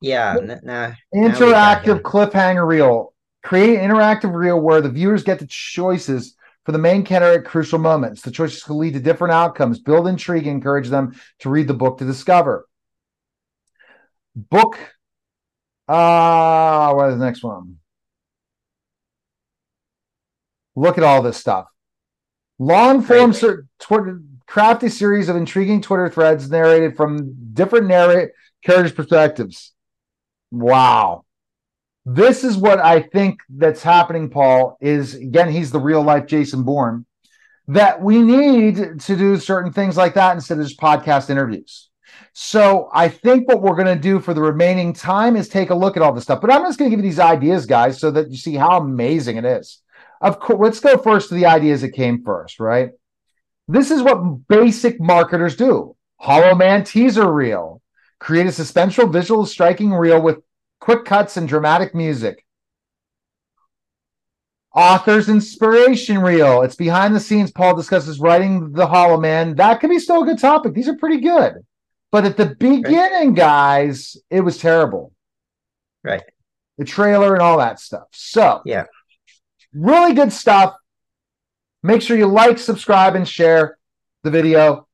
Yeah, 0.00 0.38
n- 0.40 0.60
nah, 0.64 0.92
Interactive 1.14 2.00
cliffhanger 2.00 2.66
reel. 2.66 3.12
Create 3.42 3.78
an 3.78 3.90
interactive 3.90 4.34
reel 4.34 4.58
where 4.58 4.80
the 4.80 4.88
viewers 4.88 5.22
get 5.22 5.38
the 5.38 5.46
choices 5.46 6.34
for 6.64 6.72
the 6.72 6.78
main 6.78 7.04
character 7.04 7.40
at 7.40 7.46
crucial 7.46 7.78
moments. 7.78 8.22
The 8.22 8.30
choices 8.30 8.62
could 8.62 8.76
lead 8.76 8.94
to 8.94 9.00
different 9.00 9.34
outcomes. 9.34 9.80
Build 9.80 10.08
intrigue, 10.08 10.46
encourage 10.46 10.88
them 10.88 11.14
to 11.40 11.50
read 11.50 11.68
the 11.68 11.74
book 11.74 11.98
to 11.98 12.06
discover. 12.06 12.66
Book. 14.34 14.78
Ah, 15.86 16.94
what 16.94 17.10
is 17.10 17.18
the 17.18 17.24
next 17.26 17.44
one? 17.44 17.76
Look 20.74 20.96
at 20.96 21.04
all 21.04 21.20
this 21.20 21.36
stuff. 21.36 21.66
Long 22.58 23.02
form, 23.02 23.34
ser- 23.34 23.66
Crafty 24.46 24.88
series 24.88 25.28
of 25.28 25.36
intriguing 25.36 25.80
Twitter 25.80 26.08
threads 26.08 26.50
narrated 26.50 26.96
from 26.96 27.54
different 27.54 27.86
narrate 27.86 28.32
characters' 28.64 28.92
perspectives. 28.92 29.72
Wow. 30.50 31.24
This 32.04 32.44
is 32.44 32.56
what 32.56 32.78
I 32.80 33.00
think 33.00 33.40
that's 33.48 33.82
happening, 33.82 34.28
Paul. 34.28 34.76
Is 34.80 35.14
again, 35.14 35.50
he's 35.50 35.70
the 35.70 35.78
real 35.78 36.02
life 36.02 36.26
Jason 36.26 36.64
Bourne. 36.64 37.06
That 37.68 38.02
we 38.02 38.20
need 38.20 39.00
to 39.00 39.16
do 39.16 39.38
certain 39.38 39.72
things 39.72 39.96
like 39.96 40.14
that 40.14 40.34
instead 40.34 40.58
of 40.58 40.66
just 40.66 40.80
podcast 40.80 41.30
interviews. 41.30 41.88
So 42.34 42.90
I 42.92 43.08
think 43.08 43.46
what 43.46 43.62
we're 43.62 43.76
going 43.76 43.94
to 43.94 43.96
do 43.96 44.18
for 44.18 44.34
the 44.34 44.42
remaining 44.42 44.92
time 44.92 45.36
is 45.36 45.48
take 45.48 45.70
a 45.70 45.74
look 45.74 45.96
at 45.96 46.02
all 46.02 46.12
this 46.12 46.24
stuff. 46.24 46.40
But 46.40 46.52
I'm 46.52 46.62
just 46.62 46.78
going 46.78 46.90
to 46.90 46.96
give 46.96 47.04
you 47.04 47.10
these 47.10 47.20
ideas, 47.20 47.66
guys, 47.66 48.00
so 48.00 48.10
that 48.10 48.30
you 48.30 48.36
see 48.36 48.54
how 48.54 48.78
amazing 48.78 49.36
it 49.36 49.44
is. 49.44 49.80
Of 50.20 50.40
course, 50.40 50.58
let's 50.60 50.80
go 50.80 50.98
first 50.98 51.28
to 51.28 51.34
the 51.34 51.46
ideas 51.46 51.82
that 51.82 51.90
came 51.90 52.24
first, 52.24 52.58
right? 52.58 52.90
This 53.68 53.90
is 53.90 54.02
what 54.02 54.48
basic 54.48 55.00
marketers 55.00 55.56
do. 55.56 55.96
Hollow 56.18 56.54
Man 56.54 56.84
teaser 56.84 57.30
reel. 57.30 57.80
Create 58.18 58.46
a 58.46 58.50
suspenseful 58.50 59.12
visual 59.12 59.46
striking 59.46 59.92
reel 59.92 60.20
with 60.20 60.38
quick 60.80 61.04
cuts 61.04 61.36
and 61.36 61.48
dramatic 61.48 61.94
music. 61.94 62.44
Author's 64.74 65.28
inspiration 65.28 66.18
reel. 66.18 66.62
It's 66.62 66.76
behind 66.76 67.14
the 67.14 67.20
scenes. 67.20 67.50
Paul 67.50 67.76
discusses 67.76 68.20
writing 68.20 68.72
the 68.72 68.86
Hollow 68.86 69.20
Man. 69.20 69.56
That 69.56 69.80
could 69.80 69.90
be 69.90 69.98
still 69.98 70.22
a 70.22 70.26
good 70.26 70.38
topic. 70.38 70.72
These 70.72 70.88
are 70.88 70.96
pretty 70.96 71.20
good. 71.20 71.54
But 72.10 72.24
at 72.24 72.36
the 72.36 72.54
beginning, 72.58 73.34
guys, 73.34 74.16
it 74.30 74.40
was 74.40 74.58
terrible. 74.58 75.12
Right. 76.02 76.22
The 76.78 76.84
trailer 76.84 77.34
and 77.34 77.42
all 77.42 77.58
that 77.58 77.80
stuff. 77.80 78.08
So, 78.12 78.62
Yeah. 78.64 78.84
really 79.74 80.14
good 80.14 80.32
stuff. 80.32 80.74
Make 81.84 82.00
sure 82.00 82.16
you 82.16 82.26
like, 82.26 82.60
subscribe, 82.60 83.16
and 83.16 83.28
share 83.28 83.76
the 84.22 84.30
video. 84.30 84.86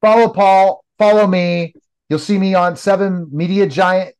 Follow 0.00 0.28
Paul, 0.28 0.84
follow 0.98 1.24
me. 1.24 1.72
You'll 2.08 2.18
see 2.18 2.36
me 2.36 2.56
on 2.56 2.74
7 2.74 3.28
Media 3.30 3.64
Giant 3.64 4.16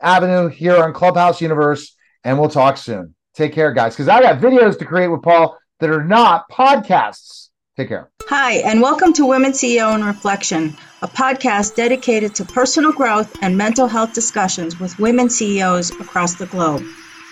Avenue 0.00 0.46
here 0.46 0.76
on 0.76 0.92
Clubhouse 0.92 1.40
Universe, 1.40 1.96
and 2.22 2.38
we'll 2.38 2.48
talk 2.48 2.76
soon. 2.76 3.16
Take 3.34 3.52
care, 3.54 3.72
guys, 3.72 3.94
because 3.94 4.08
I 4.08 4.22
got 4.22 4.38
videos 4.40 4.78
to 4.78 4.84
create 4.84 5.08
with 5.08 5.22
Paul 5.22 5.58
that 5.80 5.90
are 5.90 6.04
not 6.04 6.48
podcasts. 6.48 7.48
Take 7.76 7.88
care. 7.88 8.08
Hi, 8.28 8.52
and 8.58 8.80
welcome 8.80 9.12
to 9.14 9.26
Women 9.26 9.50
CEO 9.50 9.96
in 9.96 10.04
Reflection, 10.04 10.76
a 11.02 11.08
podcast 11.08 11.74
dedicated 11.74 12.36
to 12.36 12.44
personal 12.44 12.92
growth 12.92 13.36
and 13.42 13.58
mental 13.58 13.88
health 13.88 14.14
discussions 14.14 14.78
with 14.78 14.96
women 15.00 15.28
CEOs 15.28 15.90
across 16.00 16.34
the 16.34 16.46
globe. 16.46 16.84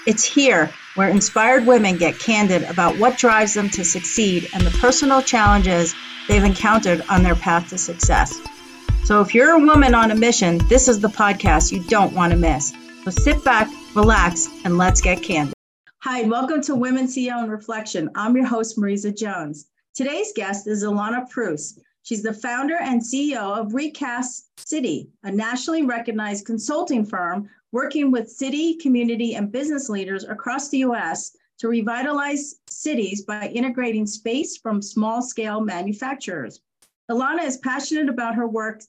It's 0.05 0.25
here 0.25 0.69
where 0.95 1.09
inspired 1.09 1.67
women 1.67 1.97
get 1.97 2.19
candid 2.19 2.63
about 2.65 2.99
what 2.99 3.17
drives 3.17 3.55
them 3.55 3.71
to 3.71 3.85
succeed 3.85 4.49
and 4.53 4.63
the 4.63 4.71
personal 4.79 5.23
challenges 5.23 5.95
they've 6.29 6.45
encountered 6.45 7.03
on 7.09 7.23
their 7.23 7.35
path 7.35 7.69
to 7.71 7.79
success. 7.79 8.39
So, 9.05 9.21
if 9.21 9.35
you're 9.35 9.53
a 9.53 9.59
woman 9.59 9.95
on 9.95 10.11
a 10.11 10.15
mission, 10.15 10.59
this 10.69 10.89
is 10.89 11.01
the 11.01 11.09
podcast 11.09 11.73
you 11.73 11.83
don't 11.85 12.13
want 12.13 12.33
to 12.33 12.39
miss. 12.39 12.73
So, 13.05 13.11
sit 13.11 13.43
back, 13.45 13.69
relax, 13.95 14.49
and 14.65 14.79
let's 14.79 15.01
get 15.01 15.23
candid. 15.23 15.55
Hi, 16.01 16.21
and 16.21 16.31
welcome 16.31 16.61
to 16.63 16.75
Women 16.75 17.07
CEO 17.07 17.43
and 17.43 17.51
Reflection. 17.51 18.11
I'm 18.15 18.37
your 18.37 18.47
host, 18.47 18.77
Marisa 18.77 19.17
Jones. 19.17 19.67
Today's 19.95 20.33
guest 20.35 20.67
is 20.67 20.85
Alana 20.85 21.29
Preuss. 21.31 21.79
She's 22.03 22.23
the 22.23 22.35
founder 22.35 22.77
and 22.81 23.01
CEO 23.01 23.59
of 23.59 23.75
Recast 23.75 24.49
City, 24.59 25.09
a 25.23 25.31
nationally 25.31 25.83
recognized 25.83 26.45
consulting 26.45 27.05
firm 27.05 27.49
working 27.73 28.11
with 28.11 28.31
city, 28.31 28.75
community, 28.77 29.35
and 29.35 29.51
business 29.51 29.89
leaders 29.89 30.25
across 30.25 30.69
the 30.69 30.79
US 30.79 31.37
to 31.59 31.69
revitalize 31.69 32.57
cities 32.69 33.23
by 33.23 33.49
integrating 33.49 34.07
space 34.07 34.57
from 34.57 34.83
small 34.83 35.23
scale 35.23 35.61
manufacturers. 35.61 36.61
Alana 37.11 37.45
is 37.45 37.57
passionate 37.59 38.09
about 38.09 38.35
her 38.35 38.47
work 38.47 38.83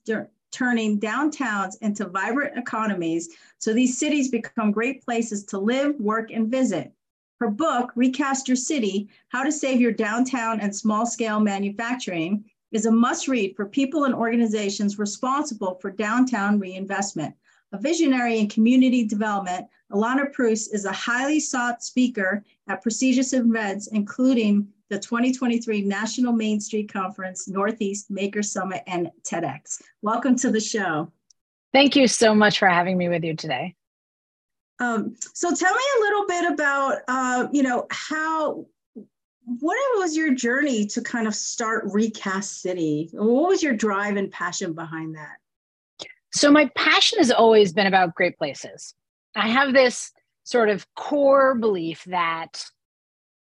turning 0.52 1.00
downtowns 1.00 1.76
into 1.82 2.08
vibrant 2.08 2.58
economies 2.58 3.30
so 3.58 3.74
these 3.74 3.98
cities 3.98 4.30
become 4.30 4.72
great 4.72 5.04
places 5.04 5.44
to 5.46 5.58
live, 5.58 6.00
work, 6.00 6.32
and 6.32 6.50
visit. 6.50 6.92
Her 7.40 7.50
book, 7.50 7.92
Recast 7.96 8.48
Your 8.48 8.56
City 8.56 9.10
How 9.30 9.44
to 9.44 9.52
Save 9.52 9.82
Your 9.82 9.92
Downtown 9.92 10.60
and 10.60 10.74
Small 10.76 11.06
Scale 11.06 11.40
Manufacturing, 11.40 12.46
is 12.72 12.86
a 12.86 12.92
must 12.92 13.28
read 13.28 13.56
for 13.56 13.66
people 13.66 14.06
and 14.06 14.16
organizations 14.16 15.00
responsible 15.00 15.76
for 15.82 15.92
downtown 15.92 16.60
reinvestment. 16.60 17.36
A 17.74 17.78
visionary 17.80 18.38
in 18.38 18.48
community 18.48 19.04
development, 19.04 19.66
Alana 19.92 20.32
Preuss 20.32 20.68
is 20.68 20.86
a 20.86 20.92
highly 20.92 21.40
sought 21.40 21.84
speaker 21.84 22.46
at 22.68 22.84
prestigious 22.84 23.34
events, 23.34 23.88
including 23.88 24.68
the 24.92 25.00
2023 25.00 25.82
National 25.82 26.34
Main 26.34 26.60
Street 26.60 26.94
Conference, 26.94 27.48
Northeast 27.48 28.12
Maker 28.12 28.44
Summit, 28.44 28.84
and 28.86 29.10
TEDx. 29.24 29.82
Welcome 30.04 30.36
to 30.38 30.52
the 30.52 30.60
show. 30.60 31.12
Thank 31.74 31.96
you 31.96 32.08
so 32.08 32.36
much 32.36 32.60
for 32.60 32.68
having 32.68 32.96
me 32.96 33.10
with 33.10 33.24
you 33.24 33.36
today. 33.36 33.74
Um, 34.80 35.16
so 35.34 35.52
tell 35.56 35.74
me 35.74 35.84
a 35.98 36.02
little 36.02 36.28
bit 36.28 36.54
about, 36.54 36.98
uh, 37.08 37.48
you 37.52 37.64
know, 37.64 37.88
how, 37.90 38.68
what 39.46 40.00
was 40.00 40.16
your 40.16 40.36
journey 40.36 40.86
to 40.88 41.02
kind 41.02 41.26
of 41.26 41.34
start 41.34 41.86
Recast 41.88 42.62
City? 42.62 43.10
What 43.14 43.50
was 43.50 43.64
your 43.64 43.74
drive 43.74 44.16
and 44.18 44.30
passion 44.30 44.74
behind 44.74 45.16
that? 45.16 45.38
So 46.34 46.52
my 46.52 46.70
passion 46.76 47.20
has 47.20 47.32
always 47.32 47.74
been 47.74 47.88
about 47.88 48.16
great 48.16 48.38
places. 48.38 48.94
I 49.36 49.50
have 49.50 49.74
this 49.74 50.12
sort 50.44 50.70
of 50.70 50.86
core 50.96 51.56
belief 51.56 52.04
that 52.06 52.66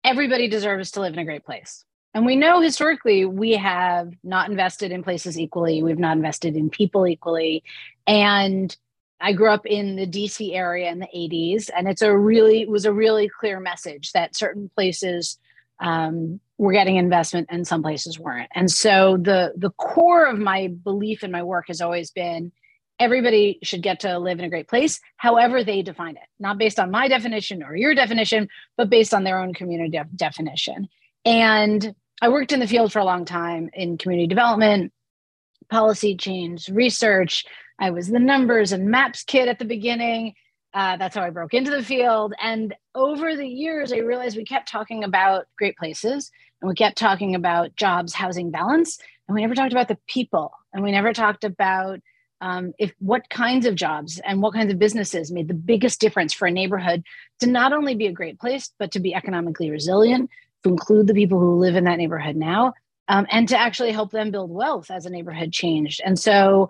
everybody 0.05 0.49
deserves 0.49 0.91
to 0.93 1.01
live 1.01 1.13
in 1.13 1.21
a 1.21 1.25
great 1.25 1.45
place. 1.45 1.85
And 2.15 2.27
we 2.27 2.37
know 2.37 2.61
historically 2.61 3.25
we 3.25 3.53
have 3.53 4.13
not 4.23 4.51
invested 4.51 4.93
in 4.93 5.03
places 5.03 5.39
equally. 5.39 5.83
We've 5.83 5.99
not 5.99 6.17
invested 6.17 6.57
in 6.57 6.69
people 6.69 7.07
equally. 7.07 7.63
And 8.07 8.77
I 9.21 9.33
grew 9.33 9.51
up 9.51 9.65
in 9.65 9.97
the 9.97 10.07
DC 10.07 10.53
area 10.53 10.91
in 10.91 10.99
the 10.99 11.09
80s, 11.15 11.71
and 11.75 11.89
it's 11.89 12.03
a 12.03 12.15
really 12.15 12.63
it 12.63 12.69
was 12.69 12.85
a 12.85 12.93
really 12.93 13.29
clear 13.29 13.61
message 13.61 14.11
that 14.13 14.37
certain 14.37 14.69
places 14.75 15.39
um, 15.81 16.41
were 16.59 16.73
getting 16.73 16.97
investment 16.97 17.47
and 17.49 17.67
some 17.67 17.83
places 17.83 18.19
weren't. 18.19 18.51
And 18.55 18.71
so 18.71 19.17
the 19.17 19.53
the 19.57 19.71
core 19.71 20.27
of 20.27 20.39
my 20.39 20.69
belief 20.83 21.23
in 21.23 21.31
my 21.31 21.45
work 21.45 21.67
has 21.69 21.81
always 21.81 22.11
been 22.11 22.51
everybody 23.03 23.59
should 23.63 23.83
get 23.83 24.01
to 24.01 24.19
live 24.19 24.39
in 24.39 24.45
a 24.45 24.49
great 24.49 24.69
place, 24.69 25.01
however 25.17 25.65
they 25.65 25.83
define 25.83 26.17
it, 26.17 26.23
not 26.39 26.57
based 26.57 26.79
on 26.79 26.91
my 26.91 27.09
definition 27.09 27.63
or 27.63 27.75
your 27.75 27.95
definition, 27.95 28.49
but 28.77 28.89
based 28.89 29.13
on 29.13 29.25
their 29.25 29.41
own 29.41 29.53
community 29.53 29.91
de- 29.91 30.07
definition. 30.15 30.89
And 31.25 31.95
I 32.21 32.29
worked 32.29 32.53
in 32.53 32.61
the 32.61 32.69
field 32.69 32.93
for 32.93 33.01
a 33.01 33.05
long 33.05 33.25
time 33.25 33.71
in 33.75 33.99
community 33.99 34.29
development, 34.29 34.93
policy 35.69 36.17
change, 36.17 36.69
research. 36.69 37.45
I 37.81 37.91
was 37.91 38.07
the 38.07 38.21
numbers 38.21 38.71
and 38.71 38.89
maps 38.89 39.25
kid 39.25 39.49
at 39.49 39.59
the 39.59 39.65
beginning. 39.65 40.35
Uh, 40.73 40.97
that's 40.97 41.17
how 41.17 41.23
I 41.23 41.31
broke 41.31 41.55
into 41.55 41.73
the 41.73 41.83
field. 41.83 42.35
And 42.41 42.75
over 42.95 43.37
the 43.37 43.47
years, 43.47 43.93
I 43.93 43.99
realized 43.99 44.37
we 44.37 44.45
kept 44.45 44.71
talking 44.71 45.03
about 45.03 45.47
great 45.59 45.77
places 45.77 46.31
and 46.61 46.69
we 46.69 46.77
kept 46.77 46.97
talking 46.97 47.35
about 47.35 47.75
jobs, 47.75 48.15
housing 48.15 48.53
balance, 48.53 48.99
and 49.27 49.35
we 49.35 49.43
never 49.43 49.57
talked 49.57 49.73
about 49.73 49.89
the 49.89 49.99
people. 50.07 50.53
And 50.73 50.85
we 50.85 50.93
never 50.93 51.13
talked 51.13 51.45
about 51.45 51.99
um, 52.43 52.75
if 52.77 52.93
what 52.99 53.31
kinds 53.31 53.67
of 53.67 53.77
jobs 53.77 54.21
and 54.27 54.43
what 54.43 54.53
kinds 54.53 54.73
of 54.73 54.79
businesses 54.79 55.31
made 55.31 55.47
the 55.47 55.55
biggest 55.55 56.01
difference 56.01 56.35
for 56.35 56.47
a 56.47 56.51
neighborhood 56.51 57.05
to 57.39 57.47
not 57.47 57.73
only 57.73 57.95
be 57.95 58.09
a 58.09 58.13
great 58.13 58.39
place, 58.39 58.73
but 58.79 58.91
to 58.91 59.01
be 59.01 59.15
economically 59.15 59.71
resilient, 59.71 60.29
to 60.65 60.69
include 60.69 61.07
the 61.07 61.15
people 61.15 61.39
who 61.39 61.59
live 61.59 61.77
in 61.77 61.85
that 61.85 61.99
neighborhood 61.99 62.35
now 62.35 62.75
um, 63.07 63.27
and 63.31 63.49
to 63.49 63.59
actually 63.59 63.93
help 63.93 64.11
them 64.11 64.33
build 64.33 64.51
wealth 64.51 64.91
as 64.91 65.07
a 65.07 65.11
neighborhood 65.11 65.53
changed. 65.53 66.01
And 66.05 66.19
so 66.19 66.69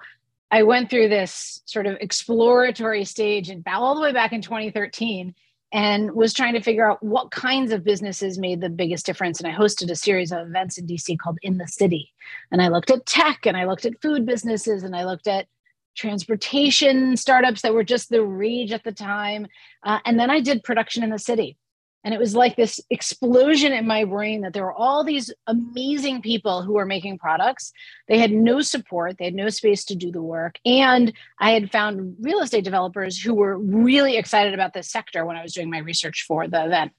I 0.51 0.63
went 0.63 0.91
through 0.91 1.09
this 1.09 1.63
sort 1.65 1.87
of 1.87 1.97
exploratory 2.01 3.05
stage 3.05 3.49
and 3.49 3.65
all 3.67 3.95
the 3.95 4.03
way 4.03 4.13
back 4.13 4.35
in 4.35 4.43
2013 4.43 5.35
and 5.73 6.13
was 6.13 6.35
trying 6.35 6.53
to 6.53 6.61
figure 6.61 6.89
out 6.89 7.03
what 7.03 7.31
kinds 7.31 7.73
of 7.73 7.83
businesses 7.83 8.39
made 8.39 8.61
the 8.61 8.69
biggest 8.69 9.07
difference. 9.07 9.41
And 9.41 9.51
I 9.51 9.57
hosted 9.57 9.91
a 9.91 9.97
series 9.97 10.31
of 10.31 10.47
events 10.47 10.77
in 10.77 10.87
DC 10.87 11.19
called 11.19 11.39
In 11.41 11.57
the 11.57 11.67
City. 11.67 12.13
And 12.51 12.61
I 12.61 12.69
looked 12.69 12.91
at 12.91 13.07
tech 13.07 13.47
and 13.47 13.57
I 13.57 13.65
looked 13.65 13.87
at 13.87 14.03
food 14.03 14.27
businesses 14.27 14.83
and 14.83 14.95
I 14.95 15.05
looked 15.05 15.27
at 15.27 15.47
transportation 15.95 17.17
startups 17.17 17.63
that 17.63 17.75
were 17.75 17.85
just 17.85 18.09
the 18.09 18.23
rage 18.23 18.73
at 18.73 18.85
the 18.85 18.93
time. 18.93 19.47
Uh, 19.83 19.99
and 20.05 20.19
then 20.19 20.31
I 20.31 20.41
did 20.41 20.65
production 20.65 21.03
in 21.03 21.11
the 21.11 21.19
city. 21.19 21.57
And 22.05 22.13
it 22.13 22.19
was 22.19 22.35
like 22.35 22.57
this 22.57 22.81
explosion 22.91 23.73
in 23.73 23.87
my 23.87 24.05
brain 24.05 24.41
that 24.41 24.53
there 24.53 24.65
were 24.65 24.73
all 24.73 25.05
these 25.05 25.33
amazing 25.47 26.21
people 26.21 26.63
who 26.63 26.73
were 26.73 26.87
making 26.87 27.19
products. 27.19 27.73
They 28.09 28.19
had 28.19 28.33
no 28.33 28.61
support, 28.61 29.19
they 29.19 29.27
had 29.27 29.35
no 29.35 29.49
space 29.51 29.85
to 29.85 29.95
do 29.95 30.11
the 30.11 30.23
work. 30.23 30.59
And 30.65 31.13
I 31.39 31.53
had 31.53 31.71
found 31.71 32.17
real 32.21 32.41
estate 32.41 32.65
developers 32.65 33.21
who 33.21 33.35
were 33.35 33.57
really 33.57 34.17
excited 34.17 34.53
about 34.53 34.75
this 34.75 34.91
sector 34.91 35.25
when 35.25 35.37
I 35.37 35.43
was 35.43 35.55
doing 35.55 35.71
my 35.71 35.79
research 35.79 36.25
for 36.27 36.49
the 36.49 36.65
event. 36.65 36.93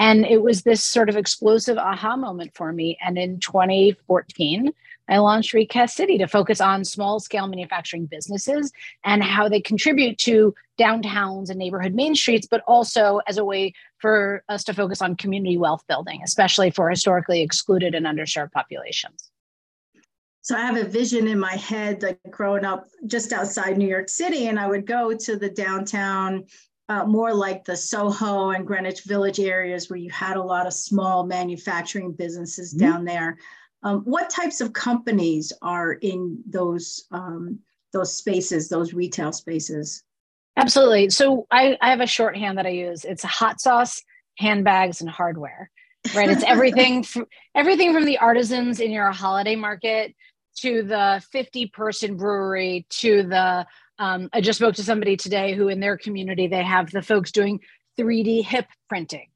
And 0.00 0.24
it 0.24 0.42
was 0.42 0.62
this 0.62 0.82
sort 0.82 1.10
of 1.10 1.16
explosive 1.16 1.76
aha 1.76 2.16
moment 2.16 2.52
for 2.54 2.72
me. 2.72 2.98
And 3.04 3.18
in 3.18 3.38
2014, 3.38 4.72
I 5.10 5.18
launched 5.18 5.52
Recast 5.52 5.96
City 5.96 6.18
to 6.18 6.28
focus 6.28 6.60
on 6.60 6.84
small 6.84 7.18
scale 7.18 7.48
manufacturing 7.48 8.06
businesses 8.06 8.72
and 9.04 9.22
how 9.22 9.48
they 9.48 9.60
contribute 9.60 10.18
to 10.18 10.54
downtowns 10.78 11.50
and 11.50 11.58
neighborhood 11.58 11.94
main 11.94 12.14
streets, 12.14 12.46
but 12.48 12.62
also 12.66 13.20
as 13.26 13.36
a 13.36 13.44
way 13.44 13.74
for 13.98 14.44
us 14.48 14.62
to 14.64 14.72
focus 14.72 15.02
on 15.02 15.16
community 15.16 15.58
wealth 15.58 15.84
building, 15.88 16.20
especially 16.24 16.70
for 16.70 16.88
historically 16.88 17.42
excluded 17.42 17.94
and 17.94 18.06
underserved 18.06 18.52
populations. 18.52 19.30
So 20.42 20.56
I 20.56 20.60
have 20.60 20.76
a 20.76 20.84
vision 20.84 21.28
in 21.28 21.38
my 21.38 21.56
head, 21.56 22.02
like 22.02 22.18
growing 22.30 22.64
up 22.64 22.88
just 23.06 23.32
outside 23.32 23.76
New 23.76 23.88
York 23.88 24.08
City, 24.08 24.46
and 24.46 24.58
I 24.58 24.68
would 24.68 24.86
go 24.86 25.12
to 25.12 25.36
the 25.36 25.50
downtown, 25.50 26.44
uh, 26.88 27.04
more 27.04 27.34
like 27.34 27.64
the 27.64 27.76
Soho 27.76 28.50
and 28.50 28.66
Greenwich 28.66 29.02
Village 29.02 29.38
areas 29.38 29.90
where 29.90 29.98
you 29.98 30.10
had 30.10 30.36
a 30.36 30.42
lot 30.42 30.66
of 30.66 30.72
small 30.72 31.26
manufacturing 31.26 32.12
businesses 32.12 32.72
mm-hmm. 32.72 32.90
down 32.90 33.04
there. 33.04 33.36
Um, 33.82 34.00
what 34.00 34.30
types 34.30 34.60
of 34.60 34.72
companies 34.72 35.52
are 35.62 35.94
in 35.94 36.42
those 36.46 37.04
um, 37.10 37.60
those 37.92 38.14
spaces, 38.14 38.68
those 38.68 38.92
retail 38.92 39.32
spaces? 39.32 40.02
Absolutely. 40.56 41.10
So 41.10 41.46
I, 41.50 41.76
I 41.80 41.90
have 41.90 42.00
a 42.00 42.06
shorthand 42.06 42.58
that 42.58 42.66
I 42.66 42.70
use. 42.70 43.04
It's 43.04 43.22
hot 43.22 43.60
sauce, 43.60 44.02
handbags, 44.38 45.00
and 45.00 45.08
hardware. 45.08 45.70
Right. 46.14 46.28
It's 46.28 46.44
everything 46.44 47.02
from, 47.04 47.26
everything 47.54 47.92
from 47.92 48.04
the 48.04 48.18
artisans 48.18 48.80
in 48.80 48.90
your 48.90 49.10
holiday 49.10 49.56
market 49.56 50.14
to 50.58 50.82
the 50.82 51.24
50 51.32 51.68
person 51.68 52.16
brewery 52.16 52.86
to 52.90 53.22
the 53.22 53.66
um, 53.98 54.30
I 54.32 54.40
just 54.40 54.58
spoke 54.58 54.76
to 54.76 54.82
somebody 54.82 55.16
today 55.16 55.54
who 55.54 55.68
in 55.68 55.78
their 55.78 55.98
community 55.98 56.46
they 56.46 56.62
have 56.62 56.90
the 56.90 57.02
folks 57.02 57.32
doing 57.32 57.60
3D 57.98 58.44
hip 58.44 58.66
printing, 58.88 59.28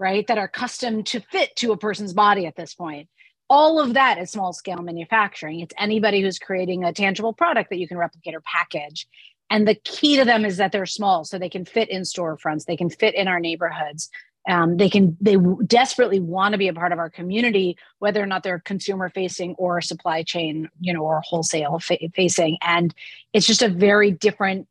right? 0.00 0.26
That 0.26 0.38
are 0.38 0.48
custom 0.48 1.02
to 1.04 1.20
fit 1.20 1.54
to 1.56 1.72
a 1.72 1.76
person's 1.76 2.14
body 2.14 2.46
at 2.46 2.56
this 2.56 2.74
point 2.74 3.08
all 3.48 3.80
of 3.80 3.94
that 3.94 4.18
is 4.18 4.30
small 4.30 4.52
scale 4.52 4.82
manufacturing. 4.82 5.60
It's 5.60 5.74
anybody 5.78 6.20
who's 6.20 6.38
creating 6.38 6.84
a 6.84 6.92
tangible 6.92 7.32
product 7.32 7.70
that 7.70 7.78
you 7.78 7.88
can 7.88 7.98
replicate 7.98 8.34
or 8.34 8.40
package. 8.40 9.06
And 9.50 9.66
the 9.66 9.76
key 9.76 10.16
to 10.16 10.24
them 10.24 10.44
is 10.44 10.56
that 10.56 10.72
they're 10.72 10.86
small, 10.86 11.24
so 11.24 11.38
they 11.38 11.48
can 11.48 11.64
fit 11.64 11.88
in 11.88 12.02
storefronts, 12.02 12.64
they 12.64 12.76
can 12.76 12.90
fit 12.90 13.14
in 13.14 13.28
our 13.28 13.38
neighborhoods. 13.40 14.10
Um, 14.48 14.76
they 14.76 14.88
can 14.88 15.16
they 15.20 15.36
desperately 15.66 16.20
want 16.20 16.52
to 16.52 16.58
be 16.58 16.68
a 16.68 16.72
part 16.72 16.92
of 16.92 17.00
our 17.00 17.10
community, 17.10 17.76
whether 17.98 18.22
or 18.22 18.26
not 18.26 18.44
they're 18.44 18.60
consumer 18.60 19.08
facing 19.08 19.54
or 19.56 19.80
supply 19.80 20.22
chain, 20.22 20.68
you 20.80 20.92
know, 20.92 21.02
or 21.02 21.20
wholesale 21.24 21.80
fa- 21.80 21.98
facing. 22.14 22.56
And 22.62 22.94
it's 23.32 23.46
just 23.46 23.62
a 23.62 23.68
very 23.68 24.12
different 24.12 24.68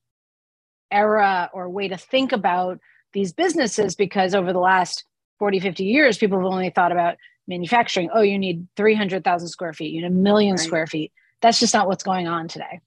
era 0.91 1.49
or 1.53 1.69
way 1.69 1.89
to 1.89 1.97
think 1.97 2.31
about 2.31 2.79
these 3.13 3.33
businesses 3.33 3.95
because 3.95 4.33
over 4.33 4.53
the 4.53 4.59
last 4.59 5.03
40, 5.39 5.59
50 5.59 5.83
years, 5.83 6.17
people 6.17 6.37
have 6.39 6.47
only 6.47 6.69
thought 6.69 6.93
about 6.93 7.17
manufacturing 7.47 8.09
oh 8.13 8.21
you 8.21 8.37
need 8.37 8.67
300000 8.75 9.47
square 9.47 9.73
feet 9.73 9.93
you 9.93 10.01
need 10.01 10.07
a 10.07 10.11
million 10.11 10.55
right. 10.55 10.59
square 10.59 10.87
feet. 10.87 11.11
That's 11.41 11.59
just 11.59 11.73
not 11.73 11.87
what's 11.87 12.03
going 12.03 12.27
on 12.27 12.47
today. 12.47 12.79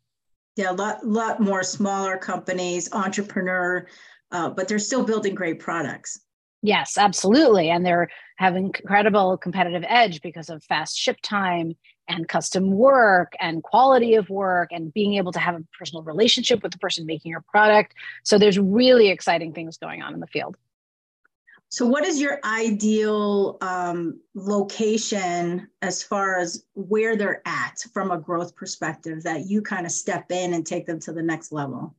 Yeah 0.56 0.70
a 0.70 0.72
lot, 0.72 1.06
lot 1.06 1.40
more 1.40 1.62
smaller 1.62 2.16
companies 2.16 2.92
entrepreneur 2.92 3.86
uh, 4.30 4.50
but 4.50 4.68
they're 4.68 4.78
still 4.78 5.04
building 5.04 5.34
great 5.34 5.58
products. 5.58 6.20
Yes 6.62 6.98
absolutely. 6.98 7.70
And 7.70 7.84
they're 7.84 8.08
having 8.36 8.66
incredible 8.66 9.36
competitive 9.36 9.84
edge 9.86 10.20
because 10.22 10.48
of 10.50 10.62
fast 10.64 10.96
ship 10.96 11.18
time 11.22 11.76
and 12.08 12.26
custom 12.26 12.70
work 12.70 13.34
and 13.38 13.62
quality 13.62 14.14
of 14.14 14.30
work 14.30 14.70
and 14.72 14.92
being 14.92 15.14
able 15.14 15.32
to 15.32 15.38
have 15.38 15.54
a 15.54 15.62
personal 15.78 16.02
relationship 16.02 16.62
with 16.62 16.72
the 16.72 16.78
person 16.78 17.06
making 17.06 17.30
your 17.30 17.44
product. 17.50 17.94
So 18.24 18.38
there's 18.38 18.58
really 18.58 19.08
exciting 19.08 19.52
things 19.52 19.76
going 19.76 20.02
on 20.02 20.14
in 20.14 20.20
the 20.20 20.26
field 20.26 20.56
so, 21.70 21.86
what 21.86 22.06
is 22.06 22.18
your 22.18 22.40
ideal 22.44 23.58
um, 23.60 24.20
location 24.34 25.68
as 25.82 26.02
far 26.02 26.38
as 26.38 26.64
where 26.74 27.14
they're 27.14 27.42
at 27.46 27.84
from 27.92 28.10
a 28.10 28.18
growth 28.18 28.56
perspective 28.56 29.22
that 29.24 29.46
you 29.46 29.60
kind 29.60 29.84
of 29.84 29.92
step 29.92 30.30
in 30.30 30.54
and 30.54 30.66
take 30.66 30.86
them 30.86 30.98
to 31.00 31.12
the 31.12 31.22
next 31.22 31.52
level? 31.52 31.94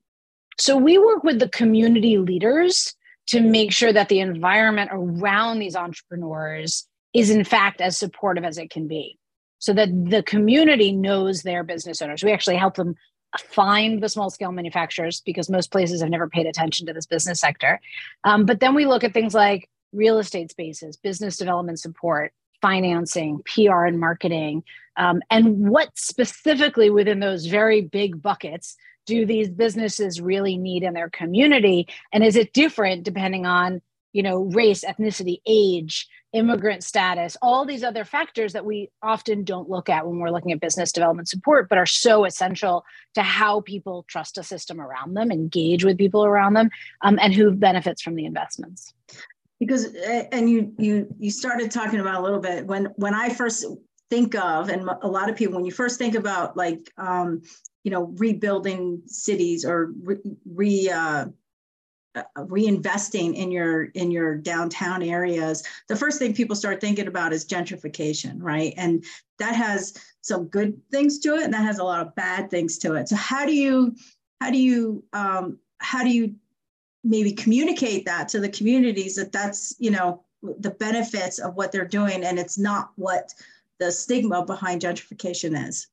So, 0.58 0.76
we 0.76 0.98
work 0.98 1.24
with 1.24 1.38
the 1.38 1.50
community 1.50 2.18
leaders 2.18 2.96
to 3.28 3.42
make 3.42 3.72
sure 3.72 3.94
that 3.94 4.10
the 4.10 4.22
environment 4.22 4.90
around 4.92 5.60
these 5.60 5.76
entrepreneurs 5.76 6.88
is, 7.14 7.30
in 7.30 7.44
fact, 7.44 7.80
as 7.80 7.96
supportive 7.96 8.44
as 8.44 8.58
it 8.58 8.72
can 8.72 8.88
be. 8.88 9.20
So 9.60 9.74
that 9.74 9.90
the 10.10 10.24
community 10.24 10.94
knows 10.94 11.44
their 11.44 11.64
business 11.64 12.02
owners. 12.02 12.24
We 12.24 12.32
actually 12.32 12.56
help 12.56 12.76
them 12.76 12.96
find 13.38 14.02
the 14.02 14.10
small 14.10 14.30
scale 14.30 14.52
manufacturers 14.52 15.22
because 15.22 15.50
most 15.50 15.72
places 15.72 16.02
have 16.02 16.10
never 16.10 16.28
paid 16.28 16.46
attention 16.46 16.88
to 16.88 16.94
this 16.94 17.06
business 17.06 17.40
sector. 17.40 17.80
Um, 18.24 18.46
but 18.46 18.60
then 18.60 18.74
we 18.74 18.86
look 18.86 19.04
at 19.04 19.14
things 19.14 19.34
like 19.34 19.70
real 19.92 20.20
estate 20.20 20.52
spaces, 20.52 20.98
business 20.98 21.38
development 21.38 21.80
support, 21.80 22.34
financing, 22.62 23.42
PR 23.46 23.86
and 23.86 24.00
marketing, 24.00 24.64
um, 24.98 25.22
and 25.30 25.70
what 25.70 25.90
specifically 25.98 26.90
within 26.90 27.20
those 27.20 27.46
very 27.46 27.82
big 27.82 28.22
buckets 28.22 28.76
do 29.06 29.26
these 29.26 29.50
businesses 29.50 30.22
really 30.22 30.58
need 30.58 30.84
in 30.84 30.94
their 30.94 31.10
community? 31.10 31.88
And 32.12 32.24
is 32.24 32.36
it 32.36 32.54
different 32.54 33.04
depending 33.04 33.46
on 33.46 33.82
you 34.12 34.24
know 34.24 34.44
race 34.44 34.84
ethnicity 34.84 35.42
age 35.46 36.08
immigrant 36.34 36.84
status, 36.84 37.36
all 37.42 37.66
these 37.66 37.84
other 37.84 38.06
factors 38.06 38.54
that 38.54 38.66
we 38.66 38.90
often 39.02 39.44
don't 39.44 39.70
look 39.70 39.90
at 39.90 40.06
when 40.06 40.20
we're 40.20 40.30
looking 40.30 40.52
at 40.52 40.60
business 40.60 40.92
development 40.92 41.28
support, 41.28 41.68
but 41.70 41.78
are 41.78 41.86
so 41.86 42.26
essential 42.26 42.86
to 43.16 43.24
how 43.24 43.62
people 43.62 44.06
trust 44.08 44.38
a 44.38 44.44
system 44.44 44.80
around 44.80 45.16
them, 45.16 45.32
engage 45.32 45.84
with 45.84 45.98
people 45.98 46.24
around 46.24 46.54
them, 46.54 46.70
um, 47.02 47.18
and 47.22 47.34
who 47.34 47.52
benefits 47.52 48.02
from 48.02 48.16
the 48.16 48.26
investments. 48.26 48.94
Because 49.60 49.88
and 50.32 50.50
you 50.50 50.74
you 50.78 51.14
you 51.20 51.32
started 51.32 51.70
talking 51.70 52.00
about 52.00 52.22
a 52.22 52.24
little 52.24 52.40
bit 52.40 52.66
when 52.66 52.86
when 52.96 53.14
I 53.14 53.30
first 53.30 53.66
think 54.10 54.34
of 54.36 54.70
and 54.70 54.90
a 55.02 55.08
lot 55.08 55.30
of 55.30 55.36
people 55.36 55.56
when 55.56 55.66
you 55.66 55.72
first 55.72 55.98
think 56.00 56.16
about 56.16 56.56
like 56.56 56.90
um, 56.98 57.42
you 57.84 57.92
know 57.92 58.14
rebuilding 58.18 59.02
cities 59.06 59.66
or 59.66 59.92
re, 60.02 60.16
re 60.46 60.90
uh, 60.90 61.26
reinvesting 62.38 63.36
in 63.36 63.52
your 63.52 63.86
in 63.96 64.12
your 64.12 64.36
downtown 64.36 65.02
areas 65.02 65.64
the 65.88 65.96
first 65.96 66.20
thing 66.20 66.34
people 66.34 66.56
start 66.56 66.82
thinking 66.82 67.08
about 67.08 67.34
is 67.34 67.46
gentrification 67.46 68.40
right? 68.40 68.74
And 68.78 69.04
that 69.38 69.56
has 69.56 69.94
some 70.22 70.46
good 70.48 70.80
things 70.92 71.20
to 71.20 71.36
it 71.36 71.44
and 71.44 71.54
that 71.54 71.64
has 71.64 71.80
a 71.80 71.84
lot 71.84 72.06
of 72.06 72.16
bad 72.16 72.50
things 72.50 72.78
to 72.80 72.96
it. 72.96 73.08
So 73.10 73.16
how 73.16 73.46
do 73.46 73.54
you 73.54 73.96
how 74.42 74.52
do 74.52 74.58
you 74.58 75.04
um, 75.14 75.60
how 75.80 76.04
do 76.04 76.10
you 76.10 76.36
maybe 77.04 77.32
communicate 77.32 78.06
that 78.06 78.28
to 78.30 78.40
the 78.40 78.50
communities 78.50 79.16
that 79.16 79.32
that's 79.32 79.76
you 79.80 79.92
know 79.92 80.24
the 80.60 80.72
benefits 80.72 81.40
of 81.40 81.56
what 81.56 81.72
they're 81.72 81.86
doing 81.86 82.24
and 82.24 82.40
it's 82.40 82.58
not 82.58 82.92
what 82.96 83.34
the 83.80 83.92
stigma 83.92 84.46
behind 84.46 84.82
gentrification 84.82 85.68
is? 85.68 85.88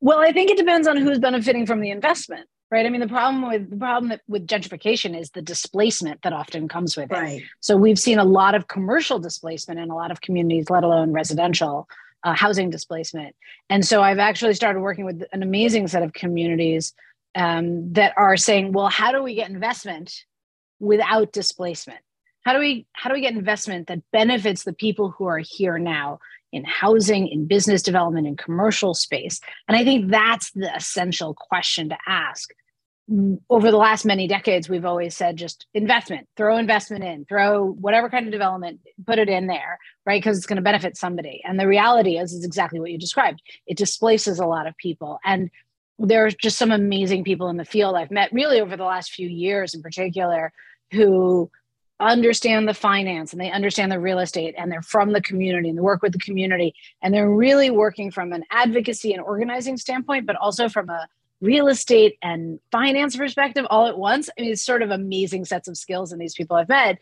Well 0.00 0.18
i 0.18 0.32
think 0.32 0.50
it 0.50 0.58
depends 0.58 0.86
on 0.86 0.96
who's 0.96 1.18
benefiting 1.18 1.66
from 1.66 1.80
the 1.80 1.90
investment 1.90 2.46
right? 2.70 2.86
I 2.86 2.88
mean, 2.88 3.00
the 3.00 3.08
problem 3.08 3.48
with 3.48 3.70
the 3.70 3.76
problem 3.76 4.10
that, 4.10 4.22
with 4.28 4.46
gentrification 4.46 5.18
is 5.18 5.30
the 5.30 5.42
displacement 5.42 6.22
that 6.22 6.32
often 6.32 6.68
comes 6.68 6.96
with 6.96 7.10
it. 7.10 7.14
Right. 7.14 7.42
So 7.60 7.76
we've 7.76 7.98
seen 7.98 8.18
a 8.18 8.24
lot 8.24 8.54
of 8.54 8.68
commercial 8.68 9.18
displacement 9.18 9.80
in 9.80 9.90
a 9.90 9.94
lot 9.94 10.10
of 10.10 10.20
communities, 10.20 10.70
let 10.70 10.84
alone 10.84 11.12
residential 11.12 11.88
uh, 12.24 12.34
housing 12.34 12.70
displacement. 12.70 13.36
And 13.70 13.86
so 13.86 14.02
I've 14.02 14.18
actually 14.18 14.54
started 14.54 14.80
working 14.80 15.04
with 15.04 15.22
an 15.32 15.42
amazing 15.42 15.88
set 15.88 16.02
of 16.02 16.12
communities 16.12 16.92
um, 17.34 17.92
that 17.92 18.14
are 18.16 18.36
saying, 18.36 18.72
well, 18.72 18.88
how 18.88 19.12
do 19.12 19.22
we 19.22 19.34
get 19.34 19.48
investment 19.50 20.24
without 20.80 21.32
displacement? 21.32 22.00
How 22.44 22.52
do 22.52 22.58
we 22.60 22.86
how 22.92 23.10
do 23.10 23.14
we 23.14 23.20
get 23.20 23.34
investment 23.34 23.88
that 23.88 24.02
benefits 24.12 24.64
the 24.64 24.72
people 24.72 25.10
who 25.10 25.26
are 25.26 25.38
here 25.38 25.78
now? 25.78 26.20
In 26.56 26.64
housing, 26.64 27.28
in 27.28 27.46
business 27.46 27.82
development, 27.82 28.26
in 28.26 28.36
commercial 28.36 28.94
space? 28.94 29.40
And 29.68 29.76
I 29.76 29.84
think 29.84 30.10
that's 30.10 30.50
the 30.52 30.74
essential 30.74 31.34
question 31.34 31.90
to 31.90 31.98
ask. 32.06 32.50
Mm, 33.10 33.38
over 33.50 33.70
the 33.70 33.76
last 33.76 34.04
many 34.04 34.26
decades, 34.26 34.68
we've 34.68 34.84
always 34.84 35.16
said 35.16 35.36
just 35.36 35.66
investment, 35.74 36.28
throw 36.36 36.56
investment 36.56 37.04
in, 37.04 37.24
throw 37.24 37.64
whatever 37.64 38.10
kind 38.10 38.26
of 38.26 38.32
development, 38.32 38.80
put 39.06 39.18
it 39.18 39.28
in 39.28 39.46
there, 39.46 39.78
right? 40.04 40.20
Because 40.20 40.36
it's 40.36 40.46
going 40.46 40.56
to 40.56 40.62
benefit 40.62 40.96
somebody. 40.96 41.40
And 41.44 41.60
the 41.60 41.68
reality 41.68 42.18
is, 42.18 42.32
is 42.32 42.44
exactly 42.44 42.80
what 42.80 42.90
you 42.90 42.98
described. 42.98 43.40
It 43.66 43.76
displaces 43.76 44.40
a 44.40 44.46
lot 44.46 44.66
of 44.66 44.76
people. 44.76 45.20
And 45.24 45.50
there 45.98 46.26
are 46.26 46.30
just 46.30 46.58
some 46.58 46.72
amazing 46.72 47.24
people 47.24 47.48
in 47.48 47.56
the 47.56 47.64
field 47.64 47.94
I've 47.94 48.10
met 48.10 48.32
really 48.32 48.60
over 48.60 48.76
the 48.76 48.84
last 48.84 49.12
few 49.12 49.28
years 49.28 49.72
in 49.74 49.82
particular 49.82 50.52
who 50.92 51.50
understand 51.98 52.68
the 52.68 52.74
finance 52.74 53.32
and 53.32 53.40
they 53.40 53.50
understand 53.50 53.90
the 53.90 53.98
real 53.98 54.18
estate 54.18 54.54
and 54.58 54.70
they're 54.70 54.82
from 54.82 55.12
the 55.12 55.20
community 55.20 55.68
and 55.68 55.78
they 55.78 55.82
work 55.82 56.02
with 56.02 56.12
the 56.12 56.18
community 56.18 56.74
and 57.00 57.14
they're 57.14 57.30
really 57.30 57.70
working 57.70 58.10
from 58.10 58.32
an 58.32 58.44
advocacy 58.50 59.12
and 59.12 59.22
organizing 59.22 59.76
standpoint 59.78 60.26
but 60.26 60.36
also 60.36 60.68
from 60.68 60.90
a 60.90 61.08
real 61.40 61.68
estate 61.68 62.18
and 62.22 62.60
finance 62.70 63.16
perspective 63.16 63.66
all 63.70 63.86
at 63.86 63.98
once. 63.98 64.28
I 64.38 64.42
mean 64.42 64.52
it's 64.52 64.64
sort 64.64 64.82
of 64.82 64.90
amazing 64.90 65.46
sets 65.46 65.68
of 65.68 65.76
skills 65.76 66.12
in 66.12 66.18
these 66.18 66.34
people 66.34 66.56
i've 66.56 66.68
met 66.68 66.98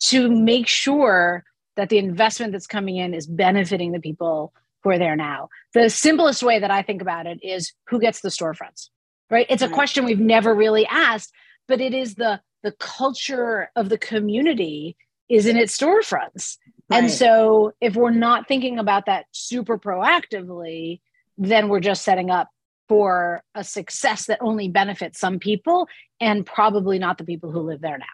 to 0.00 0.28
make 0.28 0.66
sure 0.66 1.44
that 1.76 1.88
the 1.88 1.98
investment 1.98 2.52
that's 2.52 2.66
coming 2.66 2.96
in 2.96 3.14
is 3.14 3.26
benefiting 3.26 3.92
the 3.92 4.00
people 4.00 4.52
who 4.82 4.90
are 4.90 4.98
there 4.98 5.14
now. 5.14 5.48
The 5.72 5.88
simplest 5.88 6.42
way 6.42 6.58
that 6.58 6.70
i 6.70 6.82
think 6.82 7.00
about 7.00 7.26
it 7.26 7.38
is 7.42 7.72
who 7.88 8.00
gets 8.00 8.20
the 8.20 8.28
storefronts 8.28 8.88
right? 9.30 9.46
It's 9.48 9.62
a 9.62 9.68
question 9.68 10.04
we've 10.04 10.18
never 10.18 10.52
really 10.52 10.84
asked 10.86 11.32
but 11.68 11.80
it 11.80 11.94
is 11.94 12.16
the 12.16 12.40
the 12.62 12.72
culture 12.72 13.70
of 13.76 13.88
the 13.88 13.98
community 13.98 14.96
is 15.28 15.46
in 15.46 15.56
its 15.56 15.76
storefronts. 15.76 16.58
Right. 16.90 17.04
And 17.04 17.10
so 17.10 17.72
if 17.80 17.96
we're 17.96 18.10
not 18.10 18.48
thinking 18.48 18.78
about 18.78 19.06
that 19.06 19.26
super 19.32 19.78
proactively, 19.78 21.00
then 21.38 21.68
we're 21.68 21.80
just 21.80 22.02
setting 22.02 22.30
up 22.30 22.48
for 22.88 23.42
a 23.54 23.64
success 23.64 24.26
that 24.26 24.38
only 24.40 24.68
benefits 24.68 25.18
some 25.18 25.38
people 25.38 25.88
and 26.20 26.44
probably 26.44 26.98
not 26.98 27.18
the 27.18 27.24
people 27.24 27.50
who 27.50 27.60
live 27.60 27.80
there 27.80 27.98
now. 27.98 28.04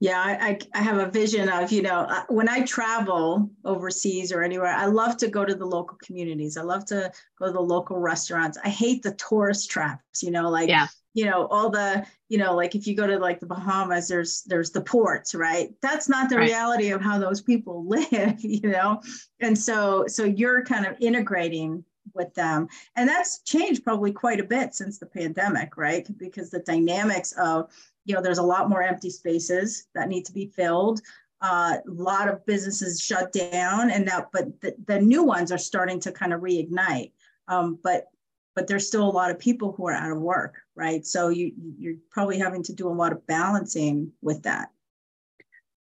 Yeah, 0.00 0.20
I, 0.20 0.58
I 0.74 0.82
have 0.82 0.98
a 0.98 1.10
vision 1.10 1.48
of, 1.48 1.72
you 1.72 1.80
know, 1.80 2.00
uh, 2.00 2.24
when 2.28 2.48
I 2.48 2.62
travel 2.62 3.48
overseas 3.64 4.32
or 4.32 4.42
anywhere, 4.42 4.74
I 4.74 4.86
love 4.86 5.16
to 5.18 5.28
go 5.28 5.44
to 5.44 5.54
the 5.54 5.64
local 5.64 5.96
communities. 6.02 6.56
I 6.56 6.62
love 6.62 6.84
to 6.86 7.10
go 7.38 7.46
to 7.46 7.52
the 7.52 7.60
local 7.60 7.98
restaurants. 7.98 8.58
I 8.62 8.68
hate 8.68 9.02
the 9.02 9.14
tourist 9.14 9.70
traps, 9.70 10.22
you 10.22 10.30
know, 10.30 10.50
like 10.50 10.68
yeah 10.68 10.88
you 11.14 11.24
know 11.24 11.46
all 11.46 11.70
the 11.70 12.04
you 12.28 12.36
know 12.36 12.54
like 12.54 12.74
if 12.74 12.86
you 12.86 12.94
go 12.94 13.06
to 13.06 13.18
like 13.18 13.40
the 13.40 13.46
bahamas 13.46 14.08
there's 14.08 14.42
there's 14.42 14.70
the 14.72 14.80
ports 14.80 15.34
right 15.34 15.70
that's 15.80 16.08
not 16.08 16.28
the 16.28 16.36
right. 16.36 16.48
reality 16.50 16.90
of 16.90 17.00
how 17.00 17.18
those 17.18 17.40
people 17.40 17.86
live 17.88 18.40
you 18.40 18.68
know 18.68 19.00
and 19.40 19.56
so 19.56 20.04
so 20.06 20.24
you're 20.24 20.64
kind 20.64 20.84
of 20.84 20.96
integrating 21.00 21.82
with 22.12 22.34
them 22.34 22.68
and 22.96 23.08
that's 23.08 23.40
changed 23.42 23.82
probably 23.82 24.12
quite 24.12 24.38
a 24.38 24.44
bit 24.44 24.74
since 24.74 24.98
the 24.98 25.06
pandemic 25.06 25.76
right 25.76 26.06
because 26.18 26.50
the 26.50 26.60
dynamics 26.60 27.32
of 27.38 27.70
you 28.04 28.14
know 28.14 28.22
there's 28.22 28.38
a 28.38 28.42
lot 28.42 28.68
more 28.68 28.82
empty 28.82 29.10
spaces 29.10 29.86
that 29.94 30.08
need 30.08 30.24
to 30.24 30.32
be 30.32 30.46
filled 30.46 31.00
uh, 31.40 31.76
a 31.86 31.90
lot 31.90 32.28
of 32.28 32.44
businesses 32.46 33.00
shut 33.00 33.32
down 33.32 33.90
and 33.90 34.04
now 34.04 34.26
but 34.32 34.60
the, 34.60 34.74
the 34.86 35.00
new 35.00 35.22
ones 35.22 35.52
are 35.52 35.58
starting 35.58 36.00
to 36.00 36.12
kind 36.12 36.32
of 36.32 36.40
reignite 36.40 37.12
um, 37.48 37.78
but 37.82 38.08
but 38.54 38.68
there's 38.68 38.86
still 38.86 39.04
a 39.04 39.10
lot 39.10 39.30
of 39.30 39.38
people 39.38 39.72
who 39.72 39.88
are 39.88 39.92
out 39.92 40.12
of 40.12 40.20
work, 40.20 40.56
right? 40.76 41.04
So 41.04 41.28
you 41.28 41.52
you're 41.78 41.96
probably 42.10 42.38
having 42.38 42.62
to 42.64 42.72
do 42.72 42.88
a 42.88 42.90
lot 42.90 43.12
of 43.12 43.26
balancing 43.26 44.12
with 44.22 44.42
that. 44.44 44.70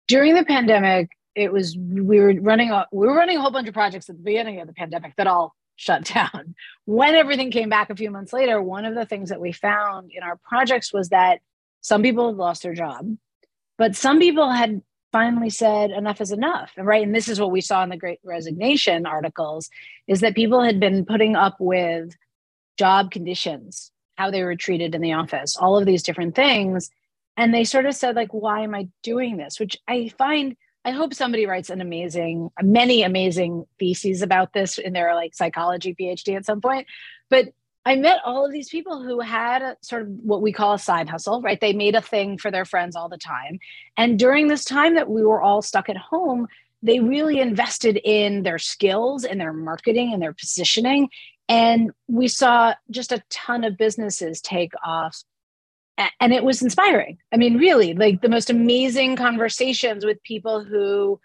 During 0.07 0.35
the 0.35 0.45
pandemic, 0.45 1.09
it 1.35 1.51
was 1.51 1.77
we 1.77 2.19
were 2.19 2.33
running 2.39 2.71
a 2.71 2.87
we 2.91 3.07
were 3.07 3.15
running 3.15 3.37
a 3.37 3.41
whole 3.41 3.51
bunch 3.51 3.67
of 3.67 3.73
projects 3.73 4.09
at 4.09 4.17
the 4.17 4.23
beginning 4.23 4.59
of 4.59 4.67
the 4.67 4.73
pandemic 4.73 5.15
that 5.17 5.27
all 5.27 5.55
shut 5.75 6.05
down. 6.05 6.55
When 6.85 7.13
everything 7.13 7.51
came 7.51 7.69
back 7.69 7.91
a 7.91 7.95
few 7.95 8.09
months 8.09 8.33
later, 8.33 8.61
one 8.61 8.85
of 8.85 8.95
the 8.95 9.05
things 9.05 9.29
that 9.29 9.39
we 9.39 9.51
found 9.51 10.11
in 10.11 10.23
our 10.23 10.37
projects 10.37 10.91
was 10.91 11.09
that 11.09 11.41
some 11.81 12.01
people 12.01 12.27
had 12.27 12.37
lost 12.37 12.63
their 12.63 12.73
job, 12.73 13.17
but 13.77 13.95
some 13.95 14.19
people 14.19 14.51
had 14.51 14.81
finally 15.11 15.49
said 15.49 15.89
enough 15.89 16.19
is 16.19 16.33
enough 16.33 16.73
right 16.77 17.03
and 17.03 17.15
this 17.15 17.29
is 17.29 17.39
what 17.39 17.49
we 17.49 17.61
saw 17.61 17.81
in 17.81 17.87
the 17.87 17.95
great 17.95 18.19
resignation 18.25 19.05
articles 19.05 19.69
is 20.05 20.19
that 20.19 20.35
people 20.35 20.61
had 20.61 20.81
been 20.81 21.05
putting 21.05 21.33
up 21.33 21.55
with 21.61 22.13
job 22.77 23.11
conditions, 23.11 23.91
how 24.15 24.31
they 24.31 24.43
were 24.43 24.55
treated 24.55 24.95
in 24.95 25.01
the 25.01 25.13
office, 25.13 25.57
all 25.57 25.77
of 25.77 25.85
these 25.85 26.03
different 26.03 26.35
things. 26.35 26.89
And 27.35 27.53
they 27.53 27.63
sort 27.63 27.85
of 27.85 27.93
said, 27.93 28.15
like, 28.15 28.33
why 28.33 28.61
am 28.61 28.73
I 28.73 28.87
doing 29.03 29.37
this? 29.37 29.59
Which 29.59 29.77
I 29.87 30.11
find, 30.17 30.55
I 30.85 30.91
hope 30.91 31.13
somebody 31.13 31.45
writes 31.45 31.69
an 31.69 31.81
amazing, 31.81 32.49
many 32.61 33.03
amazing 33.03 33.65
theses 33.77 34.21
about 34.21 34.53
this 34.53 34.77
in 34.77 34.93
their 34.93 35.13
like 35.13 35.35
psychology 35.35 35.95
PhD 35.99 36.35
at 36.35 36.45
some 36.45 36.61
point. 36.61 36.87
But 37.29 37.49
I 37.87 37.95
met 37.95 38.19
all 38.25 38.45
of 38.45 38.51
these 38.51 38.69
people 38.69 39.01
who 39.01 39.19
had 39.19 39.61
a, 39.61 39.77
sort 39.81 40.03
of 40.03 40.09
what 40.09 40.41
we 40.41 40.51
call 40.51 40.73
a 40.73 40.79
side 40.79 41.09
hustle, 41.09 41.41
right? 41.41 41.59
They 41.59 41.73
made 41.73 41.95
a 41.95 42.01
thing 42.01 42.37
for 42.37 42.51
their 42.51 42.65
friends 42.65 42.95
all 42.95 43.09
the 43.09 43.17
time. 43.17 43.59
And 43.95 44.19
during 44.19 44.47
this 44.47 44.65
time 44.65 44.95
that 44.95 45.09
we 45.09 45.23
were 45.23 45.41
all 45.41 45.61
stuck 45.61 45.89
at 45.89 45.97
home, 45.97 46.47
they 46.83 46.99
really 46.99 47.39
invested 47.39 47.99
in 48.03 48.43
their 48.43 48.59
skills 48.59 49.23
and 49.23 49.39
their 49.39 49.53
marketing 49.53 50.13
and 50.13 50.21
their 50.21 50.33
positioning 50.33 51.09
and 51.49 51.91
we 52.07 52.27
saw 52.27 52.73
just 52.91 53.11
a 53.11 53.23
ton 53.29 53.63
of 53.63 53.77
businesses 53.77 54.41
take 54.41 54.73
off. 54.85 55.23
And 56.19 56.31
it 56.31 56.43
was 56.43 56.61
inspiring. 56.61 57.17
I 57.33 57.37
mean, 57.37 57.57
really, 57.57 57.93
like 57.93 58.21
the 58.21 58.29
most 58.29 58.51
amazing 58.51 59.15
conversations 59.15 60.05
with 60.05 60.21
people 60.21 60.63
who, 60.63 61.19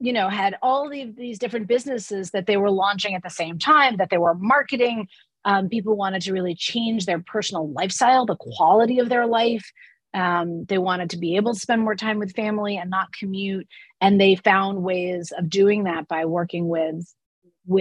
you 0.00 0.12
know, 0.12 0.28
had 0.28 0.56
all 0.60 0.90
these 0.90 1.38
different 1.38 1.68
businesses 1.68 2.32
that 2.32 2.46
they 2.46 2.56
were 2.56 2.70
launching 2.70 3.14
at 3.14 3.22
the 3.22 3.30
same 3.30 3.58
time, 3.60 3.98
that 3.98 4.10
they 4.10 4.18
were 4.18 4.34
marketing. 4.34 5.06
Um, 5.46 5.68
people 5.68 5.96
wanted 5.96 6.22
to 6.22 6.32
really 6.32 6.56
change 6.56 7.06
their 7.06 7.20
personal 7.20 7.70
lifestyle, 7.70 8.26
the 8.26 8.36
quality 8.36 8.98
of 8.98 9.08
their 9.08 9.26
life. 9.26 9.72
Um, 10.12 10.64
they 10.64 10.78
wanted 10.78 11.10
to 11.10 11.18
be 11.18 11.36
able 11.36 11.54
to 11.54 11.60
spend 11.60 11.82
more 11.82 11.94
time 11.94 12.18
with 12.18 12.34
family 12.34 12.76
and 12.76 12.90
not 12.90 13.12
commute. 13.12 13.68
And 14.00 14.20
they 14.20 14.34
found 14.34 14.82
ways 14.82 15.32
of 15.38 15.48
doing 15.48 15.84
that 15.84 16.08
by 16.08 16.24
working 16.24 16.68
with 16.68 17.14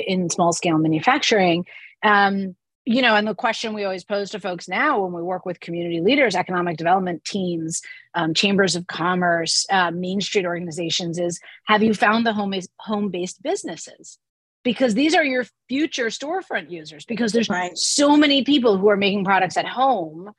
in 0.07 0.29
small 0.29 0.53
scale 0.53 0.77
manufacturing. 0.77 1.65
Um, 2.03 2.55
you 2.85 3.01
know, 3.01 3.15
and 3.15 3.27
the 3.27 3.33
question 3.33 3.73
we 3.73 3.83
always 3.83 4.03
pose 4.03 4.29
to 4.29 4.39
folks 4.39 4.67
now 4.67 4.99
when 4.99 5.11
we 5.11 5.23
work 5.23 5.43
with 5.43 5.59
community 5.59 6.01
leaders, 6.01 6.35
economic 6.35 6.77
development 6.77 7.25
teams, 7.25 7.81
um, 8.13 8.35
chambers 8.35 8.75
of 8.75 8.85
commerce, 8.85 9.65
uh, 9.71 9.89
Main 9.89 10.21
Street 10.21 10.45
organizations 10.45 11.17
is 11.17 11.39
have 11.63 11.81
you 11.81 11.95
found 11.95 12.27
the 12.27 12.33
home 12.77 13.09
based 13.09 13.41
businesses? 13.41 14.19
Because 14.65 14.93
these 14.95 15.15
are 15.15 15.23
your 15.23 15.45
future 15.69 16.07
storefront 16.07 16.69
users. 16.69 17.05
Because 17.05 17.31
there's 17.31 17.47
right. 17.47 17.77
so 17.77 18.17
many 18.17 18.43
people 18.43 18.77
who 18.77 18.89
are 18.89 18.97
making 18.97 19.23
products 19.23 19.55
at 19.55 19.65
home 19.65 20.31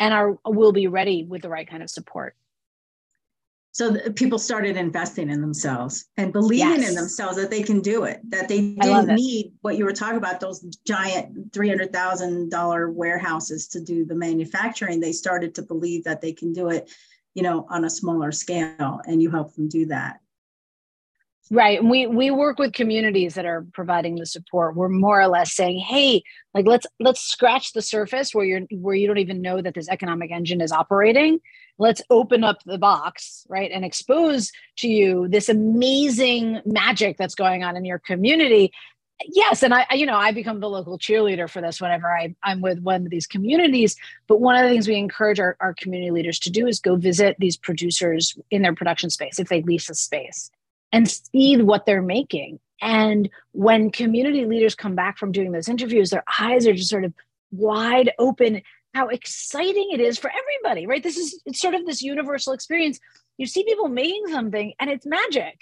and 0.00 0.12
are 0.12 0.38
will 0.44 0.72
be 0.72 0.86
ready 0.86 1.24
with 1.24 1.42
the 1.42 1.48
right 1.48 1.68
kind 1.68 1.82
of 1.82 1.90
support. 1.90 2.34
so 3.72 3.96
people 4.12 4.38
started 4.38 4.76
investing 4.76 5.30
in 5.30 5.40
themselves 5.40 6.06
and 6.16 6.32
believing 6.32 6.80
yes. 6.80 6.88
in 6.88 6.94
themselves 6.94 7.36
that 7.36 7.50
they 7.50 7.62
can 7.62 7.80
do 7.80 8.04
it 8.04 8.20
that 8.30 8.48
they 8.48 8.60
didn't 8.74 9.14
need 9.14 9.52
what 9.62 9.76
you 9.76 9.84
were 9.84 9.92
talking 9.92 10.18
about 10.18 10.40
those 10.40 10.60
giant 10.86 11.52
$300000 11.52 12.94
warehouses 12.94 13.68
to 13.68 13.80
do 13.80 14.04
the 14.04 14.14
manufacturing 14.14 15.00
they 15.00 15.12
started 15.12 15.54
to 15.54 15.62
believe 15.62 16.04
that 16.04 16.20
they 16.20 16.32
can 16.32 16.52
do 16.52 16.70
it 16.70 16.90
you 17.34 17.42
know 17.42 17.66
on 17.68 17.84
a 17.84 17.90
smaller 17.90 18.32
scale 18.32 19.00
and 19.06 19.22
you 19.22 19.30
help 19.30 19.54
them 19.54 19.68
do 19.68 19.86
that 19.86 20.20
right 21.50 21.78
and 21.80 21.90
we 21.90 22.06
we 22.06 22.30
work 22.30 22.58
with 22.58 22.72
communities 22.72 23.34
that 23.34 23.44
are 23.44 23.66
providing 23.72 24.16
the 24.16 24.26
support. 24.26 24.76
We're 24.76 24.88
more 24.88 25.20
or 25.20 25.28
less 25.28 25.52
saying 25.52 25.78
hey 25.80 26.22
like 26.54 26.66
let's 26.66 26.86
let's 27.00 27.20
scratch 27.20 27.72
the 27.72 27.82
surface 27.82 28.34
where 28.34 28.44
you're 28.44 28.62
where 28.72 28.94
you 28.94 29.06
don't 29.06 29.18
even 29.18 29.42
know 29.42 29.60
that 29.60 29.74
this 29.74 29.88
economic 29.88 30.30
engine 30.30 30.60
is 30.60 30.72
operating. 30.72 31.40
Let's 31.76 32.02
open 32.08 32.44
up 32.44 32.62
the 32.64 32.78
box 32.78 33.46
right 33.48 33.70
and 33.70 33.84
expose 33.84 34.52
to 34.78 34.88
you 34.88 35.28
this 35.28 35.48
amazing 35.48 36.62
magic 36.64 37.16
that's 37.18 37.34
going 37.34 37.62
on 37.62 37.76
in 37.76 37.84
your 37.84 37.98
community. 37.98 38.72
Yes 39.28 39.62
and 39.62 39.72
i 39.72 39.86
you 39.92 40.06
know 40.06 40.16
i 40.16 40.32
become 40.32 40.58
the 40.58 40.68
local 40.68 40.98
cheerleader 40.98 41.48
for 41.48 41.62
this 41.62 41.80
whenever 41.80 42.10
I, 42.10 42.34
i'm 42.42 42.60
with 42.60 42.80
one 42.80 43.04
of 43.04 43.10
these 43.10 43.28
communities 43.28 43.94
but 44.26 44.40
one 44.40 44.56
of 44.56 44.64
the 44.64 44.70
things 44.70 44.88
we 44.88 44.96
encourage 44.96 45.38
our, 45.38 45.56
our 45.60 45.72
community 45.72 46.10
leaders 46.10 46.40
to 46.40 46.50
do 46.50 46.66
is 46.66 46.80
go 46.80 46.96
visit 46.96 47.36
these 47.38 47.56
producers 47.56 48.36
in 48.50 48.62
their 48.62 48.74
production 48.74 49.10
space 49.10 49.38
if 49.38 49.48
they 49.48 49.62
lease 49.62 49.88
a 49.88 49.94
space 49.94 50.50
and 50.94 51.10
see 51.10 51.60
what 51.60 51.86
they're 51.86 52.00
making. 52.00 52.60
And 52.80 53.28
when 53.50 53.90
community 53.90 54.46
leaders 54.46 54.76
come 54.76 54.94
back 54.94 55.18
from 55.18 55.32
doing 55.32 55.50
those 55.50 55.68
interviews, 55.68 56.10
their 56.10 56.22
eyes 56.38 56.68
are 56.68 56.72
just 56.72 56.88
sort 56.88 57.04
of 57.04 57.12
wide 57.50 58.12
open 58.18 58.62
how 58.94 59.08
exciting 59.08 59.90
it 59.92 60.00
is 60.00 60.18
for 60.18 60.30
everybody, 60.30 60.86
right? 60.86 61.02
This 61.02 61.16
is 61.16 61.42
it's 61.46 61.58
sort 61.58 61.74
of 61.74 61.84
this 61.84 62.00
universal 62.00 62.52
experience. 62.52 63.00
You 63.38 63.46
see 63.46 63.64
people 63.64 63.88
making 63.88 64.28
something 64.28 64.72
and 64.78 64.88
it's 64.88 65.04
magic. 65.04 65.58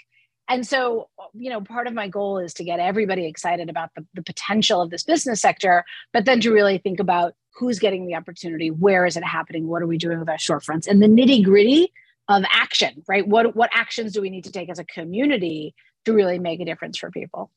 And 0.47 0.67
so, 0.67 1.09
you 1.33 1.49
know, 1.49 1.61
part 1.61 1.87
of 1.87 1.95
my 1.95 2.07
goal 2.07 2.37
is 2.37 2.53
to 2.55 2.63
get 2.63 2.79
everybody 2.79 3.25
excited 3.25 3.71
about 3.71 3.89
the, 3.95 4.05
the 4.13 4.21
potential 4.21 4.81
of 4.81 4.91
this 4.91 5.03
business 5.03 5.41
sector, 5.41 5.83
but 6.11 6.25
then 6.25 6.41
to 6.41 6.53
really 6.53 6.77
think 6.77 6.99
about 6.99 7.33
who's 7.55 7.79
getting 7.79 8.05
the 8.05 8.13
opportunity, 8.13 8.69
where 8.69 9.03
is 9.07 9.17
it 9.17 9.23
happening, 9.23 9.67
what 9.67 9.81
are 9.81 9.87
we 9.87 9.97
doing 9.97 10.19
with 10.19 10.29
our 10.29 10.37
storefronts, 10.37 10.87
and 10.87 11.01
the 11.01 11.07
nitty 11.07 11.43
gritty 11.43 11.91
of 12.29 12.43
action, 12.49 13.03
right? 13.07 13.27
What 13.27 13.55
what 13.55 13.69
actions 13.73 14.13
do 14.13 14.21
we 14.21 14.29
need 14.29 14.45
to 14.45 14.51
take 14.51 14.69
as 14.69 14.79
a 14.79 14.85
community 14.85 15.75
to 16.05 16.13
really 16.13 16.39
make 16.39 16.59
a 16.59 16.65
difference 16.65 16.97
for 16.97 17.11
people? 17.11 17.51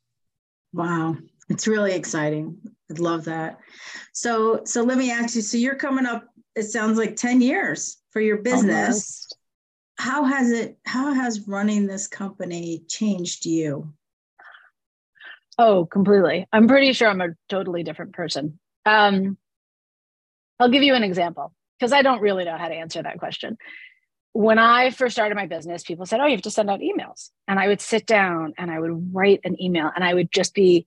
Wow, 0.73 1.17
it's 1.49 1.67
really 1.67 1.95
exciting. 1.95 2.59
I 2.91 3.01
love 3.01 3.25
that. 3.25 3.59
So 4.13 4.63
so 4.65 4.83
let 4.83 4.99
me 4.99 5.11
ask 5.11 5.35
you. 5.37 5.43
So 5.43 5.57
you're 5.57 5.77
coming 5.77 6.07
up. 6.07 6.27
It 6.55 6.65
sounds 6.65 6.99
like 6.99 7.17
ten 7.17 7.41
years 7.41 7.99
for 8.11 8.21
your 8.21 8.39
business. 8.39 8.77
Almost. 8.77 9.37
How 9.99 10.25
has 10.25 10.51
it? 10.51 10.79
How 10.85 11.13
has 11.15 11.47
running 11.49 11.87
this 11.87 12.07
company 12.07 12.83
changed 12.89 13.47
you? 13.47 13.93
Oh, 15.59 15.87
completely. 15.87 16.47
I'm 16.53 16.69
pretty 16.69 16.93
sure 16.93 17.09
I'm 17.09 17.23
a 17.23 17.29
totally 17.49 17.83
different 17.83 18.13
person. 18.13 18.59
Um, 18.85 19.39
I'll 20.61 20.69
give 20.69 20.83
you 20.83 20.95
an 20.95 21.03
example 21.03 21.55
because 21.79 21.93
I 21.93 22.03
don't 22.03 22.21
really 22.21 22.45
know 22.45 22.59
how 22.59 22.69
to 22.69 22.75
answer 22.75 23.03
that 23.03 23.19
question 23.19 23.57
when 24.37 24.59
I 24.59 24.91
first 24.91 25.15
started 25.15 25.35
my 25.35 25.47
business, 25.47 25.83
people 25.83 26.05
said, 26.05 26.21
Oh, 26.21 26.27
you 26.27 26.33
have 26.33 26.43
to 26.43 26.51
send 26.51 26.69
out 26.69 26.81
emails. 26.81 27.31
And 27.49 27.59
I 27.59 27.69
would 27.69 27.81
sit 27.81 28.07
down 28.07 28.53
and 28.59 28.71
I 28.71 28.79
would 28.79 29.15
write 29.15 29.41
an 29.45 29.61
email 29.61 29.91
and 29.95 30.05
I 30.05 30.13
would 30.13 30.31
just 30.31 30.53
be 30.53 30.87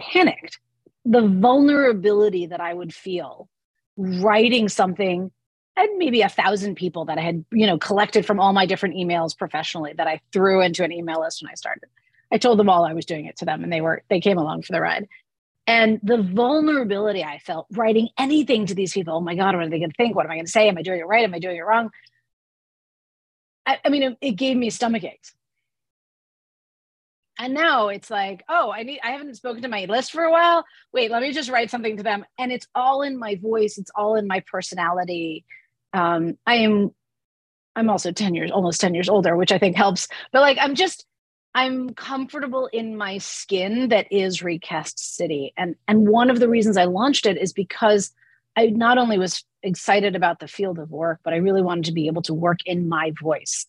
panicked. 0.00 0.60
The 1.04 1.26
vulnerability 1.26 2.46
that 2.46 2.60
I 2.60 2.72
would 2.72 2.94
feel 2.94 3.48
writing 3.96 4.68
something 4.68 5.32
and 5.76 5.98
maybe 5.98 6.22
a 6.22 6.28
thousand 6.28 6.76
people 6.76 7.06
that 7.06 7.18
I 7.18 7.22
had, 7.22 7.44
you 7.50 7.66
know, 7.66 7.78
collected 7.78 8.24
from 8.24 8.38
all 8.38 8.52
my 8.52 8.64
different 8.64 8.94
emails 8.94 9.36
professionally 9.36 9.92
that 9.96 10.06
I 10.06 10.20
threw 10.32 10.62
into 10.62 10.84
an 10.84 10.92
email 10.92 11.20
list 11.20 11.42
when 11.42 11.50
I 11.50 11.54
started. 11.54 11.88
I 12.32 12.38
told 12.38 12.60
them 12.60 12.68
all 12.68 12.84
I 12.84 12.92
was 12.92 13.06
doing 13.06 13.26
it 13.26 13.36
to 13.38 13.44
them 13.44 13.64
and 13.64 13.72
they 13.72 13.80
were, 13.80 14.04
they 14.08 14.20
came 14.20 14.38
along 14.38 14.62
for 14.62 14.72
the 14.72 14.80
ride. 14.80 15.08
And 15.66 15.98
the 16.04 16.22
vulnerability 16.22 17.24
I 17.24 17.38
felt 17.38 17.66
writing 17.72 18.10
anything 18.18 18.66
to 18.66 18.74
these 18.74 18.92
people, 18.92 19.16
oh 19.16 19.20
my 19.20 19.34
God, 19.34 19.56
what 19.56 19.64
are 19.64 19.68
they 19.68 19.78
going 19.78 19.90
to 19.90 19.96
think? 19.96 20.14
What 20.14 20.26
am 20.26 20.30
I 20.30 20.36
going 20.36 20.46
to 20.46 20.50
say? 20.50 20.68
Am 20.68 20.78
I 20.78 20.82
doing 20.82 21.00
it 21.00 21.06
right? 21.06 21.24
Am 21.24 21.34
I 21.34 21.40
doing 21.40 21.56
it 21.56 21.64
wrong? 21.64 21.90
I, 23.66 23.78
I 23.84 23.88
mean, 23.88 24.02
it, 24.02 24.18
it 24.20 24.32
gave 24.32 24.56
me 24.56 24.70
stomach 24.70 25.04
aches. 25.04 25.34
And 27.38 27.52
now 27.52 27.88
it's 27.88 28.10
like, 28.10 28.44
oh, 28.48 28.70
I 28.70 28.84
need 28.84 29.00
I 29.02 29.10
haven't 29.10 29.34
spoken 29.34 29.62
to 29.62 29.68
my 29.68 29.86
list 29.86 30.12
for 30.12 30.22
a 30.22 30.30
while. 30.30 30.64
Wait, 30.92 31.10
let 31.10 31.20
me 31.20 31.32
just 31.32 31.50
write 31.50 31.70
something 31.70 31.96
to 31.96 32.02
them. 32.02 32.24
And 32.38 32.52
it's 32.52 32.68
all 32.74 33.02
in 33.02 33.18
my 33.18 33.34
voice, 33.36 33.76
it's 33.76 33.90
all 33.94 34.14
in 34.14 34.28
my 34.28 34.40
personality. 34.40 35.44
Um, 35.92 36.38
I 36.46 36.56
am 36.56 36.94
I'm 37.76 37.90
also 37.90 38.12
10 38.12 38.34
years, 38.34 38.52
almost 38.52 38.80
10 38.80 38.94
years 38.94 39.08
older, 39.08 39.36
which 39.36 39.50
I 39.50 39.58
think 39.58 39.76
helps. 39.76 40.06
But 40.32 40.42
like 40.42 40.58
I'm 40.60 40.76
just 40.76 41.06
I'm 41.56 41.90
comfortable 41.90 42.68
in 42.72 42.96
my 42.96 43.18
skin 43.18 43.88
that 43.88 44.12
is 44.12 44.42
Recast 44.42 45.16
City. 45.16 45.52
And 45.56 45.74
and 45.88 46.06
one 46.06 46.30
of 46.30 46.38
the 46.38 46.48
reasons 46.48 46.76
I 46.76 46.84
launched 46.84 47.26
it 47.26 47.36
is 47.36 47.52
because 47.52 48.12
I 48.56 48.66
not 48.66 48.96
only 48.96 49.18
was 49.18 49.44
excited 49.64 50.14
about 50.14 50.38
the 50.38 50.48
field 50.48 50.78
of 50.78 50.90
work, 50.90 51.20
but 51.24 51.32
I 51.32 51.38
really 51.38 51.62
wanted 51.62 51.86
to 51.86 51.92
be 51.92 52.06
able 52.06 52.22
to 52.22 52.34
work 52.34 52.60
in 52.66 52.88
my 52.88 53.12
voice. 53.20 53.66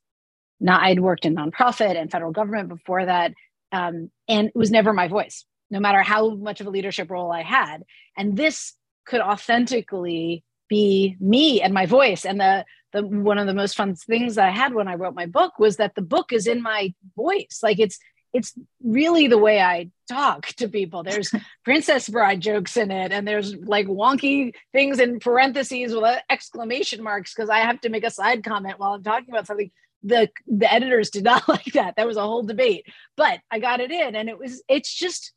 Now, 0.60 0.80
I'd 0.80 1.00
worked 1.00 1.26
in 1.26 1.36
nonprofit 1.36 1.96
and 1.96 2.12
federal 2.12 2.32
government 2.32 2.70
before 2.70 3.06
that, 3.06 3.34
um, 3.72 4.12
and 4.28 4.48
it 4.50 4.56
was 4.56 4.72
never 4.72 4.94
my 4.94 5.08
voice, 5.08 5.46
no 5.70 5.80
matter 5.80 6.02
how 6.02 6.36
much 6.36 6.62
of 6.62 6.68
a 6.68 6.70
leadership 6.70 7.10
role 7.10 7.32
I 7.32 7.44
had. 7.44 7.84
And 8.18 8.38
this 8.38 8.74
could 9.06 9.22
authentically 9.22 10.44
be 10.70 11.16
me 11.20 11.62
and 11.62 11.74
my 11.74 11.86
voice. 11.86 12.26
And 12.26 12.40
the 12.40 12.66
the 12.94 13.06
one 13.06 13.38
of 13.38 13.46
the 13.46 13.54
most 13.54 13.76
fun 13.76 13.94
things 13.96 14.36
that 14.36 14.48
I 14.48 14.52
had 14.52 14.74
when 14.74 14.88
I 14.88 14.96
wrote 14.96 15.16
my 15.16 15.26
book 15.26 15.60
was 15.60 15.78
that 15.78 15.96
the 15.96 16.02
book 16.02 16.32
is 16.32 16.48
in 16.48 16.62
my 16.62 16.94
voice. 17.16 17.60
Like 17.62 17.80
it's 17.80 18.00
it's 18.36 18.54
really 18.84 19.28
the 19.28 19.38
way 19.38 19.62
I 19.62 19.90
talk 20.10 20.48
to 20.58 20.68
people. 20.68 21.04
There's 21.04 21.34
Princess 21.64 22.10
Bride 22.10 22.42
jokes 22.42 22.76
in 22.76 22.92
it, 22.92 23.14
and 23.14 23.26
there's 23.26 23.56
like 23.56 23.88
wonky 23.88 24.54
things 24.74 25.00
in 25.00 25.20
parentheses 25.20 25.96
with 25.96 26.04
uh, 26.04 26.18
exclamation 26.30 27.02
marks 27.02 27.34
because 27.34 27.50
I 27.50 27.60
have 27.60 27.80
to 27.82 27.90
make 27.90 28.04
a 28.04 28.12
side 28.12 28.44
comment 28.44 28.78
while 28.78 28.94
I'm 28.94 29.04
talking 29.04 29.30
about 29.30 29.48
something. 29.48 29.72
The 30.04 30.30
the 30.48 30.72
editors 30.72 31.10
did 31.12 31.24
not 31.32 31.48
like 31.48 31.72
that. 31.74 31.96
That 31.96 32.08
was 32.08 32.18
a 32.18 32.22
whole 32.22 32.44
debate, 32.44 32.86
but 33.16 33.40
I 33.50 33.60
got 33.60 33.80
it 33.80 33.92
in, 33.92 34.16
and 34.16 34.28
it 34.28 34.38
was 34.38 34.62
it's 34.68 34.94
just 34.94 35.32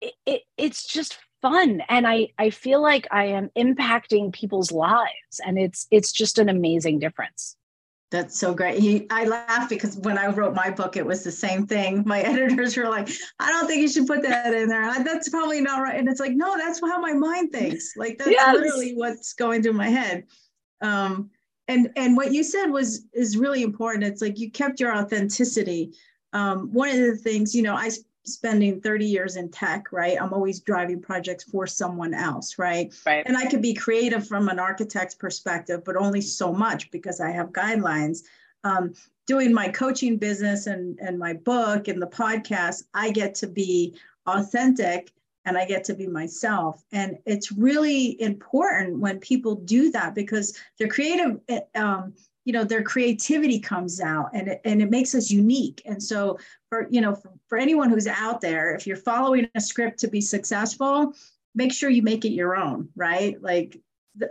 it, 0.00 0.14
it 0.26 0.42
it's 0.56 0.86
just 0.86 1.16
fun 1.40 1.82
and 1.90 2.06
i 2.06 2.28
i 2.38 2.48
feel 2.48 2.80
like 2.80 3.06
i 3.10 3.26
am 3.26 3.50
impacting 3.54 4.32
people's 4.32 4.72
lives 4.72 5.42
and 5.44 5.58
it's 5.58 5.86
it's 5.90 6.10
just 6.10 6.38
an 6.38 6.48
amazing 6.48 6.98
difference 6.98 7.54
that's 8.14 8.38
so 8.38 8.54
great. 8.54 8.78
He, 8.78 9.06
I 9.10 9.24
laugh 9.24 9.68
because 9.68 9.96
when 9.98 10.18
I 10.18 10.28
wrote 10.28 10.54
my 10.54 10.70
book, 10.70 10.96
it 10.96 11.04
was 11.04 11.24
the 11.24 11.32
same 11.32 11.66
thing. 11.66 12.04
My 12.06 12.20
editors 12.22 12.76
were 12.76 12.88
like, 12.88 13.08
"I 13.40 13.50
don't 13.50 13.66
think 13.66 13.82
you 13.82 13.88
should 13.88 14.06
put 14.06 14.22
that 14.22 14.54
in 14.54 14.68
there. 14.68 15.02
That's 15.02 15.28
probably 15.28 15.60
not 15.60 15.82
right." 15.82 15.98
And 15.98 16.08
it's 16.08 16.20
like, 16.20 16.32
no, 16.32 16.56
that's 16.56 16.80
how 16.80 17.00
my 17.00 17.12
mind 17.12 17.50
thinks. 17.52 17.96
Like 17.96 18.18
that's 18.18 18.30
yes. 18.30 18.54
literally 18.54 18.94
what's 18.94 19.32
going 19.32 19.62
through 19.62 19.72
my 19.72 19.88
head. 19.88 20.24
Um, 20.80 21.30
and 21.66 21.90
and 21.96 22.16
what 22.16 22.32
you 22.32 22.44
said 22.44 22.66
was 22.66 23.04
is 23.12 23.36
really 23.36 23.62
important. 23.62 24.04
It's 24.04 24.22
like 24.22 24.38
you 24.38 24.50
kept 24.50 24.80
your 24.80 24.96
authenticity. 24.96 25.92
Um, 26.32 26.72
one 26.72 26.90
of 26.90 26.96
the 26.96 27.16
things, 27.16 27.54
you 27.54 27.62
know, 27.62 27.74
I 27.74 27.90
spending 28.24 28.80
30 28.80 29.04
years 29.06 29.36
in 29.36 29.50
tech, 29.50 29.92
right? 29.92 30.20
I'm 30.20 30.32
always 30.32 30.60
driving 30.60 31.00
projects 31.00 31.44
for 31.44 31.66
someone 31.66 32.14
else, 32.14 32.58
right? 32.58 32.94
Right. 33.06 33.22
And 33.26 33.36
I 33.36 33.46
could 33.46 33.62
be 33.62 33.74
creative 33.74 34.26
from 34.26 34.48
an 34.48 34.58
architect's 34.58 35.14
perspective, 35.14 35.82
but 35.84 35.96
only 35.96 36.20
so 36.20 36.52
much 36.52 36.90
because 36.90 37.20
I 37.20 37.30
have 37.30 37.52
guidelines. 37.52 38.22
Um, 38.64 38.94
doing 39.26 39.52
my 39.52 39.68
coaching 39.68 40.16
business 40.16 40.66
and, 40.66 40.98
and 41.00 41.18
my 41.18 41.34
book 41.34 41.88
and 41.88 42.00
the 42.00 42.06
podcast, 42.06 42.84
I 42.94 43.10
get 43.10 43.34
to 43.36 43.46
be 43.46 43.94
authentic 44.26 45.12
and 45.44 45.58
I 45.58 45.66
get 45.66 45.84
to 45.84 45.94
be 45.94 46.06
myself. 46.06 46.82
And 46.92 47.18
it's 47.26 47.52
really 47.52 48.20
important 48.20 48.98
when 48.98 49.18
people 49.18 49.56
do 49.56 49.90
that 49.92 50.14
because 50.14 50.58
they're 50.78 50.88
creative. 50.88 51.40
Eh, 51.48 51.60
um, 51.74 52.14
you 52.44 52.52
know 52.52 52.64
their 52.64 52.82
creativity 52.82 53.58
comes 53.58 54.00
out 54.00 54.30
and 54.34 54.48
it, 54.48 54.60
and 54.64 54.82
it 54.82 54.90
makes 54.90 55.14
us 55.14 55.30
unique. 55.30 55.82
And 55.86 56.02
so 56.02 56.38
for 56.68 56.86
you 56.90 57.00
know 57.00 57.14
for, 57.14 57.32
for 57.48 57.58
anyone 57.58 57.90
who's 57.90 58.06
out 58.06 58.40
there 58.40 58.74
if 58.74 58.86
you're 58.86 58.96
following 58.96 59.48
a 59.54 59.60
script 59.60 59.98
to 60.00 60.08
be 60.08 60.20
successful 60.20 61.14
make 61.54 61.72
sure 61.72 61.88
you 61.88 62.02
make 62.02 62.24
it 62.24 62.32
your 62.32 62.56
own 62.56 62.88
right? 62.96 63.40
Like 63.40 63.80
the, 64.16 64.30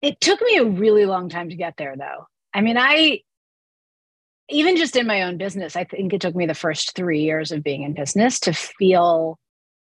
it 0.00 0.20
took 0.20 0.40
me 0.40 0.56
a 0.56 0.64
really 0.64 1.06
long 1.06 1.28
time 1.28 1.50
to 1.50 1.56
get 1.56 1.74
there 1.76 1.96
though. 1.96 2.26
I 2.54 2.60
mean 2.60 2.76
i 2.78 3.20
even 4.50 4.76
just 4.76 4.96
in 4.96 5.06
my 5.06 5.22
own 5.22 5.36
business 5.36 5.76
i 5.76 5.84
think 5.84 6.12
it 6.12 6.20
took 6.20 6.34
me 6.34 6.46
the 6.46 6.54
first 6.54 6.94
three 6.94 7.20
years 7.22 7.52
of 7.52 7.62
being 7.62 7.82
in 7.82 7.92
business 7.92 8.40
to 8.40 8.52
feel 8.52 9.38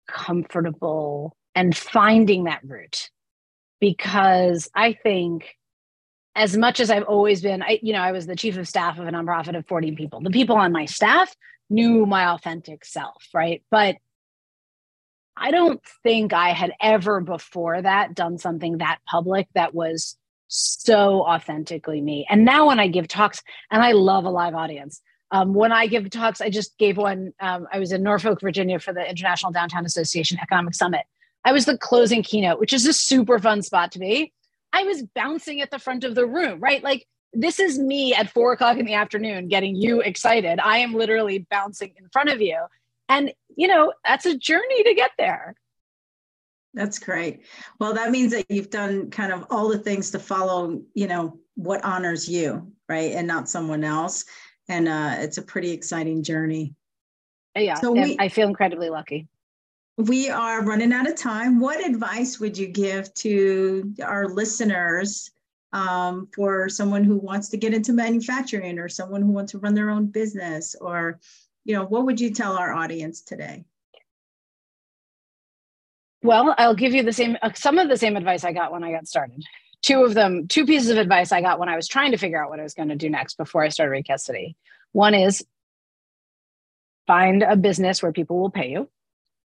comfortable 0.09 1.35
and 1.55 1.77
finding 1.77 2.45
that 2.45 2.61
route 2.65 3.11
because 3.81 4.69
i 4.75 4.93
think 4.93 5.57
as 6.35 6.57
much 6.57 6.81
as 6.81 6.91
I've 6.91 7.05
always 7.05 7.43
been, 7.43 7.63
I, 7.63 7.79
you 7.83 7.93
know, 7.93 8.01
I 8.01 8.13
was 8.13 8.27
the 8.27 8.37
chief 8.37 8.57
of 8.57 8.67
staff 8.67 8.99
of 8.99 9.07
a 9.07 9.11
nonprofit 9.11 9.57
of 9.57 9.67
40 9.67 9.93
people. 9.93 10.21
The 10.21 10.31
people 10.31 10.57
on 10.57 10.73
my 10.73 10.87
staff 10.87 11.35
knew 11.69 12.07
my 12.07 12.29
authentic 12.33 12.85
self, 12.85 13.23
right? 13.35 13.63
But 13.71 13.97
I 15.37 15.51
don't 15.51 15.81
think 16.03 16.33
I 16.33 16.51
had 16.51 16.73
ever 16.81 17.21
before 17.21 17.81
that 17.81 18.15
done 18.15 18.39
something 18.39 18.79
that 18.79 18.99
public 19.07 19.49
that 19.55 19.75
was 19.75 20.17
so 20.49 21.23
authentically 21.23 22.01
me. 22.01 22.27
And 22.29 22.45
now 22.45 22.69
when 22.69 22.79
I 22.79 22.89
give 22.89 23.09
talks, 23.09 23.43
and 23.71 23.83
I 23.83 23.93
love 23.93 24.25
a 24.25 24.31
live 24.31 24.55
audience. 24.55 25.01
Um, 25.31 25.55
when 25.55 25.73
I 25.73 25.87
give 25.87 26.11
talks, 26.11 26.43
I 26.43 26.51
just 26.51 26.77
gave 26.77 26.99
one. 26.99 27.33
Um, 27.41 27.67
I 27.73 27.79
was 27.79 27.91
in 27.91 28.03
Norfolk, 28.03 28.43
Virginia 28.43 28.79
for 28.79 28.93
the 28.93 29.09
International 29.09 29.51
Downtown 29.51 29.87
Association 29.87 30.39
Economic 30.43 30.75
Summit. 30.75 31.03
I 31.43 31.53
was 31.53 31.65
the 31.65 31.79
closing 31.79 32.23
keynote, 32.23 32.61
which 32.61 32.75
is 32.75 32.87
a 32.87 32.93
super 32.93 33.39
fun 33.39 33.63
spot 33.63 33.93
to 33.93 33.99
be. 33.99 34.33
I 34.73 34.85
was 34.85 35.03
bouncing 35.15 35.61
at 35.61 35.71
the 35.71 35.79
front 35.79 36.05
of 36.05 36.15
the 36.15 36.27
room, 36.27 36.61
right? 36.61 36.83
Like 36.83 37.07
this 37.33 37.59
is 37.59 37.79
me 37.79 38.15
at 38.15 38.31
four 38.31 38.53
o'clock 38.53 38.77
in 38.79 38.87
the 38.87 38.95
afternoon 38.95 39.49
getting 39.49 39.75
you 39.75 40.01
excited. 40.01 40.61
I 40.61 40.79
am 40.79 40.95
literally 40.95 41.47
bouncing 41.51 41.93
in 41.97 42.09
front 42.13 42.29
of 42.29 42.41
you. 42.41 42.59
And, 43.09 43.33
you 43.57 43.69
know, 43.69 43.93
that's 44.07 44.27
a 44.27 44.37
journey 44.37 44.83
to 44.85 44.95
get 44.95 45.11
there. 45.19 45.55
That's 46.75 46.99
great. 46.99 47.45
Well, 47.79 47.93
that 47.95 48.11
means 48.11 48.33
that 48.33 48.47
you've 48.49 48.71
done 48.71 49.11
kind 49.11 49.33
of 49.33 49.47
all 49.51 49.69
the 49.69 49.79
things 49.79 50.11
to 50.13 50.19
follow, 50.19 50.81
you 50.95 51.07
know, 51.07 51.39
what 51.55 51.85
honors 51.85 52.29
you, 52.29 52.73
right? 52.89 53.13
And 53.13 53.27
not 53.27 53.49
someone 53.49 53.85
else. 53.85 54.25
And 54.69 54.89
uh, 54.89 55.17
it's 55.19 55.37
a 55.37 55.43
pretty 55.43 55.73
exciting 55.73 56.23
journey. 56.23 56.75
Yeah. 57.55 57.75
So 57.75 57.93
we, 57.93 58.17
I 58.19 58.29
feel 58.29 58.49
incredibly 58.49 58.89
lucky. 58.89 59.29
We 59.99 60.31
are 60.31 60.65
running 60.65 60.93
out 60.93 61.09
of 61.09 61.17
time. 61.17 61.61
What 61.61 61.85
advice 61.85 62.41
would 62.41 62.57
you 62.57 62.67
give 62.67 63.13
to 63.15 63.95
our 64.03 64.27
listeners 64.29 65.31
um, 65.73 66.29
for 66.35 66.69
someone 66.69 67.05
who 67.05 67.17
wants 67.17 67.51
to 67.51 67.57
get 67.57 67.75
into 67.75 67.93
manufacturing 67.93 68.79
or 68.79 68.89
someone 68.89 69.23
who 69.23 69.33
wants 69.33 69.53
to 69.53 69.59
run 69.59 69.75
their 69.75 69.91
own 69.91 70.07
business 70.07 70.75
or, 70.81 71.21
you 71.65 71.75
know, 71.75 71.85
what 71.85 72.07
would 72.07 72.21
you 72.21 72.33
tell 72.33 72.57
our 72.57 72.73
audience 72.73 73.23
today? 73.23 73.65
Well, 76.23 76.55
I'll 76.57 76.75
give 76.75 76.95
you 76.95 77.03
the 77.03 77.13
same, 77.13 77.37
uh, 77.43 77.51
some 77.55 77.79
of 77.79 77.89
the 77.89 77.97
same 77.97 78.17
advice 78.17 78.45
I 78.45 78.53
got 78.53 78.73
when 78.73 78.85
I 78.85 78.93
got 78.93 79.09
started. 79.09 79.43
Two 79.83 80.05
of 80.05 80.15
them, 80.15 80.47
two 80.47 80.65
pieces 80.65 80.91
of 80.91 80.99
advice 80.99 81.33
I 81.33 81.41
got 81.41 81.59
when 81.59 81.69
I 81.69 81.77
was 81.77 81.89
trying 81.89 82.13
to 82.13 82.17
figure 82.19 82.43
out 82.43 82.49
what 82.49 82.61
I 82.61 82.63
was 82.63 82.75
going 82.75 82.91
to 82.91 82.97
do 82.97 83.11
next 83.11 83.37
before 83.37 83.63
I 83.63 83.69
started 83.69 83.91
Rate 83.91 84.07
Custody. 84.07 84.57
One 84.93 85.15
is 85.15 85.45
find 87.07 87.43
a 87.43 87.57
business 87.57 88.03
where 88.03 88.13
people 88.13 88.39
will 88.41 88.51
pay 88.51 88.71
you. 88.71 88.89